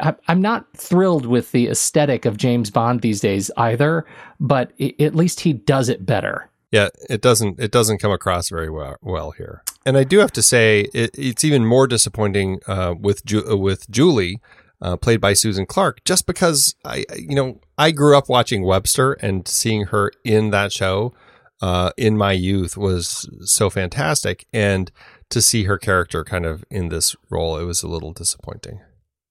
I, 0.00 0.14
I'm 0.28 0.42
not 0.42 0.66
thrilled 0.76 1.24
with 1.24 1.52
the 1.52 1.68
aesthetic 1.68 2.26
of 2.26 2.36
James 2.36 2.70
Bond 2.70 3.00
these 3.00 3.20
days 3.20 3.50
either, 3.56 4.04
but 4.38 4.72
at 5.00 5.14
least 5.14 5.40
he 5.40 5.54
does 5.54 5.88
it 5.88 6.04
better. 6.04 6.50
Yeah, 6.70 6.88
it 7.08 7.22
doesn't 7.22 7.58
it 7.58 7.70
doesn't 7.72 7.98
come 7.98 8.12
across 8.12 8.50
very 8.50 8.68
well, 8.68 8.96
well 9.00 9.30
here. 9.30 9.64
And 9.86 9.96
I 9.96 10.04
do 10.04 10.18
have 10.18 10.32
to 10.32 10.42
say 10.42 10.88
it, 10.92 11.10
it's 11.14 11.44
even 11.44 11.64
more 11.64 11.86
disappointing 11.86 12.60
uh, 12.66 12.94
with 12.98 13.24
Ju- 13.24 13.50
uh, 13.50 13.56
with 13.56 13.90
Julie, 13.90 14.40
uh, 14.82 14.96
played 14.96 15.20
by 15.20 15.32
Susan 15.32 15.66
Clark, 15.66 16.04
just 16.04 16.26
because 16.26 16.74
I 16.84 17.04
you 17.16 17.34
know 17.34 17.60
I 17.78 17.90
grew 17.90 18.16
up 18.16 18.28
watching 18.28 18.62
Webster 18.62 19.14
and 19.14 19.46
seeing 19.48 19.86
her 19.86 20.12
in 20.24 20.50
that 20.50 20.72
show 20.72 21.14
uh, 21.62 21.90
in 21.96 22.16
my 22.16 22.32
youth 22.32 22.76
was 22.76 23.28
so 23.42 23.70
fantastic, 23.70 24.46
and 24.52 24.90
to 25.30 25.40
see 25.40 25.64
her 25.64 25.78
character 25.78 26.24
kind 26.24 26.44
of 26.44 26.64
in 26.70 26.88
this 26.88 27.16
role, 27.30 27.56
it 27.56 27.64
was 27.64 27.82
a 27.82 27.88
little 27.88 28.12
disappointing. 28.12 28.80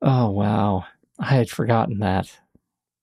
Oh 0.02 0.30
wow, 0.30 0.86
I 1.20 1.36
had 1.36 1.50
forgotten 1.50 2.00
that. 2.00 2.40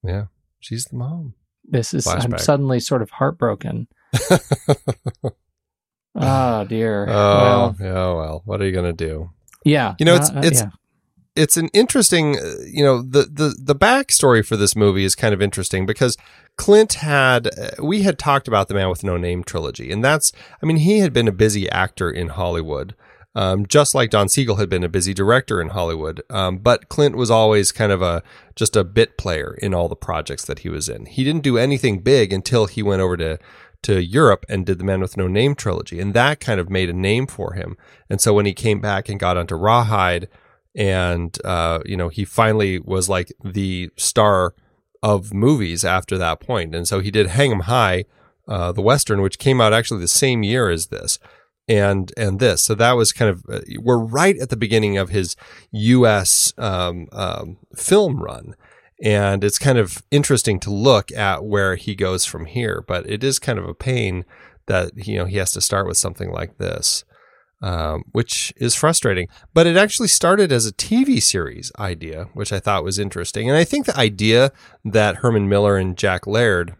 Yeah, 0.02 0.26
she's 0.60 0.86
the 0.86 0.96
mom. 0.96 1.34
This 1.64 1.94
is. 1.94 2.06
I'm 2.06 2.38
suddenly 2.38 2.80
sort 2.80 3.02
of 3.02 3.10
heartbroken. 3.10 3.88
Oh 6.18 6.64
dear. 6.64 7.06
Oh, 7.08 7.12
well, 7.12 7.76
yeah, 7.80 7.92
well, 7.92 8.42
what 8.44 8.60
are 8.60 8.64
you 8.66 8.72
gonna 8.72 8.92
do? 8.92 9.30
yeah. 9.64 9.94
You 9.98 10.06
know, 10.06 10.14
it's- 10.14 10.30
uh, 10.30 10.34
uh, 10.36 10.38
it's- 10.44 10.60
yeah. 10.62 10.70
it's 11.34 11.56
an 11.56 11.68
interesting, 11.74 12.38
uh, 12.38 12.54
you 12.66 12.82
know, 12.84 13.02
the 13.02 13.22
the 13.30 13.54
the 13.62 13.74
backstory 13.74 14.44
for 14.46 14.56
this 14.56 14.74
movie 14.76 15.04
is 15.04 15.14
kind 15.14 15.34
of 15.34 15.42
interesting 15.42 15.84
because 15.86 16.16
Clint 16.56 16.94
had 16.94 17.50
we 17.82 18.02
had 18.02 18.18
talked 18.18 18.48
about 18.48 18.68
the 18.68 18.74
Man 18.74 18.88
with 18.88 19.04
No 19.04 19.16
Name 19.16 19.44
trilogy, 19.44 19.92
and 19.92 20.02
that's, 20.04 20.32
I 20.62 20.66
mean, 20.66 20.78
he 20.78 21.00
had 21.00 21.12
been 21.12 21.28
a 21.28 21.32
busy 21.32 21.68
actor 21.70 22.10
in 22.10 22.28
Hollywood. 22.28 22.94
Um, 23.34 23.66
just 23.66 23.94
like 23.94 24.08
Don 24.08 24.30
Siegel 24.30 24.56
had 24.56 24.70
been 24.70 24.82
a 24.82 24.88
busy 24.88 25.12
director 25.12 25.60
in 25.60 25.68
Hollywood, 25.68 26.22
um, 26.30 26.56
but 26.56 26.88
Clint 26.88 27.16
was 27.16 27.30
always 27.30 27.70
kind 27.70 27.92
of 27.92 28.00
a 28.00 28.22
just 28.54 28.74
a 28.76 28.82
bit 28.82 29.18
player 29.18 29.58
in 29.60 29.74
all 29.74 29.88
the 29.90 29.94
projects 29.94 30.46
that 30.46 30.60
he 30.60 30.70
was 30.70 30.88
in. 30.88 31.04
He 31.04 31.22
didn't 31.22 31.42
do 31.42 31.58
anything 31.58 31.98
big 31.98 32.32
until 32.32 32.64
he 32.64 32.82
went 32.82 33.02
over 33.02 33.14
to 33.18 33.38
to 33.86 34.02
Europe 34.02 34.44
and 34.48 34.66
did 34.66 34.78
the 34.78 34.84
Man 34.84 35.00
with 35.00 35.16
No 35.16 35.28
Name 35.28 35.54
trilogy, 35.54 36.00
and 36.00 36.12
that 36.14 36.40
kind 36.40 36.58
of 36.60 36.68
made 36.68 36.90
a 36.90 36.92
name 37.10 37.26
for 37.26 37.52
him. 37.54 37.76
And 38.10 38.20
so 38.20 38.34
when 38.34 38.46
he 38.46 38.52
came 38.52 38.80
back 38.80 39.08
and 39.08 39.20
got 39.20 39.36
onto 39.36 39.54
Rawhide, 39.54 40.28
and 40.76 41.38
uh, 41.44 41.80
you 41.84 41.96
know 41.96 42.08
he 42.08 42.24
finally 42.24 42.78
was 42.78 43.08
like 43.08 43.32
the 43.42 43.90
star 43.96 44.54
of 45.02 45.32
movies 45.32 45.84
after 45.84 46.18
that 46.18 46.40
point. 46.40 46.74
and 46.74 46.86
so 46.88 47.00
he 47.00 47.10
did 47.10 47.28
hang 47.28 47.52
'em 47.52 47.60
high 47.60 48.04
uh, 48.48 48.72
the 48.72 48.82
western 48.82 49.22
which 49.22 49.38
came 49.38 49.60
out 49.60 49.72
actually 49.72 50.00
the 50.00 50.08
same 50.08 50.42
year 50.42 50.68
as 50.68 50.86
this 50.86 51.18
and 51.68 52.12
and 52.16 52.40
this 52.40 52.62
so 52.62 52.74
that 52.74 52.92
was 52.92 53.12
kind 53.12 53.30
of 53.30 53.44
uh, 53.50 53.60
we're 53.78 53.98
right 53.98 54.36
at 54.38 54.50
the 54.50 54.56
beginning 54.56 54.98
of 54.98 55.08
his 55.10 55.36
us 55.72 56.52
um, 56.58 57.06
um, 57.12 57.56
film 57.74 58.22
run 58.22 58.54
and 59.02 59.44
it's 59.44 59.58
kind 59.58 59.78
of 59.78 60.02
interesting 60.10 60.58
to 60.60 60.70
look 60.70 61.12
at 61.12 61.44
where 61.44 61.76
he 61.76 61.94
goes 61.94 62.24
from 62.24 62.46
here 62.46 62.84
but 62.86 63.08
it 63.08 63.22
is 63.22 63.38
kind 63.38 63.58
of 63.58 63.66
a 63.66 63.74
pain 63.74 64.24
that 64.66 64.90
you 65.06 65.16
know 65.16 65.24
he 65.24 65.36
has 65.36 65.52
to 65.52 65.60
start 65.60 65.86
with 65.86 65.96
something 65.96 66.30
like 66.30 66.58
this 66.58 67.04
um, 67.62 68.04
which 68.12 68.52
is 68.56 68.74
frustrating. 68.74 69.28
But 69.54 69.66
it 69.66 69.76
actually 69.76 70.08
started 70.08 70.52
as 70.52 70.66
a 70.66 70.72
TV 70.72 71.22
series 71.22 71.72
idea, 71.78 72.28
which 72.34 72.52
I 72.52 72.60
thought 72.60 72.84
was 72.84 72.98
interesting. 72.98 73.48
And 73.48 73.56
I 73.56 73.64
think 73.64 73.86
the 73.86 73.96
idea 73.96 74.52
that 74.84 75.16
Herman 75.16 75.48
Miller 75.48 75.76
and 75.76 75.96
Jack 75.96 76.26
Laird, 76.26 76.74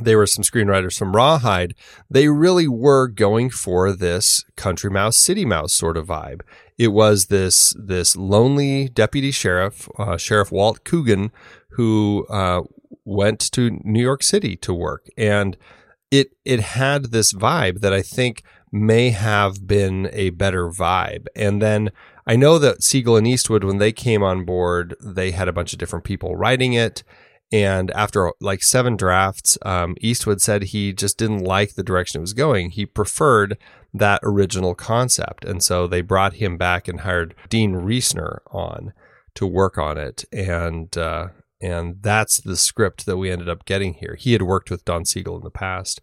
they 0.00 0.14
were 0.14 0.26
some 0.26 0.44
screenwriters 0.44 0.98
from 0.98 1.16
Rawhide, 1.16 1.74
they 2.10 2.28
really 2.28 2.68
were 2.68 3.08
going 3.08 3.50
for 3.50 3.92
this 3.92 4.44
country 4.56 4.90
mouse, 4.90 5.16
city 5.16 5.44
mouse 5.44 5.72
sort 5.72 5.96
of 5.96 6.06
vibe. 6.06 6.42
It 6.78 6.88
was 6.88 7.26
this 7.26 7.74
this 7.78 8.16
lonely 8.16 8.88
deputy 8.88 9.30
sheriff, 9.30 9.88
uh, 9.98 10.16
Sheriff 10.16 10.52
Walt 10.52 10.84
Coogan, 10.84 11.32
who 11.70 12.26
uh, 12.28 12.62
went 13.04 13.40
to 13.52 13.80
New 13.82 14.02
York 14.02 14.22
City 14.22 14.56
to 14.56 14.74
work, 14.74 15.06
and 15.16 15.56
it 16.10 16.32
it 16.44 16.60
had 16.60 17.06
this 17.06 17.32
vibe 17.32 17.80
that 17.80 17.92
I 17.92 18.02
think 18.02 18.42
may 18.72 19.10
have 19.10 19.66
been 19.66 20.08
a 20.12 20.30
better 20.30 20.68
vibe. 20.68 21.26
And 21.34 21.62
then 21.62 21.90
I 22.26 22.36
know 22.36 22.58
that 22.58 22.82
Siegel 22.82 23.16
and 23.16 23.26
Eastwood, 23.26 23.64
when 23.64 23.78
they 23.78 23.92
came 23.92 24.22
on 24.22 24.44
board, 24.44 24.94
they 25.00 25.30
had 25.30 25.48
a 25.48 25.52
bunch 25.52 25.72
of 25.72 25.78
different 25.78 26.04
people 26.04 26.36
writing 26.36 26.72
it. 26.72 27.02
And 27.52 27.92
after 27.92 28.32
like 28.40 28.64
seven 28.64 28.96
drafts, 28.96 29.56
um, 29.62 29.94
Eastwood 30.00 30.42
said 30.42 30.64
he 30.64 30.92
just 30.92 31.16
didn't 31.16 31.44
like 31.44 31.74
the 31.74 31.84
direction 31.84 32.18
it 32.18 32.22
was 32.22 32.32
going. 32.32 32.70
He 32.70 32.84
preferred 32.84 33.56
that 33.98 34.20
original 34.22 34.74
concept. 34.74 35.44
And 35.44 35.62
so 35.62 35.86
they 35.86 36.00
brought 36.00 36.34
him 36.34 36.56
back 36.56 36.88
and 36.88 37.00
hired 37.00 37.34
Dean 37.48 37.74
Riesner 37.74 38.38
on 38.50 38.92
to 39.34 39.46
work 39.46 39.78
on 39.78 39.98
it. 39.98 40.24
And, 40.32 40.96
uh, 40.96 41.28
and 41.60 42.02
that's 42.02 42.40
the 42.40 42.56
script 42.56 43.06
that 43.06 43.16
we 43.16 43.30
ended 43.30 43.48
up 43.48 43.64
getting 43.64 43.94
here. 43.94 44.16
He 44.18 44.32
had 44.32 44.42
worked 44.42 44.70
with 44.70 44.84
Don 44.84 45.04
Siegel 45.04 45.36
in 45.36 45.44
the 45.44 45.50
past. 45.50 46.00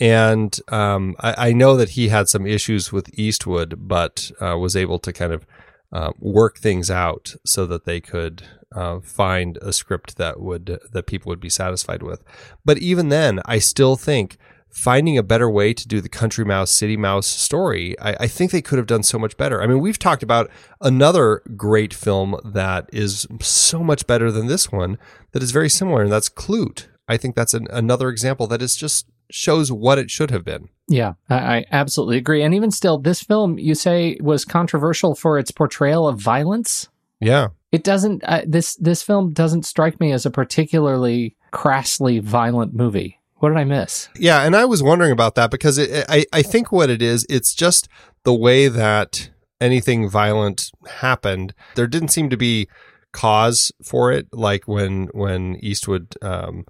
And 0.00 0.56
um, 0.68 1.16
I, 1.18 1.48
I 1.48 1.52
know 1.52 1.76
that 1.76 1.90
he 1.90 2.08
had 2.08 2.28
some 2.28 2.46
issues 2.46 2.92
with 2.92 3.18
Eastwood, 3.18 3.88
but 3.88 4.30
uh, 4.40 4.56
was 4.56 4.76
able 4.76 4.98
to 5.00 5.12
kind 5.12 5.32
of 5.32 5.44
uh, 5.92 6.12
work 6.18 6.58
things 6.58 6.90
out 6.90 7.34
so 7.44 7.66
that 7.66 7.84
they 7.84 8.00
could 8.00 8.42
uh, 8.74 9.00
find 9.00 9.56
a 9.62 9.72
script 9.72 10.16
that 10.16 10.40
would 10.40 10.78
that 10.92 11.06
people 11.06 11.30
would 11.30 11.40
be 11.40 11.48
satisfied 11.48 12.02
with. 12.02 12.22
But 12.64 12.78
even 12.78 13.08
then, 13.08 13.40
I 13.46 13.58
still 13.58 13.96
think 13.96 14.36
finding 14.70 15.18
a 15.18 15.22
better 15.22 15.50
way 15.50 15.72
to 15.74 15.88
do 15.88 16.00
the 16.00 16.08
country 16.08 16.44
mouse 16.44 16.70
city 16.70 16.96
mouse 16.96 17.26
story 17.26 17.98
I, 18.00 18.16
I 18.20 18.26
think 18.26 18.50
they 18.50 18.62
could 18.62 18.78
have 18.78 18.86
done 18.86 19.02
so 19.02 19.18
much 19.18 19.36
better 19.36 19.62
i 19.62 19.66
mean 19.66 19.80
we've 19.80 19.98
talked 19.98 20.22
about 20.22 20.50
another 20.80 21.42
great 21.56 21.92
film 21.92 22.36
that 22.44 22.88
is 22.92 23.26
so 23.40 23.82
much 23.82 24.06
better 24.06 24.30
than 24.30 24.46
this 24.46 24.70
one 24.70 24.98
that 25.32 25.42
is 25.42 25.50
very 25.50 25.68
similar 25.68 26.02
and 26.02 26.12
that's 26.12 26.28
Klute 26.28 26.86
i 27.08 27.16
think 27.16 27.34
that's 27.34 27.54
an, 27.54 27.66
another 27.70 28.08
example 28.08 28.46
that 28.46 28.62
is 28.62 28.76
just 28.76 29.06
shows 29.30 29.70
what 29.70 29.98
it 29.98 30.10
should 30.10 30.30
have 30.30 30.44
been 30.44 30.68
Yeah, 30.88 31.14
I, 31.28 31.36
I 31.36 31.64
absolutely 31.70 32.16
agree. 32.16 32.42
And 32.42 32.54
even 32.54 32.70
still, 32.70 32.98
this 32.98 33.22
film 33.22 33.58
you 33.58 33.74
say 33.74 34.16
was 34.20 34.44
controversial 34.44 35.14
for 35.14 35.38
its 35.38 35.50
portrayal 35.50 36.08
of 36.08 36.18
violence. 36.18 36.88
yeah 37.20 37.48
It 37.70 37.84
doesn't. 37.84 38.24
Uh, 38.24 38.42
this 38.46 38.74
this 38.76 39.02
film 39.02 39.32
doesn't 39.32 39.66
strike 39.66 40.00
me 40.00 40.12
as 40.12 40.24
a 40.24 40.30
particularly 40.30 41.36
crassly 41.52 42.20
violent 42.20 42.74
movie. 42.74 43.17
What 43.38 43.50
did 43.50 43.58
I 43.58 43.64
miss? 43.64 44.08
Yeah, 44.16 44.42
and 44.42 44.56
I 44.56 44.64
was 44.64 44.82
wondering 44.82 45.12
about 45.12 45.34
that 45.36 45.50
because 45.50 45.78
it, 45.78 46.04
I 46.08 46.24
I 46.32 46.42
think 46.42 46.72
what 46.72 46.90
it 46.90 47.00
is, 47.02 47.24
it's 47.28 47.54
just 47.54 47.88
the 48.24 48.34
way 48.34 48.68
that 48.68 49.30
anything 49.60 50.08
violent 50.08 50.70
happened. 51.00 51.54
There 51.76 51.86
didn't 51.86 52.08
seem 52.08 52.30
to 52.30 52.36
be 52.36 52.68
cause 53.12 53.72
for 53.82 54.10
it, 54.12 54.26
like 54.32 54.66
when 54.66 55.08
when 55.12 55.56
Eastwood 55.56 56.14
um, 56.20 56.64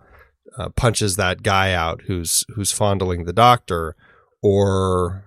uh, 0.58 0.68
punches 0.70 1.16
that 1.16 1.42
guy 1.42 1.72
out 1.72 2.02
who's 2.06 2.44
who's 2.54 2.70
fondling 2.72 3.24
the 3.24 3.32
doctor, 3.32 3.96
or 4.42 5.24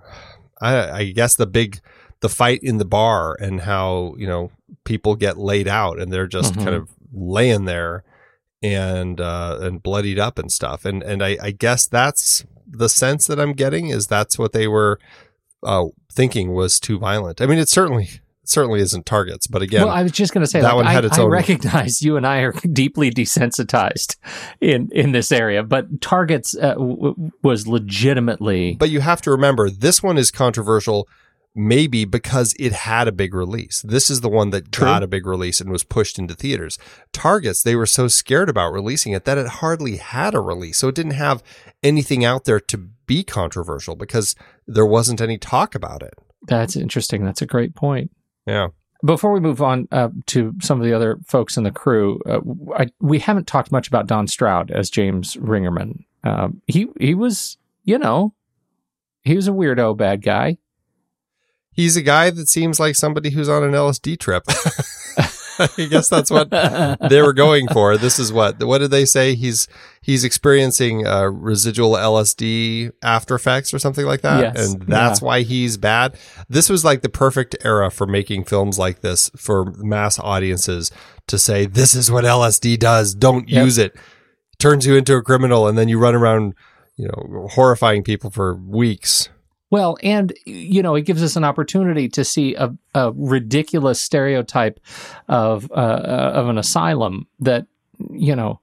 I, 0.62 0.90
I 1.00 1.12
guess 1.12 1.36
the 1.36 1.48
big 1.48 1.80
the 2.22 2.30
fight 2.30 2.60
in 2.62 2.78
the 2.78 2.86
bar 2.86 3.36
and 3.40 3.62
how 3.62 4.14
you 4.18 4.28
know 4.28 4.52
people 4.84 5.16
get 5.16 5.38
laid 5.38 5.68
out 5.68 6.00
and 6.00 6.14
they're 6.14 6.28
just 6.28 6.54
Mhm. 6.54 6.64
kind 6.64 6.76
of 6.76 6.90
laying 7.14 7.66
there 7.66 8.04
and 8.62 9.20
uh, 9.20 9.58
and 9.62 9.82
bloodied 9.82 10.20
up 10.20 10.38
and 10.38 10.52
stuff. 10.52 10.86
And 10.86 11.04
and 11.04 11.24
I, 11.24 11.38
I 11.42 11.52
guess 11.52 11.88
that's 11.88 12.46
the 12.68 12.90
sense 12.90 13.28
that 13.28 13.40
I'm 13.40 13.54
getting 13.54 13.88
is 13.90 14.08
that's 14.08 14.38
what 14.40 14.54
they 14.54 14.68
were 14.68 15.00
uh, 15.64 15.86
thinking 16.12 16.54
was 16.54 16.80
too 16.80 16.98
violent. 17.00 17.42
I 17.42 17.46
mean, 17.46 17.58
it 17.60 17.70
certainly 17.70 18.06
it 18.44 18.50
certainly 18.50 18.80
isn't 18.82 19.06
targets, 19.06 19.48
but 19.48 19.62
again, 19.62 19.86
well, 19.86 19.94
I 19.94 20.04
was 20.04 20.12
just 20.12 20.34
going 20.34 20.44
to 20.44 20.50
say 20.50 20.62
that 20.62 20.68
like, 20.68 20.76
one 20.76 20.88
I, 20.88 20.92
had 20.94 21.06
its 21.06 21.18
I 21.18 21.24
own- 21.24 21.32
recognize 21.32 22.02
you 22.02 22.18
and 22.18 22.26
I 22.26 22.40
are 22.40 22.54
deeply 22.74 23.12
desensitized 23.12 24.16
in 24.62 24.90
in 24.92 25.12
this 25.12 25.32
area, 25.32 25.64
but 25.64 26.02
Targets 26.02 26.56
uh, 26.56 26.74
w- 26.74 27.32
was 27.44 27.68
legitimately 27.68 28.76
but 28.76 28.90
you 28.90 29.02
have 29.02 29.22
to 29.24 29.32
remember 29.32 29.70
this 29.70 30.02
one 30.02 30.18
is 30.18 30.32
controversial 30.32 31.08
maybe 31.54 32.06
because 32.06 32.56
it 32.60 32.72
had 32.72 33.08
a 33.08 33.12
big 33.12 33.34
release. 33.34 33.82
This 33.82 34.10
is 34.10 34.22
the 34.22 34.30
one 34.30 34.52
that 34.52 34.72
True. 34.72 34.86
got 34.86 35.04
a 35.04 35.08
big 35.08 35.26
release 35.26 35.60
and 35.60 35.70
was 35.70 35.84
pushed 35.84 36.18
into 36.18 36.34
theaters. 36.34 36.78
Targets, 37.12 37.64
they 37.64 37.76
were 37.76 37.86
so 37.86 38.08
scared 38.08 38.50
about 38.50 38.72
releasing 38.72 39.12
it 39.14 39.26
that 39.26 39.38
it 39.38 39.48
hardly 39.48 39.98
had 39.98 40.34
a 40.34 40.40
release. 40.40 40.78
So 40.80 40.88
it 40.88 40.96
didn't 40.96 41.14
have 41.14 41.44
anything 41.84 42.24
out 42.24 42.46
there 42.46 42.60
to 42.60 42.78
be 43.06 43.24
controversial 43.24 43.96
because 43.96 44.36
there 44.66 44.86
wasn't 44.86 45.20
any 45.22 45.38
talk 45.38 45.76
about 45.76 46.02
it. 46.02 46.14
That's 46.48 46.76
interesting. 46.76 47.26
That's 47.26 47.42
a 47.42 47.46
great 47.46 47.76
point. 47.76 48.12
Yeah. 48.46 48.70
Before 49.04 49.32
we 49.32 49.40
move 49.40 49.62
on 49.62 49.88
uh, 49.92 50.10
to 50.28 50.54
some 50.62 50.80
of 50.80 50.86
the 50.86 50.94
other 50.94 51.18
folks 51.26 51.58
in 51.58 51.64
the 51.64 51.72
crew, 51.72 52.20
uh, 52.26 52.40
I, 52.76 52.88
we 53.00 53.20
haven't 53.20 53.48
talked 53.48 53.72
much 53.72 53.88
about 53.88 54.08
Don 54.08 54.28
Stroud 54.28 54.70
as 54.72 54.90
James 54.90 55.36
Ringerman. 55.38 56.06
Um, 56.24 56.62
he 56.68 56.88
he 57.00 57.16
was, 57.16 57.58
you 57.84 57.98
know, 57.98 58.36
he 59.24 59.36
was 59.36 59.48
a 59.48 59.52
weirdo 59.52 59.98
bad 59.98 60.22
guy. 60.22 60.58
He's 61.74 61.96
a 61.96 62.02
guy 62.02 62.30
that 62.32 62.48
seems 62.50 62.80
like 62.80 62.96
somebody 62.96 63.30
who's 63.32 63.48
on 63.50 63.64
an 63.64 63.72
LSD 63.72 64.20
trip. 64.20 64.44
I 65.60 65.86
guess 65.90 66.10
that's 66.10 66.32
what 66.32 66.50
they 67.10 67.22
were 67.22 67.34
going 67.34 67.68
for. 67.68 67.96
This 67.98 68.18
is 68.20 68.34
what 68.34 68.64
what 68.64 68.80
did 68.80 68.90
they 68.92 69.06
say? 69.06 69.36
He's 69.36 69.68
he's 70.02 70.24
experiencing 70.24 71.06
uh, 71.06 71.26
residual 71.26 71.92
LSD 71.94 72.92
after 73.04 73.36
effects 73.36 73.74
or 73.74 73.78
something 73.80 74.06
like 74.06 74.22
that, 74.22 74.56
Yes. 74.56 74.74
and 74.74 74.82
that's 74.84 75.22
Yeah. 75.22 75.26
why 75.26 75.42
he's 75.44 75.78
bad. 75.78 76.18
This 76.50 76.70
was 76.70 76.84
like 76.84 77.02
the 77.04 77.10
perfect 77.10 77.56
era 77.64 77.92
for 77.92 78.08
making 78.08 78.46
films 78.46 78.80
like 78.80 79.02
this 79.02 79.30
for 79.38 79.66
mass 79.78 80.18
audiences 80.20 80.90
to 81.28 81.38
say 81.38 81.66
this 81.68 81.94
is 81.94 82.10
what 82.10 82.24
LSD 82.26 82.78
does. 82.80 83.14
Don't 83.14 83.48
Yep. 83.48 83.64
use 83.66 83.78
it. 83.78 83.96
Turns 84.58 84.86
you 84.86 84.96
into 84.96 85.16
a 85.16 85.22
criminal, 85.22 85.68
and 85.68 85.78
then 85.78 85.90
you 85.90 86.00
run 86.00 86.16
around, 86.16 86.54
you 86.98 87.08
know, 87.08 87.48
horrifying 87.52 88.04
people 88.04 88.30
for 88.32 88.56
weeks. 88.56 89.30
Well, 89.72 89.98
and 90.04 90.34
you 90.46 90.84
know, 90.84 90.96
it 90.96 91.04
gives 91.04 91.24
us 91.24 91.36
an 91.36 91.46
opportunity 91.46 92.10
to 92.10 92.24
see 92.24 92.54
a, 92.56 92.72
a 92.94 93.12
ridiculous 93.14 94.00
stereotype 94.00 94.80
of 95.30 95.72
uh, 95.72 96.32
of 96.36 96.50
an 96.50 96.58
asylum 96.58 97.26
that 97.40 97.66
you 98.12 98.36
know 98.36 98.60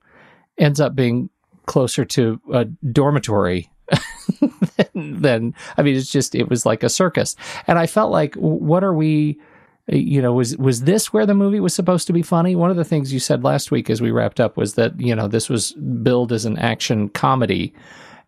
ends 0.58 0.80
up 0.80 0.94
being 0.94 1.30
closer 1.66 2.04
to 2.04 2.40
a 2.52 2.64
dormitory 2.64 3.70
than 4.94 5.54
I 5.76 5.82
mean, 5.82 5.96
it's 5.96 6.12
just 6.12 6.34
it 6.34 6.48
was 6.50 6.66
like 6.66 6.82
a 6.82 6.90
circus, 6.90 7.36
and 7.66 7.78
I 7.78 7.86
felt 7.86 8.12
like, 8.12 8.34
what 8.34 8.84
are 8.84 8.94
we? 8.94 9.40
You 9.86 10.20
know, 10.20 10.34
was 10.34 10.58
was 10.58 10.82
this 10.82 11.14
where 11.14 11.24
the 11.24 11.34
movie 11.34 11.60
was 11.60 11.74
supposed 11.74 12.06
to 12.08 12.12
be 12.12 12.20
funny? 12.20 12.54
One 12.54 12.70
of 12.70 12.76
the 12.76 12.84
things 12.84 13.14
you 13.14 13.18
said 13.18 13.42
last 13.42 13.70
week 13.70 13.88
as 13.88 14.02
we 14.02 14.10
wrapped 14.10 14.40
up 14.40 14.58
was 14.58 14.74
that 14.74 15.00
you 15.00 15.16
know 15.16 15.26
this 15.26 15.48
was 15.48 15.72
billed 15.72 16.32
as 16.32 16.44
an 16.44 16.58
action 16.58 17.08
comedy. 17.08 17.72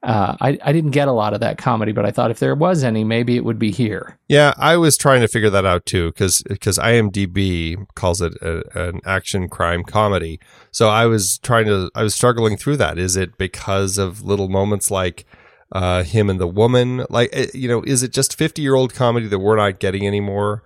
Uh, 0.03 0.35
I, 0.41 0.59
I 0.65 0.73
didn't 0.73 0.93
get 0.93 1.09
a 1.09 1.13
lot 1.13 1.35
of 1.35 1.41
that 1.41 1.59
comedy, 1.59 1.93
but 1.93 2.07
I 2.07 2.11
thought 2.11 2.31
if 2.31 2.39
there 2.39 2.55
was 2.55 2.83
any, 2.83 3.05
maybe 3.05 3.37
it 3.37 3.45
would 3.45 3.59
be 3.59 3.71
here. 3.71 4.19
Yeah, 4.29 4.55
I 4.57 4.79
was 4.79 4.97
trying 4.97 5.21
to 5.21 5.29
figure 5.29 5.51
that 5.51 5.67
out 5.67 5.85
too, 5.85 6.07
because 6.09 6.43
because 6.49 6.79
IMDb 6.79 7.87
calls 7.97 8.23
it 8.23 8.33
a, 8.41 8.89
an 8.89 9.01
action 9.05 9.49
crime 9.49 9.85
comedy. 9.85 10.41
So 10.71 10.89
I 10.89 11.05
was 11.05 11.39
trying 11.39 11.67
to, 11.67 11.91
I 11.95 12.03
was 12.03 12.15
struggling 12.15 12.57
through 12.57 12.79
that. 12.79 12.99
Is 12.99 13.15
it 13.15 13.37
because 13.37 13.99
of 13.99 14.23
little 14.23 14.49
moments 14.49 14.91
like 14.91 15.27
uh, 15.73 16.03
him 16.03 16.31
and 16.31 16.41
the 16.41 16.49
woman? 16.49 17.05
Like, 17.11 17.29
eh, 17.35 17.49
you 17.53 17.69
know, 17.69 17.83
is 17.83 18.03
it 18.03 18.15
just 18.15 18.39
fifty 18.39 18.63
year 18.63 18.77
old 18.77 18.95
comedy 18.95 19.27
that 19.27 19.39
we're 19.39 19.57
not 19.57 19.81
getting 19.81 20.07
anymore? 20.07 20.63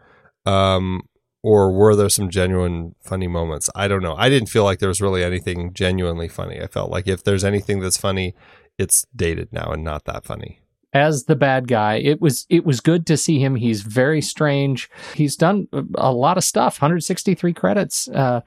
Um, 0.47 1.03
or 1.43 1.73
were 1.73 1.95
there 1.95 2.09
some 2.09 2.31
genuine 2.31 2.95
funny 3.03 3.27
moments? 3.27 3.69
I 3.75 3.87
don't 3.89 4.03
know. 4.03 4.15
I 4.17 4.31
didn't 4.31 4.49
feel 4.49 4.65
like 4.65 4.79
there 4.79 4.89
was 4.89 5.03
really 5.03 5.23
anything 5.23 5.75
genuinely 5.75 6.29
funny. 6.29 6.59
I 6.61 6.69
felt 6.69 6.91
like 6.91 7.07
if 7.07 7.23
there's 7.23 7.45
anything 7.45 7.81
that's 7.81 7.99
funny, 7.99 8.35
it's 8.79 9.07
dated 9.15 9.53
now 9.53 9.73
and 9.73 9.85
not 9.85 10.05
that 10.05 10.25
funny. 10.25 10.61
As 10.93 11.25
the 11.25 11.35
bad 11.35 11.67
guy, 11.67 11.97
it 11.97 12.21
was 12.21 12.47
it 12.49 12.65
was 12.65 12.81
good 12.81 13.05
to 13.09 13.17
see 13.17 13.41
him. 13.41 13.57
He's 13.57 13.83
very 13.83 14.21
strange. 14.21 14.89
He's 15.15 15.35
done 15.35 15.67
a 15.97 16.13
lot 16.13 16.37
of 16.39 16.45
stuff. 16.45 16.81
163 16.81 17.53
credits, 17.53 18.07
uh, 18.09 18.43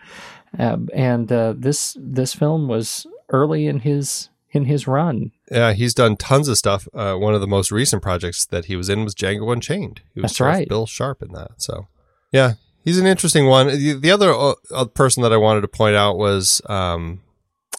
uh, 0.57 0.77
and 0.93 1.29
uh, 1.29 1.53
this 1.57 1.97
this 1.99 2.33
film 2.33 2.69
was 2.69 3.05
early 3.29 3.67
in 3.67 3.79
his 3.79 4.29
in 4.51 4.65
his 4.65 4.87
run. 4.87 5.31
Yeah, 5.51 5.73
he's 5.73 5.93
done 5.93 6.17
tons 6.17 6.47
of 6.47 6.57
stuff. 6.57 6.87
Uh, 6.93 7.15
one 7.15 7.33
of 7.33 7.41
the 7.41 7.47
most 7.47 7.71
recent 7.71 8.01
projects 8.01 8.45
that 8.45 8.65
he 8.65 8.75
was 8.75 8.89
in 8.89 9.03
was 9.03 9.15
Django 9.15 9.51
Unchained. 9.51 10.01
He 10.13 10.21
was 10.21 10.31
That's 10.31 10.41
right. 10.41 10.69
Bill 10.69 10.85
Sharp 10.85 11.21
in 11.21 11.33
that. 11.33 11.61
So, 11.61 11.87
yeah, 12.31 12.53
he's 12.83 12.99
an 12.99 13.07
interesting 13.07 13.47
one. 13.47 13.67
The, 13.67 13.93
the 13.93 14.11
other 14.11 14.33
uh, 14.33 14.85
person 14.85 15.23
that 15.23 15.33
I 15.33 15.37
wanted 15.37 15.61
to 15.61 15.67
point 15.67 15.95
out 15.95 16.17
was 16.17 16.61
um, 16.67 17.21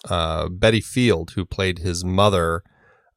uh, 0.09 0.49
Betty 0.49 0.81
Field, 0.81 1.33
who 1.33 1.45
played 1.45 1.81
his 1.81 2.05
mother. 2.05 2.63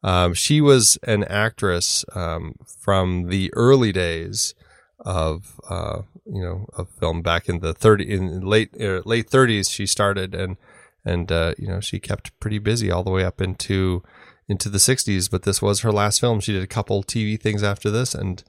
Um, 0.03 0.33
she 0.33 0.61
was 0.61 0.97
an 1.03 1.23
actress 1.25 2.03
um, 2.15 2.55
from 2.79 3.27
the 3.27 3.53
early 3.53 3.91
days 3.91 4.55
of 4.99 5.59
uh, 5.69 6.01
you 6.25 6.41
know 6.41 6.65
of 6.73 6.89
film 6.99 7.21
back 7.21 7.49
in 7.49 7.59
the 7.59 7.73
thirty 7.73 8.11
in 8.11 8.41
late 8.41 8.69
uh, 8.79 9.01
late 9.05 9.29
thirties. 9.29 9.69
She 9.69 9.85
started 9.85 10.33
and 10.33 10.57
and 11.05 11.31
uh, 11.31 11.53
you 11.57 11.67
know 11.67 11.79
she 11.79 11.99
kept 11.99 12.37
pretty 12.39 12.59
busy 12.59 12.91
all 12.91 13.03
the 13.03 13.11
way 13.11 13.23
up 13.23 13.41
into 13.41 14.03
into 14.47 14.69
the 14.69 14.79
60s 14.79 15.29
but 15.29 15.43
this 15.43 15.61
was 15.61 15.79
her 15.81 15.91
last 15.91 16.19
film 16.19 16.39
she 16.39 16.51
did 16.51 16.63
a 16.63 16.67
couple 16.67 17.03
tv 17.03 17.39
things 17.39 17.63
after 17.63 17.89
this 17.89 18.13
and 18.13 18.43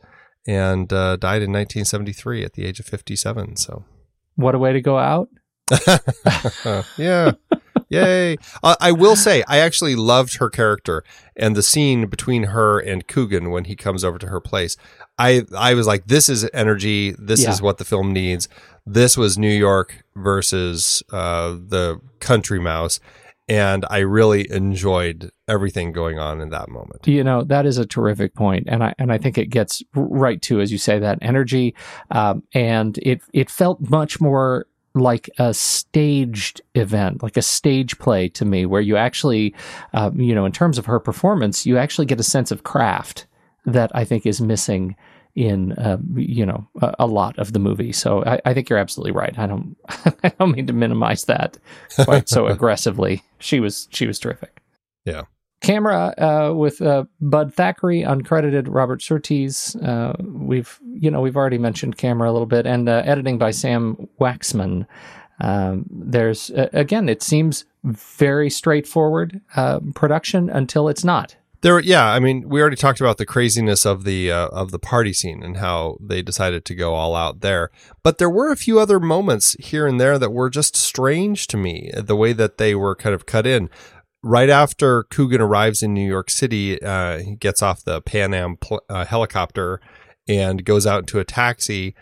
and 0.47 0.93
uh, 0.93 1.17
died 1.17 1.43
in 1.43 1.53
1973 1.53 2.45
at 2.45 2.55
the 2.55 2.65
age 2.65 2.81
of 2.81 2.87
57 2.87 3.57
so 3.57 3.85
What 4.35 4.55
a 4.55 4.59
way 4.59 4.73
to 4.73 4.81
go 4.81 4.99
out! 4.99 5.29
yeah 6.99 7.33
yay. 7.93 8.37
Uh, 8.63 8.77
i 8.81 8.91
will 8.93 9.17
say 9.17 9.43
i 9.49 9.59
actually 9.59 9.95
loved 9.95 10.37
her 10.39 10.49
character 10.51 11.03
and 11.37 11.57
the 11.57 11.63
scene 11.63 12.07
between 12.07 12.45
her 12.45 12.79
and 12.79 13.07
coogan 13.09 13.51
when 13.51 13.65
he 13.65 13.75
comes 13.75 14.05
over 14.05 14.19
to 14.19 14.27
her 14.29 14.41
place. 14.41 14.77
I 15.19 15.43
i 15.57 15.75
was 15.75 15.87
like 15.87 16.07
this 16.07 16.29
is 16.29 16.49
energy. 16.53 17.15
This 17.19 17.43
Yeah. 17.43 17.51
is 17.51 17.63
what 17.63 17.79
the 17.79 17.85
film 17.85 18.13
needs. 18.13 18.49
This 18.87 19.17
was 19.17 19.39
new 19.39 19.53
york 19.69 20.05
versus 20.17 21.03
uh, 21.13 21.51
the 21.53 22.01
country 22.21 22.59
mouse. 22.61 23.01
And 23.49 23.85
i 23.91 23.99
really 23.99 24.51
enjoyed 24.51 25.31
everything 25.49 25.93
going 25.93 26.19
on 26.19 26.41
in 26.41 26.51
that 26.51 26.69
moment. 26.69 27.07
You 27.07 27.25
know 27.25 27.43
that 27.45 27.67
is 27.67 27.77
a 27.77 27.85
terrific 27.87 28.35
point, 28.35 28.65
and 28.69 28.83
I 28.85 28.95
and 28.99 29.13
I 29.13 29.19
think 29.19 29.37
it 29.37 29.47
gets 29.51 29.83
right 29.95 30.41
to 30.43 30.61
as 30.61 30.71
you 30.71 30.79
say 30.79 30.99
that 31.01 31.19
energy, 31.21 31.75
um, 32.13 32.45
and 32.55 32.97
it 32.99 33.21
it 33.33 33.51
felt 33.51 33.81
much 33.91 34.21
more 34.21 34.67
like 34.95 35.31
a 35.39 35.55
staged 35.55 36.61
event, 36.75 37.23
like 37.23 37.37
a 37.37 37.43
stage 37.43 37.99
play 37.99 38.29
to 38.29 38.45
me, 38.45 38.67
where 38.67 38.81
you 38.81 38.97
actually, 38.97 39.55
uh, 39.95 40.11
you 40.15 40.35
know, 40.35 40.45
in 40.45 40.53
terms 40.53 40.79
of 40.79 40.87
her 40.87 41.01
performance, 41.01 41.65
you 41.67 41.79
actually 41.79 42.07
get 42.07 42.21
a 42.21 42.25
sense 42.25 42.51
of 42.51 42.63
craft 42.63 43.27
that 43.65 43.91
I 43.95 44.05
think 44.05 44.27
is 44.27 44.41
missing 44.41 44.97
in 45.35 45.73
uh, 45.73 45.97
you 46.15 46.45
know 46.45 46.69
a, 46.81 46.95
a 47.01 47.07
lot 47.07 47.39
of 47.39 47.53
the 47.53 47.59
movie. 47.59 47.93
So 47.93 48.25
I, 48.25 48.41
I 48.45 48.55
think 48.55 48.69
you're 48.69 48.79
absolutely 48.79 49.13
right. 49.13 49.39
I 49.39 49.47
don't 49.47 49.77
I 50.25 50.29
don't 50.39 50.53
mean 50.53 50.67
to 50.67 50.73
minimize 50.73 51.25
that 51.25 51.59
quite 52.05 52.29
so 52.29 52.47
aggressively. 52.49 53.23
She 53.39 53.61
was 53.61 53.89
she 53.91 54.07
was 54.07 54.19
terrific. 54.19 54.61
Yeah. 55.05 55.23
Camera 55.63 56.15
uh, 56.19 56.55
with 56.55 56.83
uh, 56.83 57.05
Bud 57.21 57.55
Thackery, 57.55 58.05
uncredited 58.07 58.67
Robert 58.69 59.01
Surtees. 59.01 59.77
Uh, 59.77 60.15
we've 60.21 60.79
you 60.95 61.11
know 61.11 61.21
we've 61.21 61.37
already 61.37 61.59
mentioned 61.59 61.97
camera 61.97 62.31
a 62.31 62.33
little 62.33 62.47
bit, 62.47 62.67
and 62.67 62.89
uh, 62.89 63.03
editing 63.05 63.39
by 63.39 63.53
Sam 63.53 64.09
Waxman. 64.21 64.87
Um, 65.41 65.87
there's 65.91 66.51
again, 66.55 67.09
it 67.09 67.23
seems 67.23 67.65
very 67.85 68.51
straightforward 68.51 69.41
uh, 69.57 69.81
production 69.95 70.51
until 70.51 70.89
it's 70.89 71.05
not. 71.05 71.37
There, 71.63 71.79
yeah. 71.79 72.07
I 72.11 72.19
mean, 72.19 72.49
we 72.49 72.61
already 72.61 72.77
talked 72.77 73.01
about 73.01 73.19
the 73.19 73.27
craziness 73.27 73.87
of 73.87 74.03
the 74.03 74.33
uh, 74.33 74.49
of 74.49 74.73
the 74.73 74.81
party 74.81 75.13
scene 75.13 75.45
and 75.45 75.59
how 75.59 75.97
they 76.01 76.21
decided 76.21 76.65
to 76.65 76.75
go 76.75 76.95
all 76.95 77.15
out 77.15 77.41
there. 77.41 77.71
But 78.03 78.19
there 78.19 78.31
were 78.31 78.51
a 78.51 78.57
few 78.57 78.81
other 78.81 78.99
moments 78.99 79.55
here 79.61 79.87
and 79.87 80.01
there 80.01 80.19
that 80.19 80.33
were 80.33 80.51
just 80.51 80.75
strange 80.75 81.47
to 81.49 81.57
me. 81.57 81.93
The 81.97 82.17
way 82.17 82.33
that 82.33 82.59
they 82.59 82.75
were 82.75 82.97
kind 82.97 83.15
of 83.15 83.27
cut 83.27 83.47
in. 83.47 83.71
Right 84.23 84.51
after 84.51 85.03
Coogan 85.05 85.41
arrives 85.41 85.83
in 85.83 85.95
New 85.95 86.07
York 86.07 86.31
City, 86.31 86.81
uh, 86.81 87.19
he 87.19 87.35
gets 87.35 87.61
off 87.61 87.85
the 87.85 88.01
Pan 88.01 88.33
Am 88.33 88.57
pl- 88.57 88.85
uh, 88.89 89.05
helicopter 89.05 89.81
and 90.29 90.65
goes 90.65 90.87
out 90.87 91.01
into 91.01 91.19
a 91.19 91.25
taxi. 91.25 91.95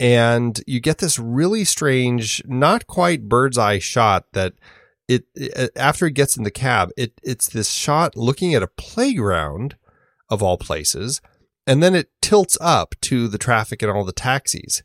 And 0.00 0.60
you 0.66 0.80
get 0.80 0.98
this 0.98 1.18
really 1.18 1.64
strange, 1.64 2.42
not 2.46 2.86
quite 2.86 3.28
bird's 3.28 3.58
eye 3.58 3.78
shot 3.78 4.24
that 4.32 4.54
it, 5.08 5.24
it 5.34 5.70
after 5.76 6.06
he 6.06 6.12
gets 6.12 6.36
in 6.36 6.44
the 6.44 6.50
cab, 6.50 6.90
it 6.96 7.12
it's 7.22 7.48
this 7.48 7.70
shot 7.70 8.16
looking 8.16 8.54
at 8.54 8.62
a 8.62 8.68
playground 8.68 9.76
of 10.28 10.42
all 10.42 10.58
places, 10.58 11.20
and 11.66 11.82
then 11.82 11.94
it 11.94 12.10
tilts 12.20 12.58
up 12.60 12.94
to 13.02 13.26
the 13.26 13.38
traffic 13.38 13.82
and 13.82 13.90
all 13.90 14.04
the 14.04 14.12
taxis. 14.12 14.82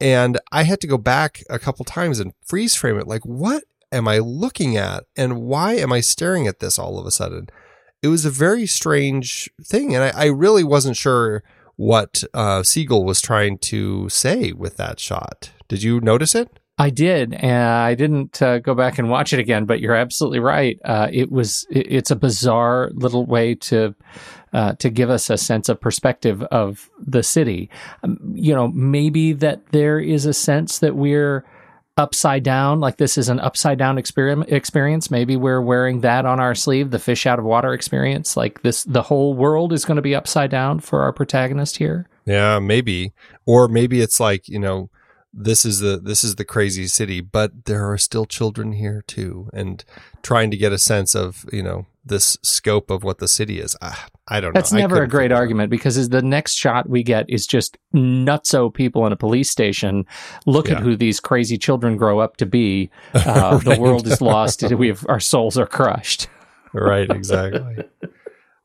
And 0.00 0.38
I 0.50 0.64
had 0.64 0.80
to 0.80 0.86
go 0.86 0.98
back 0.98 1.42
a 1.48 1.58
couple 1.58 1.84
times 1.84 2.18
and 2.18 2.32
freeze 2.44 2.74
frame 2.74 2.98
it 2.98 3.06
like 3.06 3.24
what 3.24 3.64
am 3.92 4.08
I 4.08 4.18
looking 4.18 4.76
at 4.76 5.04
and 5.16 5.42
why 5.42 5.74
am 5.74 5.92
I 5.92 6.00
staring 6.00 6.46
at 6.46 6.60
this 6.60 6.78
all 6.78 6.98
of 6.98 7.06
a 7.06 7.10
sudden? 7.10 7.48
It 8.02 8.08
was 8.08 8.24
a 8.24 8.30
very 8.30 8.66
strange 8.66 9.50
thing, 9.62 9.94
and 9.94 10.04
I, 10.04 10.24
I 10.24 10.26
really 10.26 10.64
wasn't 10.64 10.96
sure 10.96 11.42
what 11.76 12.24
uh, 12.32 12.62
Siegel 12.62 13.04
was 13.04 13.20
trying 13.20 13.58
to 13.58 14.08
say 14.08 14.52
with 14.52 14.76
that 14.78 14.98
shot. 14.98 15.50
Did 15.68 15.82
you 15.82 16.00
notice 16.00 16.34
it? 16.34 16.58
I 16.80 16.88
did, 16.88 17.34
and 17.34 17.68
I 17.68 17.94
didn't 17.94 18.40
uh, 18.40 18.58
go 18.58 18.74
back 18.74 18.98
and 18.98 19.10
watch 19.10 19.34
it 19.34 19.38
again. 19.38 19.66
But 19.66 19.80
you're 19.80 19.94
absolutely 19.94 20.40
right. 20.40 20.80
Uh, 20.82 21.08
it 21.12 21.30
was 21.30 21.66
it, 21.70 21.92
it's 21.92 22.10
a 22.10 22.16
bizarre 22.16 22.90
little 22.94 23.26
way 23.26 23.54
to 23.56 23.94
uh, 24.54 24.72
to 24.74 24.88
give 24.88 25.10
us 25.10 25.28
a 25.28 25.36
sense 25.36 25.68
of 25.68 25.78
perspective 25.78 26.42
of 26.44 26.88
the 26.98 27.22
city. 27.22 27.68
Um, 28.02 28.18
you 28.34 28.54
know, 28.54 28.68
maybe 28.68 29.34
that 29.34 29.66
there 29.72 29.98
is 29.98 30.24
a 30.24 30.32
sense 30.32 30.78
that 30.78 30.96
we're 30.96 31.44
upside 32.00 32.42
down, 32.42 32.80
like 32.80 32.96
this 32.96 33.18
is 33.18 33.28
an 33.28 33.38
upside 33.40 33.78
down 33.78 33.98
experience. 33.98 35.10
Maybe 35.10 35.36
we're 35.36 35.60
wearing 35.60 36.00
that 36.00 36.24
on 36.24 36.40
our 36.40 36.54
sleeve, 36.54 36.90
the 36.90 36.98
fish 36.98 37.26
out 37.26 37.38
of 37.38 37.44
water 37.44 37.74
experience. 37.74 38.36
Like 38.36 38.62
this, 38.62 38.84
the 38.84 39.02
whole 39.02 39.34
world 39.34 39.72
is 39.72 39.84
going 39.84 39.96
to 39.96 40.02
be 40.02 40.14
upside 40.14 40.50
down 40.50 40.80
for 40.80 41.02
our 41.02 41.12
protagonist 41.12 41.76
here. 41.76 42.08
Yeah, 42.24 42.58
maybe, 42.58 43.12
or 43.44 43.68
maybe 43.68 44.00
it's 44.00 44.18
like 44.18 44.48
you 44.48 44.58
know 44.58 44.88
this 45.32 45.64
is 45.64 45.80
the 45.80 45.98
this 45.98 46.24
is 46.24 46.36
the 46.36 46.44
crazy 46.44 46.86
city, 46.86 47.20
but 47.20 47.66
there 47.66 47.90
are 47.90 47.98
still 47.98 48.24
children 48.24 48.72
here 48.72 49.04
too, 49.06 49.50
and 49.52 49.84
trying 50.22 50.50
to 50.50 50.56
get 50.56 50.72
a 50.72 50.78
sense 50.78 51.14
of 51.14 51.44
you 51.52 51.62
know 51.62 51.86
this 52.04 52.38
scope 52.42 52.90
of 52.90 53.04
what 53.04 53.18
the 53.18 53.28
city 53.28 53.60
is. 53.60 53.76
I, 53.82 53.96
I 54.28 54.40
don't 54.40 54.54
That's 54.54 54.72
know. 54.72 54.78
That's 54.78 54.90
never 54.90 55.02
a 55.02 55.08
great 55.08 55.32
argument 55.32 55.70
because 55.70 56.08
the 56.08 56.22
next 56.22 56.54
shot 56.54 56.88
we 56.88 57.02
get 57.02 57.26
is 57.28 57.46
just 57.46 57.76
nutso 57.94 58.72
people 58.72 59.06
in 59.06 59.12
a 59.12 59.16
police 59.16 59.50
station. 59.50 60.06
Look 60.46 60.68
yeah. 60.68 60.76
at 60.76 60.82
who 60.82 60.96
these 60.96 61.20
crazy 61.20 61.58
children 61.58 61.96
grow 61.96 62.18
up 62.18 62.36
to 62.38 62.46
be. 62.46 62.90
Uh, 63.14 63.20
right. 63.26 63.64
The 63.64 63.80
world 63.80 64.06
is 64.06 64.20
lost. 64.20 64.62
we 64.62 64.88
have 64.88 65.04
our 65.08 65.20
souls 65.20 65.58
are 65.58 65.66
crushed. 65.66 66.28
right. 66.72 67.10
Exactly. 67.10 67.84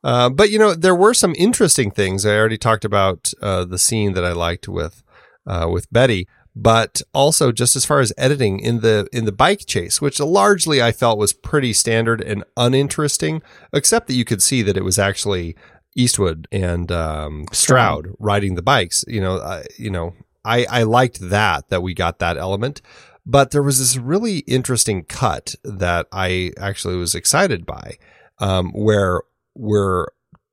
Uh, 0.04 0.30
but 0.30 0.50
you 0.50 0.58
know, 0.58 0.74
there 0.74 0.94
were 0.94 1.12
some 1.12 1.34
interesting 1.36 1.90
things. 1.90 2.24
I 2.24 2.36
already 2.36 2.58
talked 2.58 2.84
about 2.84 3.32
uh, 3.42 3.64
the 3.64 3.78
scene 3.78 4.12
that 4.12 4.24
I 4.24 4.32
liked 4.32 4.68
with 4.68 5.02
uh, 5.46 5.68
with 5.70 5.90
Betty 5.92 6.28
but 6.58 7.02
also 7.12 7.52
just 7.52 7.76
as 7.76 7.84
far 7.84 8.00
as 8.00 8.14
editing 8.16 8.58
in 8.58 8.80
the 8.80 9.06
in 9.12 9.26
the 9.26 9.32
bike 9.32 9.66
chase, 9.66 10.00
which 10.00 10.18
largely 10.18 10.82
I 10.82 10.90
felt 10.90 11.18
was 11.18 11.34
pretty 11.34 11.74
standard 11.74 12.22
and 12.22 12.44
uninteresting, 12.56 13.42
except 13.74 14.06
that 14.06 14.14
you 14.14 14.24
could 14.24 14.42
see 14.42 14.62
that 14.62 14.76
it 14.76 14.82
was 14.84 14.98
actually 14.98 15.54
Eastwood 15.94 16.48
and 16.50 16.90
um, 16.90 17.44
Stroud 17.52 18.08
riding 18.18 18.54
the 18.54 18.62
bikes. 18.62 19.04
You 19.06 19.20
know, 19.20 19.36
uh, 19.36 19.64
you 19.78 19.90
know, 19.90 20.14
I 20.46 20.64
I 20.70 20.82
liked 20.84 21.28
that 21.28 21.68
that 21.68 21.82
we 21.82 21.92
got 21.92 22.18
that 22.20 22.38
element. 22.38 22.80
But 23.28 23.50
there 23.50 23.62
was 23.62 23.80
this 23.80 23.96
really 23.96 24.38
interesting 24.40 25.04
cut 25.04 25.56
that 25.64 26.06
I 26.12 26.52
actually 26.58 26.96
was 26.96 27.14
excited 27.14 27.66
by, 27.66 27.98
um, 28.38 28.70
where 28.70 29.22
we're 29.52 30.06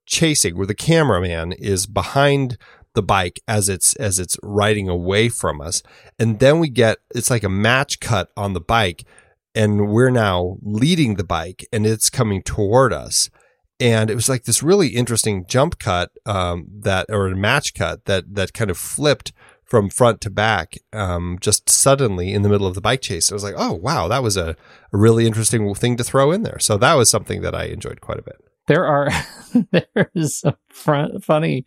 chasing, 0.08 0.58
where 0.58 0.66
the 0.66 0.74
cameraman 0.74 1.52
is 1.52 1.86
behind 1.86 2.58
the 2.94 3.04
bike 3.04 3.42
as 3.48 3.70
it's 3.70 3.96
as 3.96 4.20
it's 4.20 4.38
riding 4.44 4.90
away 4.90 5.30
from 5.30 5.62
us 5.62 5.82
and 6.20 6.40
then 6.40 6.60
we 6.60 6.70
get 6.70 6.98
it's 7.14 7.30
like 7.30 7.44
a 7.44 7.50
match 7.50 8.00
cut 8.00 8.30
on 8.38 8.54
the 8.54 8.62
bike 8.62 9.04
and 9.56 9.90
we're 9.90 10.10
now 10.10 10.58
leading 10.62 11.16
the 11.16 11.24
bike 11.24 11.68
and 11.72 11.86
it's 11.86 12.10
coming 12.10 12.42
toward 12.42 12.94
us 12.94 13.30
and 13.80 14.10
it 14.10 14.16
was 14.16 14.30
like 14.30 14.44
this 14.44 14.64
really 14.64 14.90
interesting 14.90 15.46
jump 15.48 15.80
cut 15.80 16.12
um, 16.26 16.68
that 16.70 17.06
or 17.10 17.28
a 17.28 17.36
match 17.36 17.74
cut 17.74 18.06
that 18.06 18.36
that 18.36 18.54
kind 18.54 18.72
of 18.72 18.78
flipped 18.78 19.34
from 19.66 19.90
front 19.90 20.22
to 20.22 20.30
back 20.30 20.78
um, 20.92 21.38
just 21.42 21.70
suddenly 21.70 22.32
in 22.32 22.44
the 22.44 22.50
middle 22.50 22.68
of 22.68 22.76
the 22.76 22.82
bike 22.82 23.02
chase. 23.02 23.32
I 23.32 23.34
was 23.34 23.44
like, 23.44 23.56
oh 23.58 23.74
wow, 23.74 24.08
that 24.08 24.22
was 24.22 24.38
a, 24.38 24.56
a 24.94 24.98
really 24.98 25.26
interesting 25.26 25.74
thing 25.74 25.98
to 25.98 26.04
throw 26.04 26.32
in 26.32 26.44
there. 26.44 26.60
So 26.60 26.78
that 26.78 26.94
was 26.94 27.10
something 27.10 27.42
that 27.42 27.56
I 27.56 27.66
enjoyed 27.66 28.00
quite 28.00 28.20
a 28.20 28.24
bit 28.24 28.40
there 28.68 28.86
are 28.86 29.10
there's 29.72 30.38
some 30.38 30.56
fun, 30.70 31.20
funny 31.20 31.66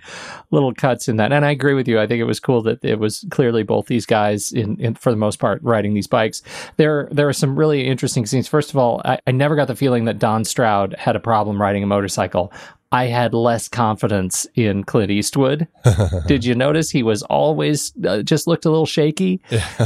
little 0.50 0.72
cuts 0.72 1.08
in 1.08 1.16
that. 1.16 1.32
And 1.32 1.44
i 1.44 1.50
agree 1.50 1.74
with 1.74 1.88
you. 1.88 2.00
I 2.00 2.06
think 2.06 2.20
it 2.20 2.24
was 2.24 2.40
cool 2.40 2.62
that 2.62 2.84
it 2.84 2.98
was 2.98 3.24
clearly 3.30 3.62
both 3.62 3.86
these 3.86 4.06
guys 4.06 4.52
in, 4.52 4.80
in 4.80 4.94
for 4.94 5.10
the 5.10 5.16
most 5.16 5.38
part 5.38 5.62
riding 5.62 5.94
these 5.94 6.06
bikes. 6.06 6.42
There 6.76 7.08
there 7.10 7.28
are 7.28 7.32
some 7.32 7.56
really 7.56 7.86
interesting 7.86 8.26
scenes. 8.26 8.48
First 8.48 8.70
of 8.70 8.76
all 8.76 9.02
I, 9.04 9.18
I 9.26 9.30
never 9.30 9.56
got 9.56 9.68
the 9.68 9.76
feeling 9.76 10.04
that 10.06 10.18
don 10.18 10.44
stroud 10.44 10.94
had 10.98 11.16
a 11.16 11.20
problem 11.20 11.60
riding 11.60 11.82
a 11.82 11.86
motorcycle. 11.86 12.52
I 12.92 13.06
had 13.06 13.34
less 13.34 13.68
confidence 13.68 14.46
in 14.54 14.84
Clint 14.84 15.10
Eastwood. 15.10 15.66
Did 16.26 16.44
you 16.44 16.54
notice 16.54 16.88
he 16.88 17.02
was 17.02 17.22
always 17.24 17.92
uh, 18.06 18.22
just 18.22 18.46
looked 18.46 18.64
a 18.64 18.70
little 18.70 18.86
shaky 18.86 19.40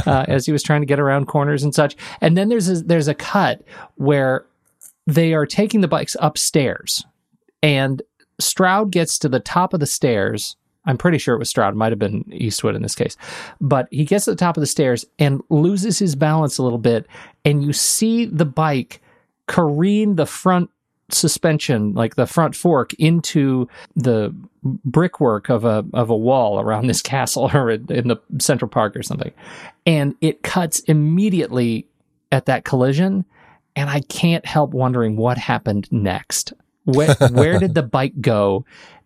uh, 0.05 0.25
as 0.27 0.45
he 0.45 0.51
was 0.51 0.61
trying 0.61 0.81
to 0.81 0.85
get 0.85 0.99
around 0.99 1.25
corners 1.25 1.63
and 1.63 1.73
such? 1.73 1.95
And 2.21 2.37
then 2.37 2.49
there's 2.49 2.69
a, 2.69 2.75
there's 2.75 3.07
a 3.07 3.15
cut 3.15 3.63
where 3.95 4.45
they 5.13 5.33
are 5.33 5.45
taking 5.45 5.81
the 5.81 5.87
bikes 5.87 6.15
upstairs, 6.19 7.05
and 7.63 8.01
Stroud 8.39 8.91
gets 8.91 9.19
to 9.19 9.29
the 9.29 9.39
top 9.39 9.73
of 9.73 9.79
the 9.79 9.85
stairs. 9.85 10.55
I'm 10.85 10.97
pretty 10.97 11.19
sure 11.19 11.35
it 11.35 11.39
was 11.39 11.49
Stroud, 11.49 11.75
might 11.75 11.91
have 11.91 11.99
been 11.99 12.25
Eastwood 12.33 12.75
in 12.75 12.81
this 12.81 12.95
case. 12.95 13.15
But 13.59 13.87
he 13.91 14.03
gets 14.03 14.25
to 14.25 14.31
the 14.31 14.37
top 14.37 14.57
of 14.57 14.61
the 14.61 14.67
stairs 14.67 15.05
and 15.19 15.41
loses 15.49 15.99
his 15.99 16.15
balance 16.15 16.57
a 16.57 16.63
little 16.63 16.79
bit. 16.79 17.05
And 17.45 17.63
you 17.63 17.71
see 17.71 18.25
the 18.25 18.45
bike 18.45 18.99
careen 19.47 20.15
the 20.15 20.25
front 20.25 20.71
suspension, 21.09 21.93
like 21.93 22.15
the 22.15 22.25
front 22.25 22.55
fork, 22.55 22.93
into 22.95 23.67
the 23.95 24.33
brickwork 24.63 25.49
of 25.49 25.65
a 25.65 25.85
of 25.93 26.09
a 26.09 26.17
wall 26.17 26.59
around 26.59 26.87
this 26.87 27.01
castle 27.03 27.49
or 27.53 27.69
in 27.71 28.07
the 28.07 28.19
Central 28.39 28.69
Park 28.69 28.95
or 28.95 29.03
something. 29.03 29.31
And 29.85 30.15
it 30.21 30.41
cuts 30.43 30.79
immediately 30.81 31.87
at 32.31 32.45
that 32.45 32.63
collision 32.63 33.25
and 33.75 33.89
I 33.89 34.01
can't 34.01 34.45
help 34.45 34.71
wondering 34.71 35.15
what 35.15 35.37
happened 35.37 35.87
next. 35.91 36.53
Where, 36.85 37.15
where 37.31 37.59
did 37.59 37.75
the 37.75 37.83
bike 37.83 38.19
go 38.21 38.65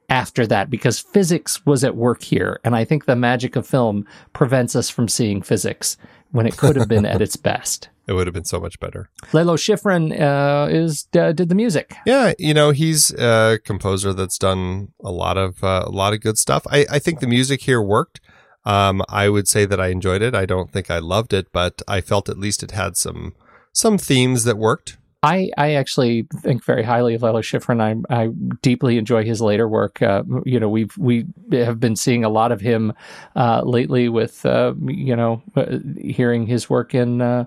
after 0.09 0.47
that? 0.47 0.70
Because 0.70 0.99
physics 0.99 1.66
was 1.66 1.84
at 1.84 1.95
work 1.95 2.24
here, 2.24 2.59
and 2.63 2.76
I 2.76 2.86
think 2.86 3.05
the 3.05 3.16
magic 3.16 3.55
of 3.55 3.68
film 3.68 4.05
prevents 4.34 4.76
us 4.76 4.89
from 4.89 5.07
seeing 5.07 5.41
physics 5.41 5.97
when 6.32 6.45
it 6.45 6.57
could 6.57 6.76
have 6.76 6.88
been 6.88 7.05
at 7.05 7.22
its 7.22 7.36
best. 7.36 7.89
It 8.07 8.13
would 8.13 8.28
have 8.28 8.34
been 8.34 8.45
so 8.45 8.59
much 8.59 8.80
better. 8.80 9.09
Lalo 9.34 9.55
Schifrin 9.55 10.20
uh, 10.20 10.68
is 10.70 11.07
uh, 11.18 11.32
did 11.32 11.49
the 11.49 11.55
music. 11.55 11.95
Yeah, 12.05 12.34
you 12.38 12.53
know 12.53 12.70
he's 12.70 13.11
a 13.11 13.59
composer 13.63 14.13
that's 14.13 14.38
done 14.38 14.89
a 15.03 15.11
lot 15.11 15.38
of 15.38 15.63
uh, 15.63 15.84
a 15.86 15.89
lot 15.89 16.13
of 16.13 16.22
good 16.22 16.38
stuff. 16.38 16.68
I, 16.70 16.86
I 16.89 16.99
think 16.99 17.20
the 17.20 17.28
music 17.28 17.61
here 17.61 17.82
worked. 17.82 18.22
Um, 18.63 19.01
I 19.09 19.30
would 19.30 19.47
say 19.47 19.66
that 19.66 19.80
I 19.80 19.88
enjoyed 19.88 20.22
it. 20.22 20.36
I 20.36 20.45
don't 20.45 20.72
think 20.72 20.89
I 20.89 20.99
loved 20.99 21.34
it, 21.34 21.51
but 21.51 21.82
I 21.88 22.01
felt 22.01 22.30
at 22.30 22.38
least 22.38 22.63
it 22.63 22.72
had 22.72 22.97
some 22.97 23.34
some 23.76 23.97
themes 23.97 24.45
that 24.45 24.57
worked. 24.57 24.97
I, 25.21 25.49
I 25.57 25.73
actually 25.73 26.28
think 26.41 26.63
very 26.63 26.84
highly 26.84 27.15
of 27.15 27.23
Lalo 27.23 27.41
Schifrin. 27.41 27.82
I, 27.82 28.15
I 28.15 28.28
deeply 28.61 28.99
enjoy 28.99 29.23
his 29.26 29.41
later 29.41 29.67
work. 29.67 29.99
Uh, 30.01 30.23
you 30.45 30.59
know, 30.59 30.69
we've 30.69 30.95
we 30.99 31.26
have 31.51 31.80
been 31.80 31.95
seeing 31.95 32.23
a 32.23 32.30
lot 32.30 32.51
of 32.51 32.61
him 32.61 32.93
uh, 33.36 33.63
lately 33.63 34.07
with 34.07 34.45
uh, 34.45 34.73
you 34.86 35.15
know 35.15 35.41
uh, 35.55 35.80
hearing 35.99 36.45
his 36.45 36.69
work 36.69 36.93
in 36.93 37.21
uh, 37.21 37.45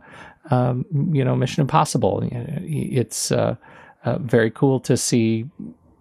um, 0.51 0.85
you 1.12 1.24
know 1.24 1.37
Mission 1.37 1.61
Impossible. 1.61 2.29
It's 2.33 3.31
uh, 3.31 3.55
very 4.05 4.51
cool 4.51 4.81
to 4.81 4.97
see 4.97 5.47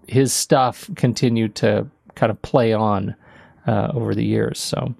his 0.07 0.33
stuff 0.33 0.89
continue 0.95 1.47
to 1.49 1.87
kind 2.15 2.31
of 2.31 2.41
play 2.41 2.73
on 2.73 3.15
over 3.67 4.15
the 4.15 4.25
years. 4.25 4.59
So 4.59 4.95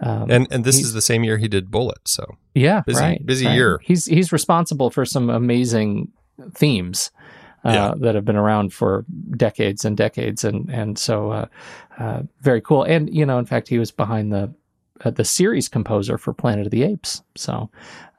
um, 0.00 0.30
and 0.30 0.48
and 0.50 0.64
this 0.64 0.80
is 0.80 0.92
the 0.92 1.02
same 1.02 1.24
year 1.24 1.36
he 1.36 1.48
did 1.48 1.70
Bullitt, 1.70 2.06
so 2.06 2.36
yeah, 2.54 2.82
busy, 2.86 3.00
right, 3.00 3.26
busy 3.26 3.46
right. 3.46 3.54
year. 3.54 3.80
He's 3.82 4.06
he's 4.06 4.32
responsible 4.32 4.90
for 4.90 5.04
some 5.04 5.28
amazing 5.28 6.10
themes 6.54 7.10
uh, 7.64 7.70
yeah. 7.70 7.94
that 7.98 8.14
have 8.14 8.24
been 8.24 8.36
around 8.36 8.72
for 8.72 9.04
decades 9.36 9.84
and 9.84 9.96
decades, 9.96 10.42
and 10.42 10.70
and 10.70 10.98
so 10.98 11.30
uh, 11.30 11.46
uh, 11.98 12.22
very 12.40 12.62
cool. 12.62 12.82
And 12.82 13.14
you 13.14 13.26
know, 13.26 13.38
in 13.38 13.44
fact, 13.44 13.68
he 13.68 13.78
was 13.78 13.90
behind 13.90 14.32
the 14.32 14.52
uh, 15.04 15.10
the 15.10 15.24
series 15.24 15.68
composer 15.68 16.16
for 16.16 16.32
Planet 16.32 16.66
of 16.66 16.72
the 16.72 16.82
Apes, 16.82 17.22
so. 17.36 17.70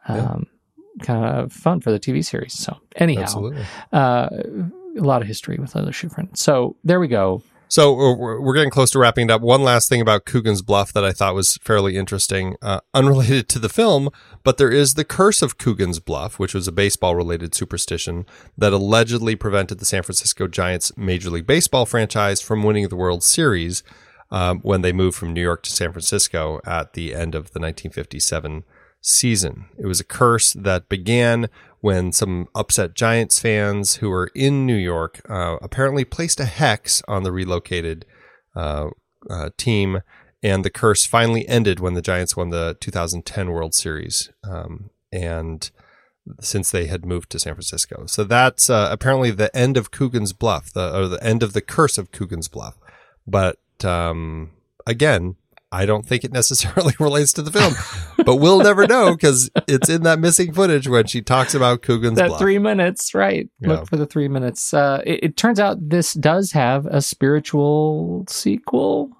Um, 0.08 0.18
yeah. 0.18 1.06
Kind 1.06 1.26
of 1.26 1.54
fun 1.54 1.80
for 1.80 1.90
the 1.90 2.00
TV 2.00 2.24
series. 2.24 2.54
So, 2.54 2.78
anyhow, 2.98 3.50
uh, 3.94 4.30
a 4.30 5.02
lot 5.02 5.22
of 5.22 5.28
history 5.28 5.58
with 5.58 5.74
Lalo 5.74 5.90
Schifrin. 5.90 6.36
So, 6.38 6.76
there 6.84 7.00
we 7.00 7.08
go. 7.08 7.42
So 7.72 7.94
we're 8.14 8.54
getting 8.54 8.70
close 8.70 8.92
to 8.92 9.00
wrapping 9.00 9.30
it 9.30 9.32
up. 9.32 9.40
One 9.40 9.64
last 9.64 9.88
thing 9.88 10.02
about 10.02 10.26
Coogan's 10.26 10.62
Bluff 10.62 10.92
that 10.92 11.06
I 11.06 11.14
thought 11.14 11.36
was 11.36 11.56
fairly 11.62 11.96
interesting, 11.96 12.58
uh, 12.62 12.82
unrelated 12.94 13.48
to 13.48 13.60
the 13.60 13.70
film, 13.70 14.10
but 14.44 14.58
there 14.58 14.70
is 14.70 14.96
the 14.96 15.06
curse 15.06 15.42
of 15.42 15.58
Coogan's 15.58 16.02
Bluff, 16.02 16.38
which 16.38 16.54
was 16.54 16.68
a 16.68 16.74
baseball 16.74 17.16
related 17.16 17.56
superstition 17.56 18.26
that 18.58 18.74
allegedly 18.74 19.38
prevented 19.38 19.80
the 19.80 19.86
San 19.86 20.04
Francisco 20.04 20.50
Giants 20.50 20.92
Major 20.98 21.30
League 21.30 21.48
Baseball 21.48 21.86
franchise 21.86 22.42
from 22.42 22.62
winning 22.64 22.90
the 22.90 22.98
World 22.98 23.24
Series 23.24 23.84
um, 24.32 24.60
when 24.64 24.82
they 24.82 24.92
moved 24.92 25.16
from 25.16 25.32
New 25.32 25.42
York 25.42 25.64
to 25.64 25.72
San 25.72 25.94
Francisco 25.94 26.60
at 26.66 26.92
the 26.92 27.16
end 27.16 27.36
of 27.36 27.54
the 27.54 27.60
1957 27.62 28.66
season. 29.02 29.66
It 29.78 29.88
was 29.88 30.00
a 30.00 30.06
curse 30.06 30.54
that 30.54 30.88
began 30.88 31.50
when 31.82 32.12
some 32.12 32.48
upset 32.54 32.94
Giants 32.94 33.40
fans 33.40 33.96
who 33.96 34.10
were 34.10 34.32
in 34.36 34.66
New 34.66 34.76
York 34.76 35.22
uh, 35.28 35.58
apparently 35.62 36.06
placed 36.06 36.40
a 36.40 36.46
hex 36.46 37.02
on 37.08 37.24
the 37.24 37.32
relocated 37.32 38.06
uh, 38.56 38.90
uh, 39.30 39.50
team, 39.58 40.02
and 40.44 40.64
the 40.64 40.70
curse 40.70 41.06
finally 41.06 41.48
ended 41.48 41.80
when 41.80 41.96
the 41.96 42.02
Giants 42.02 42.38
won 42.38 42.50
the 42.50 42.78
2010 42.80 43.52
World 43.52 43.74
Series. 43.74 44.30
Um, 44.44 44.92
and 45.12 45.70
since 46.40 46.70
they 46.70 46.86
had 46.86 47.06
moved 47.06 47.32
to 47.32 47.40
San 47.40 47.56
Francisco, 47.56 48.06
so 48.06 48.24
that's 48.24 48.70
uh, 48.70 48.90
apparently 48.92 49.32
the 49.32 49.56
end 49.58 49.76
of 49.76 49.92
Coogan's 49.92 50.34
Bluff, 50.34 50.72
the 50.72 50.96
or 50.96 51.08
the 51.08 51.24
end 51.24 51.42
of 51.42 51.54
the 51.54 51.62
curse 51.62 51.98
of 51.98 52.12
Coogan's 52.12 52.48
Bluff. 52.48 52.78
But 53.26 53.58
um, 53.84 54.52
again, 54.86 55.36
I 55.72 55.86
don't 55.86 56.06
think 56.06 56.24
it 56.24 56.34
necessarily 56.34 56.94
relates 57.00 57.32
to 57.34 57.42
the 57.42 57.52
film, 57.52 57.74
but 58.26 58.36
we'll 58.38 58.60
never 58.60 58.86
know 58.88 59.16
because 59.16 59.50
it's 59.68 59.90
in 59.90 60.04
that 60.04 60.20
missing 60.20 60.54
footage 60.54 60.88
when 60.88 61.08
she 61.08 61.22
talks 61.22 61.54
about 61.56 61.82
Coogan's 61.82 62.18
that 62.18 62.38
three 62.38 62.60
minutes, 62.60 63.14
right? 63.14 63.50
Yeah. 63.60 63.70
Look 63.70 63.88
for 63.88 63.96
the 63.96 64.06
three 64.06 64.28
minutes. 64.28 64.74
Uh, 64.74 65.02
it, 65.06 65.24
it 65.24 65.38
turns 65.38 65.60
out 65.60 65.90
this 65.90 66.14
does 66.14 66.52
have 66.52 66.86
a 66.88 67.02
spiritual 67.02 68.26
sequel. 68.28 69.12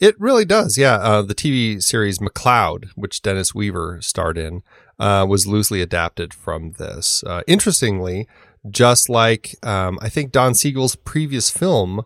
It 0.00 0.16
really 0.18 0.44
does, 0.44 0.76
yeah. 0.76 0.96
Uh, 0.96 1.22
the 1.22 1.34
TV 1.34 1.82
series 1.82 2.18
McCloud, 2.18 2.90
which 2.94 3.22
Dennis 3.22 3.54
Weaver 3.54 3.98
starred 4.02 4.36
in, 4.36 4.62
uh, 4.98 5.24
was 5.28 5.46
loosely 5.46 5.80
adapted 5.80 6.34
from 6.34 6.72
this. 6.72 7.24
Uh, 7.24 7.42
interestingly, 7.46 8.28
just 8.68 9.08
like 9.08 9.54
um, 9.62 9.98
I 10.02 10.08
think 10.08 10.32
Don 10.32 10.54
Siegel's 10.54 10.96
previous 10.96 11.50
film 11.50 12.02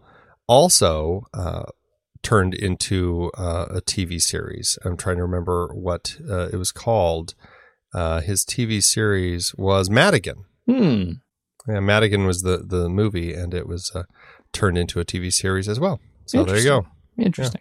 also 0.46 1.26
uh, 1.34 1.64
turned 2.24 2.54
into 2.54 3.30
uh, 3.36 3.66
a 3.70 3.80
TV 3.80 4.20
series. 4.20 4.78
I'm 4.84 4.96
trying 4.96 5.16
to 5.16 5.22
remember 5.22 5.68
what 5.72 6.16
uh, 6.28 6.48
it 6.52 6.56
was 6.56 6.72
called. 6.72 7.34
Uh, 7.94 8.20
his 8.20 8.44
TV 8.44 8.82
series 8.82 9.54
was 9.56 9.88
Madigan. 9.88 10.44
Hmm. 10.66 11.10
Yeah, 11.68 11.80
Madigan 11.80 12.26
was 12.26 12.42
the, 12.42 12.58
the 12.58 12.88
movie, 12.88 13.32
and 13.32 13.54
it 13.54 13.68
was 13.68 13.92
uh, 13.94 14.02
turned 14.52 14.76
into 14.76 14.98
a 14.98 15.04
TV 15.04 15.32
series 15.32 15.68
as 15.68 15.78
well. 15.78 16.00
So 16.26 16.42
there 16.44 16.58
you 16.58 16.64
go. 16.64 16.86
Interesting. 17.18 17.60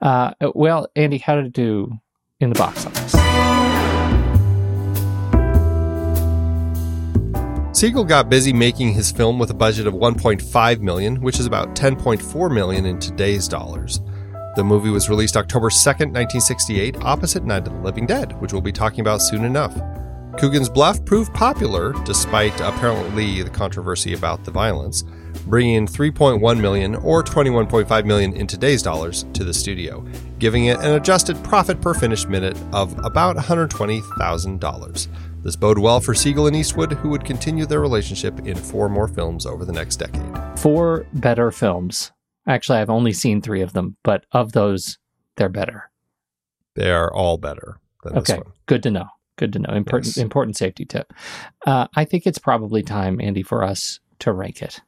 Uh, 0.00 0.32
well, 0.54 0.86
Andy, 0.96 1.18
how 1.18 1.34
did 1.34 1.46
it 1.46 1.52
do 1.52 1.92
in 2.40 2.48
the 2.48 2.58
box 2.58 2.86
office? 2.86 3.29
Siegel 7.80 8.04
got 8.04 8.28
busy 8.28 8.52
making 8.52 8.92
his 8.92 9.10
film 9.10 9.38
with 9.38 9.48
a 9.48 9.54
budget 9.54 9.86
of 9.86 9.94
1.5 9.94 10.80
million, 10.80 11.18
which 11.22 11.40
is 11.40 11.46
about 11.46 11.74
10.4 11.74 12.52
million 12.52 12.84
in 12.84 12.98
today's 12.98 13.48
dollars. 13.48 14.02
The 14.54 14.62
movie 14.62 14.90
was 14.90 15.08
released 15.08 15.34
October 15.34 15.70
2nd, 15.70 16.12
1968, 16.12 16.98
opposite 17.00 17.46
Night 17.46 17.66
of 17.66 17.72
the 17.72 17.80
Living 17.80 18.04
Dead, 18.04 18.38
which 18.38 18.52
we'll 18.52 18.60
be 18.60 18.70
talking 18.70 19.00
about 19.00 19.22
soon 19.22 19.46
enough. 19.46 19.74
Coogan's 20.38 20.68
Bluff 20.68 21.02
proved 21.06 21.32
popular 21.32 21.94
despite 22.04 22.52
apparently 22.60 23.42
the 23.42 23.48
controversy 23.48 24.12
about 24.12 24.44
the 24.44 24.50
violence, 24.50 25.02
bringing 25.46 25.76
in 25.76 25.86
3.1 25.86 26.60
million 26.60 26.96
or 26.96 27.24
21.5 27.24 28.04
million 28.04 28.34
in 28.34 28.46
today's 28.46 28.82
dollars 28.82 29.24
to 29.32 29.42
the 29.42 29.54
studio, 29.54 30.04
giving 30.40 30.64
it 30.66 30.78
an 30.80 30.92
adjusted 30.94 31.42
profit 31.44 31.80
per 31.80 31.94
finished 31.94 32.28
minute 32.28 32.56
of 32.72 32.98
about 33.04 33.36
$120,000. 33.36 35.06
This 35.42 35.56
bode 35.56 35.78
well 35.78 36.00
for 36.00 36.14
Siegel 36.14 36.46
and 36.48 36.56
Eastwood, 36.56 36.92
who 36.92 37.08
would 37.10 37.24
continue 37.24 37.64
their 37.66 37.80
relationship 37.80 38.38
in 38.40 38.56
four 38.56 38.88
more 38.88 39.06
films 39.08 39.46
over 39.46 39.64
the 39.64 39.72
next 39.72 39.96
decade. 39.96 40.58
Four 40.58 41.06
better 41.14 41.50
films. 41.50 42.12
Actually, 42.48 42.78
I've 42.78 42.90
only 42.90 43.12
seen 43.12 43.40
three 43.40 43.60
of 43.62 43.72
them, 43.72 43.96
but 44.02 44.24
of 44.32 44.52
those, 44.52 44.98
they're 45.36 45.48
better. 45.48 45.90
They 46.74 46.90
are 46.90 47.12
all 47.12 47.36
better 47.38 47.78
than 48.02 48.18
Okay, 48.18 48.34
this 48.34 48.44
one. 48.44 48.52
good 48.66 48.82
to 48.82 48.90
know. 48.90 49.06
Good 49.36 49.52
to 49.54 49.58
know. 49.58 49.72
Important, 49.72 50.16
Yes. 50.16 50.22
important 50.22 50.56
safety 50.56 50.84
tip. 50.84 51.12
Uh, 51.66 51.86
I 51.96 52.04
think 52.04 52.26
it's 52.26 52.38
probably 52.38 52.82
time, 52.82 53.20
Andy, 53.20 53.42
for 53.42 53.62
us 53.64 54.00
to 54.20 54.32
rank 54.32 54.60
it. 54.62 54.80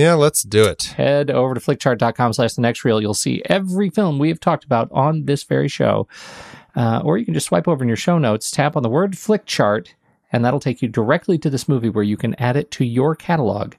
Yeah, 0.00 0.14
let's 0.14 0.42
do 0.42 0.64
it. 0.64 0.94
Head 0.96 1.30
over 1.30 1.52
to 1.52 1.60
flickchart.com 1.60 2.32
slash 2.32 2.54
the 2.54 2.62
next 2.62 2.86
reel. 2.86 3.02
You'll 3.02 3.12
see 3.12 3.42
every 3.44 3.90
film 3.90 4.18
we 4.18 4.30
have 4.30 4.40
talked 4.40 4.64
about 4.64 4.88
on 4.92 5.26
this 5.26 5.42
very 5.42 5.68
show. 5.68 6.08
Uh, 6.74 7.02
or 7.04 7.18
you 7.18 7.26
can 7.26 7.34
just 7.34 7.48
swipe 7.48 7.68
over 7.68 7.84
in 7.84 7.88
your 7.88 7.98
show 7.98 8.16
notes, 8.16 8.50
tap 8.50 8.76
on 8.76 8.82
the 8.82 8.88
word 8.88 9.18
flick 9.18 9.44
chart, 9.44 9.94
and 10.32 10.42
that'll 10.42 10.58
take 10.58 10.80
you 10.80 10.88
directly 10.88 11.36
to 11.36 11.50
this 11.50 11.68
movie 11.68 11.90
where 11.90 12.02
you 12.02 12.16
can 12.16 12.34
add 12.36 12.56
it 12.56 12.70
to 12.70 12.84
your 12.86 13.14
catalog 13.14 13.74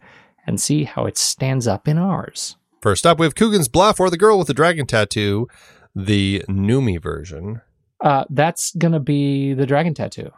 and 0.45 0.61
see 0.61 0.83
how 0.83 1.07
it 1.07 1.17
stands 1.17 1.65
up 1.65 1.87
in 1.87 1.97
ours. 1.97 2.55
First 2.81 3.07
up, 3.07 3.17
we 3.17 3.25
have 3.25 3.33
Coogan's 3.33 3.67
Bluff 3.67 3.99
or 3.99 4.11
The 4.11 4.17
Girl 4.17 4.37
with 4.37 4.47
the 4.47 4.53
Dragon 4.53 4.85
Tattoo, 4.85 5.47
the 5.95 6.43
Noomi 6.47 7.01
version. 7.01 7.61
Uh, 7.99 8.25
that's 8.29 8.75
going 8.75 8.93
to 8.93 8.99
be 8.99 9.55
the 9.55 9.65
dragon 9.65 9.95
tattoo. 9.95 10.29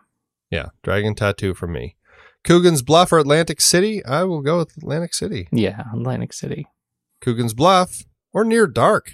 Yeah, 0.50 0.68
Dragon 0.82 1.14
Tattoo 1.16 1.54
from 1.54 1.74
me. 1.74 1.98
Coogan's 2.44 2.82
Bluff 2.82 3.12
or 3.12 3.20
Atlantic 3.20 3.62
City? 3.62 4.04
I 4.06 4.24
will 4.24 4.42
go 4.42 4.58
with 4.58 4.76
Atlantic 4.78 5.14
City. 5.14 5.48
Yeah, 5.52 5.84
Atlantic 5.94 6.34
City. 6.34 6.68
Coogan's 7.22 7.54
Bluff 7.54 8.04
or 8.34 8.44
Near 8.44 8.68
Dark? 8.68 9.14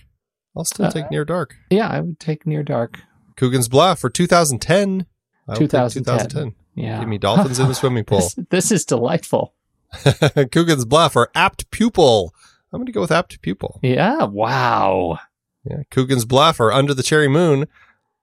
I'll 0.58 0.66
still 0.66 0.88
Uh, 0.88 0.92
take 0.92 1.12
Near 1.12 1.26
Dark. 1.26 1.56
Yeah, 1.70 1.88
I 1.88 2.02
would 2.02 2.20
take 2.20 2.46
Near 2.48 2.64
Dark. 2.64 3.00
Coogan's 3.38 3.70
Bluff 3.70 4.04
or 4.04 4.10
2010? 4.10 5.06
I 5.48 5.52
will 5.52 5.58
take 5.60 5.70
2010. 5.70 6.04
2010. 6.30 6.56
Yeah. 6.76 7.00
Give 7.00 7.08
me 7.08 7.18
dolphins 7.18 7.60
in 7.60 7.68
the 7.68 7.76
swimming 7.76 8.04
pool. 8.06 8.20
This, 8.20 8.36
this 8.50 8.72
is 8.72 8.86
delightful. 8.86 9.54
Coogan's 10.52 10.86
Bluff 10.86 11.16
or 11.16 11.30
Apt 11.36 11.70
Pupil? 11.72 12.34
I'm 12.72 12.80
going 12.80 12.86
to 12.88 12.92
go 12.92 13.02
with 13.02 13.12
Apt 13.12 13.42
Pupil. 13.42 13.80
Yeah, 13.84 14.24
wow. 14.26 15.20
Yeah, 15.66 15.84
Coogan's 15.92 16.26
Bluff 16.26 16.60
or 16.60 16.72
Under 16.72 16.94
the 16.94 17.04
Cherry 17.04 17.28
Moon? 17.28 17.62
I'm 17.62 17.68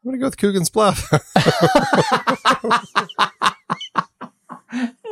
going 0.04 0.14
to 0.14 0.18
go 0.20 0.26
with 0.26 0.36
Coogan's 0.36 0.70
Bluff. 0.70 1.10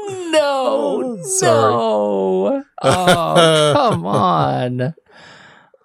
No, 0.09 1.19
Sorry. 1.23 1.73
no. 1.73 2.65
Oh, 2.83 3.73
come 3.77 4.07
on. 4.07 4.95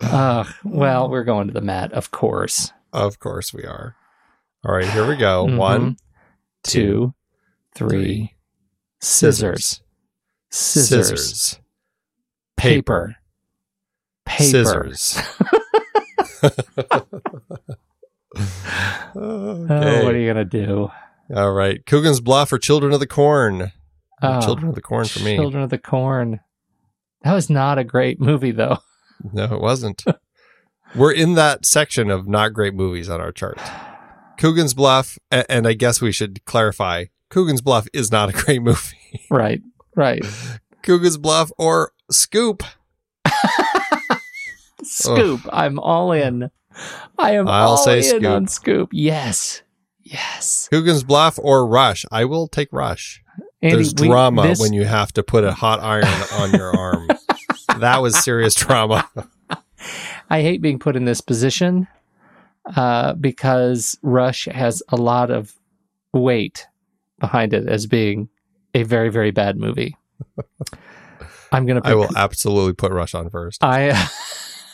Uh, 0.01 0.43
well, 0.63 1.09
we're 1.09 1.23
going 1.23 1.47
to 1.47 1.53
the 1.53 1.61
mat, 1.61 1.91
of 1.93 2.11
course. 2.11 2.71
of 2.93 3.19
course 3.19 3.53
we 3.53 3.63
are. 3.63 3.95
All 4.65 4.73
right, 4.73 4.89
here 4.89 5.07
we 5.07 5.15
go. 5.15 5.45
Mhm. 5.45 5.57
One, 5.57 5.97
Two, 6.63 7.13
three. 7.75 8.35
Scissors. 9.01 9.81
Scissors. 10.51 11.07
Scissors. 11.07 11.59
Paper. 12.57 13.15
Paper. 14.25 14.43
Scissors. 14.43 15.21
Oh, 19.15 20.03
what 20.03 20.13
are 20.13 20.17
you 20.19 20.27
gonna 20.27 20.45
do? 20.45 20.89
All 21.35 21.51
right. 21.51 21.83
Coogan's 21.85 22.21
Bluff 22.21 22.51
or 22.53 22.59
Children 22.59 22.93
of 22.93 22.99
the 22.99 23.07
Corn? 23.07 23.71
Oh, 24.21 24.41
Children 24.41 24.69
of 24.69 24.75
the 24.75 24.81
Corn 24.81 25.05
for 25.05 25.19
me. 25.19 25.35
Children 25.37 25.63
of 25.63 25.69
the 25.69 25.77
Corn. 25.77 26.39
That 27.23 27.33
was 27.33 27.49
not 27.49 27.77
a 27.77 27.83
great 27.83 28.19
movie, 28.19 28.51
though. 28.51 28.77
No, 29.33 29.43
it 29.53 29.59
wasn't. 29.59 30.05
We're 30.95 31.11
in 31.11 31.33
that 31.35 31.65
section 31.65 32.09
of 32.09 32.25
not 32.25 32.53
great 32.53 32.73
movies 32.73 33.09
on 33.09 33.19
our 33.19 33.33
chart. 33.33 33.59
Coogan's 34.37 34.73
Bluff, 34.73 35.19
and 35.29 35.67
I 35.67 35.73
guess 35.73 35.99
we 35.99 36.13
should 36.13 36.45
clarify 36.45 37.05
Coogan's 37.29 37.59
Bluff 37.61 37.87
is 37.93 38.13
not 38.13 38.29
a 38.29 38.31
great 38.45 38.61
movie. 38.61 39.25
Right, 39.29 39.61
right. 39.93 40.23
Coogan's 40.83 41.17
Bluff 41.17 41.51
or 41.57 41.91
Scoop. 42.09 42.63
Scoop. 44.83 45.41
I'm 45.51 45.79
all 45.79 46.11
in. 46.11 46.49
I 47.17 47.31
am 47.31 47.47
I'll 47.47 47.71
all 47.71 47.77
say 47.77 47.97
in 47.97 48.03
Scoop. 48.03 48.23
on 48.25 48.47
Scoop. 48.47 48.89
Yes, 48.93 49.61
yes. 50.01 50.69
Coogan's 50.71 51.03
Bluff 51.03 51.37
or 51.41 51.67
Rush. 51.67 52.05
I 52.11 52.23
will 52.25 52.47
take 52.47 52.71
Rush. 52.71 53.21
Andy, 53.61 53.75
There's 53.75 53.93
we- 53.95 54.07
drama 54.07 54.43
this- 54.47 54.59
when 54.59 54.73
you 54.73 54.85
have 54.85 55.11
to 55.13 55.23
put 55.23 55.43
a 55.43 55.51
hot 55.51 55.79
iron 55.81 56.05
on 56.33 56.51
your 56.53 56.75
arm. 56.75 57.07
that 57.79 58.01
was 58.01 58.17
serious 58.17 58.55
drama. 58.55 59.09
I 60.29 60.41
hate 60.41 60.61
being 60.61 60.79
put 60.79 60.95
in 60.95 61.05
this 61.05 61.21
position 61.21 61.87
uh, 62.75 63.13
because 63.13 63.97
Rush 64.01 64.45
has 64.45 64.83
a 64.89 64.95
lot 64.95 65.31
of 65.31 65.53
weight 66.13 66.67
behind 67.19 67.53
it 67.53 67.67
as 67.67 67.85
being 67.87 68.29
a 68.73 68.83
very, 68.83 69.09
very 69.09 69.31
bad 69.31 69.57
movie. 69.57 69.97
I'm 71.51 71.65
gonna. 71.65 71.81
Pick, 71.81 71.91
I 71.91 71.95
will 71.95 72.15
absolutely 72.15 72.73
put 72.73 72.91
Rush 72.91 73.13
on 73.15 73.29
first. 73.29 73.63
I. 73.63 74.07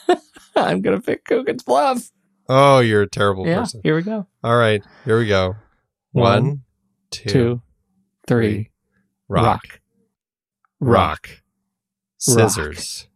I'm 0.58 0.82
gonna 0.82 1.02
pick 1.02 1.26
Coogan's 1.26 1.64
Bluff. 1.64 2.12
Oh, 2.50 2.80
you're 2.80 3.02
a 3.04 3.10
terrible 3.10 3.48
Yeah. 3.48 3.60
person. 3.60 3.82
Here 3.84 3.96
we 3.96 4.02
go. 4.04 4.28
All 4.44 4.56
right, 4.58 4.84
here 5.06 5.18
we 5.18 5.28
go. 5.28 5.56
One, 6.12 6.44
One, 6.46 6.64
two, 7.12 7.30
Two, 7.30 7.62
three. 8.28 8.70
Rock, 9.28 9.80
rock, 10.80 11.30
scissors. 12.18 13.08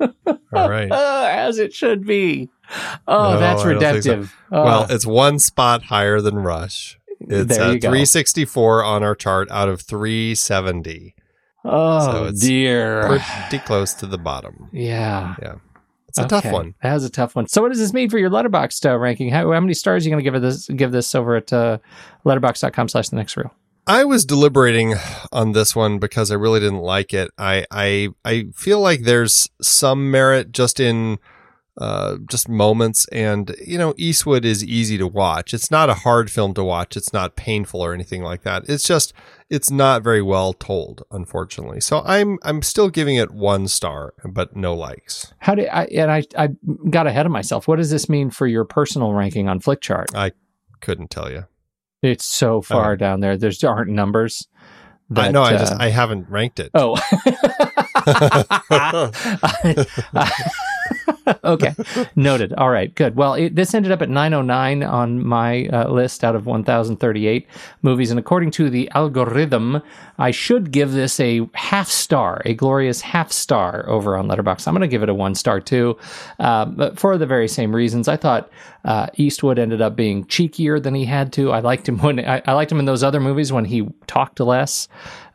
All 0.00 0.68
right. 0.68 0.90
As 0.92 1.58
it 1.58 1.72
should 1.72 2.06
be. 2.06 2.48
Oh, 3.08 3.32
No, 3.34 3.38
that's 3.40 3.60
I 3.60 3.64
so. 3.64 3.68
redemptive. 3.70 4.36
Oh, 4.52 4.64
Well, 4.64 4.86
it's 4.90 5.06
one 5.06 5.38
spot 5.38 5.84
higher 5.84 6.20
than 6.20 6.36
Rush. 6.36 6.98
It's 7.20 7.56
there 7.56 7.64
uh, 7.64 7.78
364 7.80 8.84
on 8.84 9.02
our 9.02 9.14
chart 9.14 9.50
out 9.50 9.68
of 9.68 9.82
370. 9.82 11.14
Oh 11.64 12.30
so 12.30 12.30
dear. 12.38 13.06
Pretty 13.06 13.58
close 13.64 13.92
to 13.94 14.06
the 14.06 14.16
bottom. 14.18 14.68
Yeah. 14.72 15.34
Yeah. 15.42 15.54
It's 16.08 16.18
a 16.18 16.26
tough 16.26 16.46
one. 16.50 16.74
That 16.82 16.94
was 16.94 17.04
a 17.04 17.10
tough 17.10 17.36
one. 17.36 17.46
So, 17.46 17.62
what 17.62 17.68
does 17.68 17.78
this 17.78 17.92
mean 17.92 18.10
for 18.10 18.18
your 18.18 18.30
Letterboxd 18.30 18.90
uh, 18.90 18.98
ranking? 18.98 19.30
How, 19.30 19.52
how 19.52 19.60
many 19.60 19.74
stars 19.74 20.04
are 20.04 20.08
you 20.08 20.14
going 20.14 20.24
to 20.24 20.28
give 20.30 20.40
this? 20.42 20.66
Give 20.68 20.90
this 20.90 21.14
over 21.14 21.36
at 21.36 21.52
uh, 21.52 21.78
letterboxd.com/slash 22.26 23.10
the 23.10 23.16
next 23.16 23.36
reel. 23.36 23.54
I 23.90 24.04
was 24.04 24.24
deliberating 24.24 24.94
on 25.32 25.50
this 25.50 25.74
one 25.74 25.98
because 25.98 26.30
I 26.30 26.36
really 26.36 26.60
didn't 26.60 26.78
like 26.78 27.12
it. 27.12 27.28
I 27.36 27.66
I 27.72 28.10
I 28.24 28.46
feel 28.54 28.78
like 28.78 29.02
there's 29.02 29.50
some 29.60 30.12
merit 30.12 30.52
just 30.52 30.78
in 30.78 31.18
uh, 31.76 32.18
just 32.28 32.48
moments. 32.48 33.08
And, 33.08 33.56
you 33.66 33.78
know, 33.78 33.94
Eastwood 33.96 34.44
is 34.44 34.62
easy 34.62 34.96
to 34.98 35.08
watch. 35.08 35.52
It's 35.52 35.70
not 35.70 35.90
a 35.90 35.94
hard 35.94 36.30
film 36.30 36.54
to 36.54 36.62
watch. 36.62 36.96
It's 36.96 37.12
not 37.12 37.34
painful 37.34 37.80
or 37.80 37.92
anything 37.92 38.22
like 38.22 38.42
that. 38.42 38.68
It's 38.68 38.84
just, 38.84 39.12
it's 39.48 39.70
not 39.70 40.02
very 40.02 40.20
well 40.22 40.52
told, 40.52 41.02
unfortunately. 41.10 41.80
So 41.80 42.02
I'm, 42.04 42.38
I'm 42.42 42.60
still 42.62 42.90
giving 42.90 43.16
it 43.16 43.30
one 43.30 43.66
star, 43.66 44.12
but 44.24 44.54
no 44.54 44.74
likes. 44.74 45.32
How 45.38 45.54
did 45.54 45.68
I, 45.68 45.84
and 45.86 46.10
I, 46.10 46.22
I 46.36 46.48
got 46.90 47.06
ahead 47.06 47.24
of 47.24 47.32
myself. 47.32 47.66
What 47.66 47.76
does 47.76 47.90
this 47.90 48.08
mean 48.08 48.30
for 48.30 48.46
your 48.46 48.64
personal 48.64 49.14
ranking 49.14 49.48
on 49.48 49.58
Flickchart? 49.58 50.14
I 50.14 50.32
couldn't 50.80 51.10
tell 51.10 51.30
you. 51.30 51.46
It's 52.02 52.24
so 52.24 52.62
far 52.62 52.96
down 52.96 53.20
there. 53.20 53.36
There's 53.36 53.62
aren't 53.62 53.90
numbers. 53.90 54.48
I 55.10 55.14
that, 55.14 55.32
know. 55.32 55.42
I 55.42 55.54
uh, 55.54 55.58
just, 55.58 55.74
I 55.74 55.90
haven't 55.90 56.30
ranked 56.30 56.60
it. 56.60 56.70
Oh. 56.72 56.96
okay. 61.44 61.74
Noted. 62.16 62.52
All 62.54 62.70
right. 62.70 62.94
Good. 62.94 63.16
Well, 63.16 63.34
it, 63.34 63.54
this 63.54 63.74
ended 63.74 63.92
up 63.92 64.02
at 64.02 64.08
909 64.08 64.82
on 64.82 65.24
my 65.24 65.66
uh, 65.66 65.88
list 65.88 66.24
out 66.24 66.34
of 66.34 66.46
1038 66.46 67.46
movies. 67.82 68.10
And 68.10 68.18
according 68.18 68.50
to 68.52 68.70
the 68.70 68.90
algorithm, 68.94 69.82
I 70.18 70.30
should 70.30 70.70
give 70.70 70.92
this 70.92 71.18
a 71.20 71.48
half 71.54 71.88
star, 71.88 72.42
a 72.44 72.54
glorious 72.54 73.00
half 73.00 73.32
star 73.32 73.88
over 73.88 74.16
on 74.16 74.28
Letterboxd. 74.28 74.66
I'm 74.68 74.74
going 74.74 74.82
to 74.82 74.88
give 74.88 75.02
it 75.02 75.08
a 75.08 75.14
one 75.14 75.34
star 75.34 75.60
too, 75.60 75.96
uh, 76.38 76.66
but 76.66 76.98
for 76.98 77.16
the 77.18 77.26
very 77.26 77.48
same 77.48 77.74
reasons. 77.74 78.08
I 78.08 78.16
thought 78.16 78.50
uh, 78.84 79.06
Eastwood 79.14 79.58
ended 79.58 79.80
up 79.80 79.96
being 79.96 80.24
cheekier 80.24 80.82
than 80.82 80.94
he 80.94 81.04
had 81.04 81.32
to. 81.34 81.52
I 81.52 81.60
liked 81.60 81.88
him 81.88 81.98
when 81.98 82.20
I, 82.20 82.42
I 82.46 82.52
liked 82.52 82.72
him 82.72 82.78
in 82.78 82.84
those 82.84 83.02
other 83.02 83.20
movies 83.20 83.52
when 83.52 83.64
he 83.64 83.88
talked 84.06 84.40
less. 84.40 84.88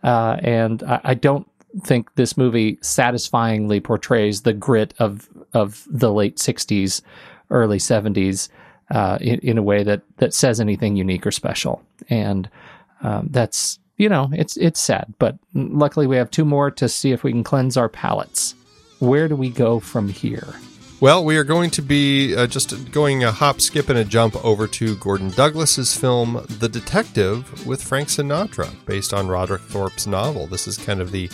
Uh, 0.03 0.37
and 0.41 0.83
I, 0.83 1.01
I 1.03 1.13
don't 1.15 1.47
think 1.83 2.13
this 2.15 2.37
movie 2.37 2.77
satisfyingly 2.81 3.79
portrays 3.79 4.41
the 4.41 4.53
grit 4.53 4.93
of 4.99 5.27
of 5.55 5.85
the 5.89 6.11
late 6.11 6.37
'60s, 6.37 7.01
early 7.49 7.77
'70s 7.77 8.49
uh, 8.91 9.17
in, 9.21 9.39
in 9.39 9.57
a 9.57 9.63
way 9.63 9.83
that 9.83 10.01
that 10.17 10.33
says 10.33 10.59
anything 10.59 10.95
unique 10.95 11.25
or 11.25 11.31
special. 11.31 11.81
And 12.09 12.49
um, 13.01 13.27
that's 13.31 13.79
you 13.97 14.09
know 14.09 14.29
it's 14.33 14.57
it's 14.57 14.79
sad, 14.79 15.13
but 15.19 15.37
luckily 15.53 16.07
we 16.07 16.17
have 16.17 16.31
two 16.31 16.45
more 16.45 16.71
to 16.71 16.89
see 16.89 17.11
if 17.11 17.23
we 17.23 17.31
can 17.31 17.43
cleanse 17.43 17.77
our 17.77 17.89
palates. 17.89 18.55
Where 18.99 19.27
do 19.27 19.35
we 19.35 19.49
go 19.49 19.79
from 19.79 20.09
here? 20.09 20.55
Well, 21.01 21.25
we 21.25 21.35
are 21.35 21.43
going 21.43 21.71
to 21.71 21.81
be 21.81 22.35
uh, 22.35 22.47
just 22.47 22.91
going 22.93 23.25
a 23.25 23.31
hop, 23.31 23.59
skip, 23.59 23.89
and 23.89 23.99
a 23.99 24.05
jump 24.05 24.43
over 24.45 24.65
to 24.67 24.95
Gordon 24.95 25.29
Douglas's 25.29 25.95
film 25.95 26.45
The 26.47 26.69
Detective 26.69 27.67
with 27.67 27.83
Frank 27.83 28.07
Sinatra, 28.07 28.73
based 28.85 29.13
on 29.13 29.27
Roderick 29.27 29.61
Thorpe's 29.63 30.07
novel. 30.07 30.47
This 30.47 30.67
is 30.67 30.77
kind 30.77 31.01
of 31.01 31.11
the. 31.11 31.29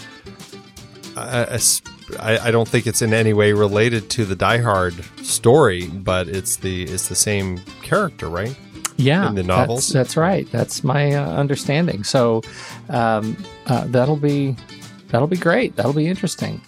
Uh, 1.15 1.45
es- 1.49 1.83
I, 2.19 2.47
I 2.47 2.51
don't 2.51 2.67
think 2.67 2.87
it's 2.87 3.01
in 3.01 3.13
any 3.13 3.33
way 3.33 3.53
related 3.53 4.09
to 4.11 4.25
the 4.25 4.35
Die 4.35 4.57
Hard 4.57 4.93
story, 5.25 5.87
but 5.87 6.27
it's 6.27 6.57
the 6.57 6.83
it's 6.83 7.07
the 7.07 7.15
same 7.15 7.59
character, 7.81 8.29
right? 8.29 8.55
Yeah, 8.97 9.29
in 9.29 9.35
the 9.35 9.43
novels? 9.43 9.87
That's, 9.87 9.93
that's 9.93 10.17
right. 10.17 10.51
That's 10.51 10.83
my 10.83 11.13
uh, 11.13 11.31
understanding. 11.33 12.03
So 12.03 12.41
um, 12.89 13.37
uh, 13.67 13.85
that'll 13.87 14.17
be 14.17 14.55
that'll 15.09 15.27
be 15.27 15.37
great. 15.37 15.75
That'll 15.75 15.93
be 15.93 16.07
interesting. 16.07 16.61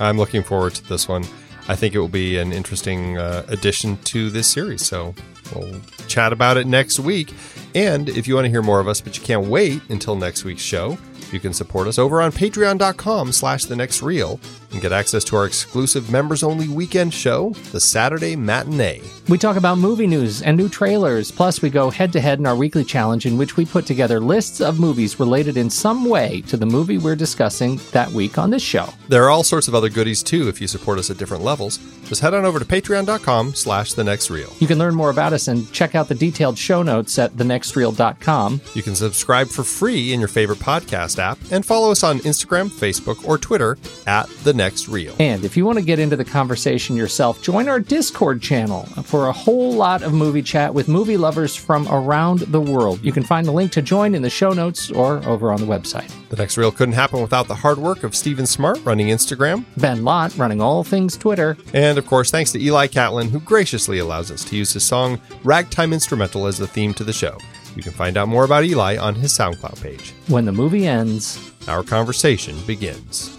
I'm 0.00 0.18
looking 0.18 0.42
forward 0.42 0.74
to 0.74 0.88
this 0.88 1.08
one. 1.08 1.24
I 1.68 1.76
think 1.76 1.94
it 1.94 1.98
will 1.98 2.08
be 2.08 2.38
an 2.38 2.52
interesting 2.52 3.18
uh, 3.18 3.44
addition 3.48 3.96
to 3.98 4.30
this 4.30 4.48
series. 4.48 4.84
So 4.84 5.14
we'll 5.54 5.80
chat 6.08 6.32
about 6.32 6.56
it 6.56 6.66
next 6.66 6.98
week. 6.98 7.32
And 7.74 8.08
if 8.08 8.26
you 8.26 8.34
want 8.34 8.46
to 8.46 8.50
hear 8.50 8.62
more 8.62 8.80
of 8.80 8.88
us, 8.88 9.00
but 9.00 9.16
you 9.16 9.22
can't 9.22 9.46
wait 9.46 9.80
until 9.88 10.16
next 10.16 10.44
week's 10.44 10.62
show, 10.62 10.98
you 11.30 11.40
can 11.40 11.54
support 11.54 11.86
us 11.86 11.98
over 11.98 12.20
on 12.20 12.32
patreon.com 12.32 13.32
slash 13.32 13.64
the 13.64 13.76
next 13.76 14.02
reel 14.02 14.40
and 14.72 14.82
get 14.82 14.92
access 14.92 15.24
to 15.24 15.36
our 15.36 15.46
exclusive 15.46 16.10
members 16.10 16.42
only 16.42 16.68
weekend 16.68 17.12
show, 17.12 17.50
the 17.72 17.80
Saturday 17.80 18.36
Matinee. 18.36 19.00
We 19.28 19.38
talk 19.38 19.56
about 19.56 19.78
movie 19.78 20.06
news 20.06 20.42
and 20.42 20.56
new 20.56 20.68
trailers. 20.68 21.30
Plus, 21.30 21.62
we 21.62 21.70
go 21.70 21.90
head 21.90 22.12
to 22.12 22.20
head 22.20 22.38
in 22.38 22.46
our 22.46 22.56
weekly 22.56 22.84
challenge, 22.84 23.26
in 23.26 23.38
which 23.38 23.56
we 23.56 23.64
put 23.64 23.86
together 23.86 24.18
lists 24.18 24.60
of 24.60 24.80
movies 24.80 25.20
related 25.20 25.56
in 25.56 25.70
some 25.70 26.04
way 26.04 26.42
to 26.48 26.56
the 26.56 26.66
movie 26.66 26.98
we're 26.98 27.16
discussing 27.16 27.78
that 27.92 28.10
week 28.10 28.38
on 28.38 28.50
this 28.50 28.62
show. 28.62 28.88
There 29.08 29.24
are 29.24 29.30
all 29.30 29.44
sorts 29.44 29.68
of 29.68 29.74
other 29.74 29.88
goodies 29.88 30.22
too 30.22 30.48
if 30.48 30.60
you 30.60 30.66
support 30.66 30.98
us 30.98 31.10
at 31.10 31.18
different 31.18 31.44
levels. 31.44 31.78
Just 32.04 32.20
head 32.20 32.34
on 32.34 32.44
over 32.44 32.58
to 32.58 32.64
patreon.com 32.64 33.54
slash 33.54 33.92
the 33.92 34.04
next 34.04 34.30
reel. 34.30 34.52
You 34.58 34.66
can 34.66 34.78
learn 34.78 34.94
more 34.94 35.10
about 35.10 35.32
us 35.32 35.48
and 35.48 35.70
check 35.72 35.94
out 35.94 36.08
the 36.08 36.14
detailed 36.14 36.58
show 36.58 36.82
notes 36.82 37.18
at 37.18 37.32
thenextreel.com. 37.32 38.60
You 38.74 38.82
can 38.82 38.94
subscribe 38.94 39.48
for 39.48 39.64
free 39.64 40.12
in 40.12 40.20
your 40.20 40.28
favorite 40.28 40.58
podcast 40.58 41.18
app 41.18 41.38
and 41.50 41.64
follow 41.64 41.90
us 41.90 42.02
on 42.02 42.18
Instagram, 42.20 42.68
Facebook, 42.68 43.26
or 43.26 43.38
Twitter 43.38 43.78
at 44.06 44.28
the 44.44 44.52
next 44.52 44.61
reel. 44.88 45.14
And 45.18 45.44
if 45.44 45.56
you 45.56 45.64
want 45.66 45.78
to 45.78 45.84
get 45.84 45.98
into 45.98 46.16
the 46.16 46.24
conversation 46.24 46.96
yourself, 46.96 47.42
join 47.42 47.68
our 47.68 47.80
Discord 47.80 48.40
channel 48.40 48.84
for 49.04 49.26
a 49.26 49.32
whole 49.32 49.72
lot 49.74 50.02
of 50.02 50.12
movie 50.12 50.42
chat 50.42 50.72
with 50.72 50.88
movie 50.88 51.16
lovers 51.16 51.56
from 51.56 51.88
around 51.88 52.40
the 52.40 52.60
world. 52.60 53.00
You 53.02 53.12
can 53.12 53.24
find 53.24 53.46
the 53.46 53.52
link 53.52 53.72
to 53.72 53.82
join 53.82 54.14
in 54.14 54.22
the 54.22 54.30
show 54.30 54.52
notes 54.52 54.90
or 54.90 55.22
over 55.26 55.52
on 55.52 55.60
the 55.60 55.66
website. 55.66 56.10
The 56.28 56.36
next 56.36 56.56
reel 56.56 56.70
couldn't 56.70 56.94
happen 56.94 57.20
without 57.20 57.48
the 57.48 57.54
hard 57.54 57.78
work 57.78 58.04
of 58.04 58.14
Steven 58.14 58.46
Smart 58.46 58.82
running 58.84 59.08
Instagram. 59.08 59.64
Ben 59.76 60.04
Lott 60.04 60.36
running 60.38 60.60
all 60.60 60.84
things 60.84 61.16
Twitter. 61.16 61.56
And 61.74 61.98
of 61.98 62.06
course, 62.06 62.30
thanks 62.30 62.52
to 62.52 62.60
Eli 62.62 62.86
Catlin, 62.86 63.28
who 63.28 63.40
graciously 63.40 63.98
allows 63.98 64.30
us 64.30 64.44
to 64.44 64.56
use 64.56 64.72
his 64.72 64.84
song 64.84 65.20
Ragtime 65.44 65.92
Instrumental 65.92 66.46
as 66.46 66.58
the 66.58 66.66
theme 66.66 66.94
to 66.94 67.04
the 67.04 67.12
show. 67.12 67.36
You 67.74 67.82
can 67.82 67.92
find 67.92 68.16
out 68.16 68.28
more 68.28 68.44
about 68.44 68.64
Eli 68.64 68.96
on 68.98 69.14
his 69.14 69.32
SoundCloud 69.32 69.82
page. 69.82 70.12
When 70.28 70.44
the 70.44 70.52
movie 70.52 70.86
ends, 70.86 71.38
Our 71.68 71.82
conversation 71.82 72.56
begins. 72.66 73.38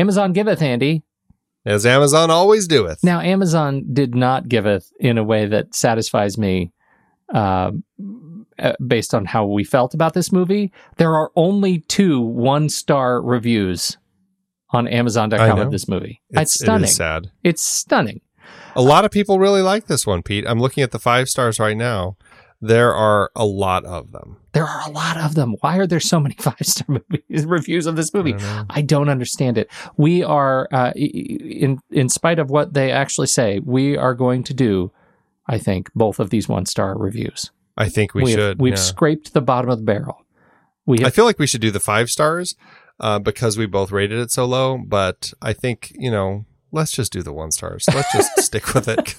Amazon 0.00 0.32
giveth, 0.32 0.62
Andy. 0.62 1.02
As 1.66 1.84
Amazon 1.84 2.30
always 2.30 2.66
doeth. 2.66 3.04
Now, 3.04 3.20
Amazon 3.20 3.84
did 3.92 4.14
not 4.14 4.48
giveth 4.48 4.90
in 4.98 5.18
a 5.18 5.24
way 5.24 5.46
that 5.46 5.74
satisfies 5.74 6.38
me 6.38 6.72
uh, 7.34 7.72
uh, 8.58 8.72
based 8.86 9.14
on 9.14 9.26
how 9.26 9.44
we 9.44 9.62
felt 9.62 9.92
about 9.92 10.14
this 10.14 10.32
movie. 10.32 10.72
There 10.96 11.14
are 11.14 11.30
only 11.36 11.80
two 11.80 12.20
one 12.20 12.70
star 12.70 13.20
reviews 13.20 13.98
on 14.70 14.88
Amazon.com 14.88 15.58
of 15.58 15.70
this 15.70 15.86
movie. 15.86 16.22
It's, 16.30 16.42
It's, 16.42 16.54
stunning. 16.54 16.84
It 16.84 16.92
sad. 16.92 17.30
It's 17.44 17.62
stunning. 17.62 18.20
A 18.74 18.82
lot 18.82 19.04
of 19.04 19.10
people 19.10 19.38
really 19.38 19.62
like 19.62 19.86
this 19.86 20.06
one, 20.06 20.22
Pete. 20.22 20.44
I'm 20.46 20.60
looking 20.60 20.82
at 20.82 20.92
the 20.92 20.98
five 20.98 21.28
stars 21.28 21.60
right 21.60 21.76
now. 21.76 22.16
There 22.60 22.94
are 22.94 23.30
a 23.34 23.46
lot 23.46 23.84
of 23.84 24.12
them. 24.12 24.36
There 24.52 24.66
are 24.66 24.88
a 24.88 24.90
lot 24.90 25.16
of 25.16 25.34
them. 25.34 25.56
Why 25.60 25.78
are 25.78 25.86
there 25.86 26.00
so 26.00 26.20
many 26.20 26.34
five 26.38 26.56
star 26.62 26.86
movies 26.88 27.46
reviews 27.46 27.86
of 27.86 27.96
this 27.96 28.12
movie? 28.12 28.34
I 28.34 28.38
don't. 28.38 28.66
I 28.70 28.82
don't 28.82 29.08
understand 29.08 29.56
it. 29.56 29.70
We 29.96 30.22
are, 30.22 30.68
uh, 30.72 30.92
in 30.94 31.80
in 31.90 32.08
spite 32.08 32.38
of 32.38 32.50
what 32.50 32.74
they 32.74 32.90
actually 32.90 33.28
say, 33.28 33.60
we 33.60 33.96
are 33.96 34.14
going 34.14 34.44
to 34.44 34.54
do. 34.54 34.92
I 35.46 35.58
think 35.58 35.90
both 35.94 36.20
of 36.20 36.30
these 36.30 36.48
one 36.48 36.66
star 36.66 36.96
reviews. 36.96 37.50
I 37.76 37.88
think 37.88 38.14
we, 38.14 38.30
have- 38.30 38.38
should. 38.38 38.60
We've 38.60 38.72
yeah. 38.72 38.78
scraped 38.78 39.32
the 39.32 39.40
bottom 39.40 39.70
of 39.70 39.78
the 39.78 39.84
barrel. 39.84 40.24
We 40.86 41.04
I 41.04 41.10
feel 41.10 41.24
like 41.24 41.38
we 41.38 41.46
should 41.46 41.60
do 41.60 41.70
the 41.70 41.80
five 41.80 42.10
stars 42.10 42.56
uh, 42.98 43.18
because 43.18 43.56
we 43.56 43.66
both 43.66 43.90
rated 43.90 44.18
it 44.18 44.30
so 44.30 44.44
low. 44.44 44.78
But 44.78 45.32
I 45.40 45.54
think 45.54 45.92
you 45.94 46.10
know, 46.10 46.44
let's 46.72 46.92
just 46.92 47.12
do 47.12 47.22
the 47.22 47.32
one 47.32 47.52
stars. 47.52 47.86
Let's 47.92 48.12
just 48.12 48.40
stick 48.42 48.74
with 48.74 48.86
it. 48.88 49.16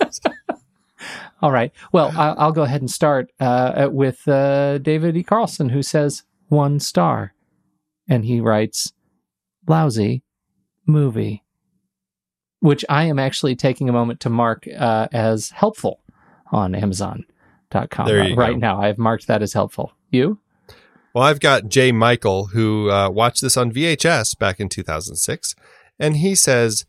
All 1.41 1.51
right. 1.51 1.71
Well, 1.91 2.11
I'll, 2.15 2.35
I'll 2.37 2.51
go 2.51 2.63
ahead 2.63 2.81
and 2.81 2.89
start 2.91 3.31
uh, 3.39 3.89
with 3.91 4.27
uh, 4.27 4.77
David 4.79 5.17
E. 5.17 5.23
Carlson, 5.23 5.69
who 5.69 5.81
says 5.81 6.23
one 6.47 6.79
star, 6.79 7.33
and 8.09 8.25
he 8.25 8.39
writes, 8.39 8.93
"Lousy 9.67 10.23
movie," 10.85 11.43
which 12.59 12.83
I 12.89 13.05
am 13.05 13.19
actually 13.19 13.55
taking 13.55 13.89
a 13.89 13.93
moment 13.93 14.19
to 14.21 14.29
mark 14.29 14.67
uh, 14.77 15.07
as 15.11 15.49
helpful 15.51 16.01
on 16.51 16.75
Amazon.com 16.75 18.05
There 18.05 18.27
you 18.27 18.35
right 18.35 18.53
go. 18.53 18.57
now. 18.59 18.81
I 18.81 18.87
have 18.87 18.97
marked 18.97 19.27
that 19.27 19.41
as 19.41 19.53
helpful. 19.53 19.93
You? 20.09 20.39
Well, 21.13 21.23
I've 21.23 21.39
got 21.39 21.67
Jay 21.69 21.91
Michael 21.91 22.47
who 22.47 22.89
uh, 22.89 23.09
watched 23.09 23.41
this 23.41 23.57
on 23.57 23.71
VHS 23.71 24.37
back 24.37 24.59
in 24.59 24.69
2006, 24.69 25.55
and 25.99 26.17
he 26.17 26.35
says, 26.35 26.85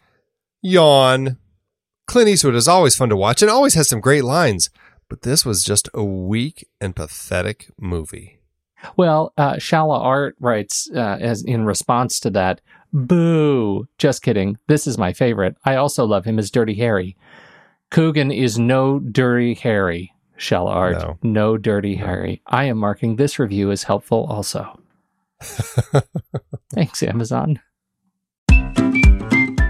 "Yawn." 0.61 1.39
Clint 2.13 2.29
Eastwood 2.29 2.55
is 2.55 2.69
always 2.69 2.95
fun 2.95 3.09
to 3.09 3.17
watch 3.17 3.41
and 3.41 3.51
always 3.51 3.73
has 3.73 3.89
some 3.89 3.99
great 3.99 4.23
lines, 4.23 4.69
but 5.09 5.23
this 5.23 5.47
was 5.47 5.65
just 5.65 5.89
a 5.95 6.05
weak 6.05 6.69
and 6.79 6.95
pathetic 6.95 7.71
movie. 7.81 8.39
Well, 8.99 9.33
uh, 9.39 9.55
Shala 9.55 9.99
Art 9.99 10.37
writes 10.39 10.91
uh, 10.95 11.17
as 11.23 11.43
in 11.43 11.65
response 11.65 12.21
to 12.21 12.29
that, 12.33 12.61
"Boo!" 12.93 13.89
Just 13.97 14.23
kidding. 14.23 14.59
This 14.67 14.87
is 14.87 14.99
my 14.99 15.15
favorite. 15.15 15.57
I 15.65 15.77
also 15.77 16.05
love 16.05 16.27
him 16.27 16.39
as 16.39 16.51
Dirty 16.51 16.75
Harry. 16.75 17.17
Coogan 17.91 18.31
is 18.31 18.59
no 18.59 18.99
Dirty 18.99 19.55
Harry. 19.55 20.13
Shell 20.37 20.69
art. 20.69 20.99
No. 20.99 21.19
No, 21.23 21.57
dirty 21.57 21.95
Harry. 21.95 22.43
I 22.47 22.65
am 22.65 22.77
marking 22.77 23.17
this 23.17 23.39
review 23.39 23.71
as 23.71 23.85
helpful 23.85 24.27
also. 24.29 24.79
Thanks, 26.75 27.03
Amazon. 27.03 27.59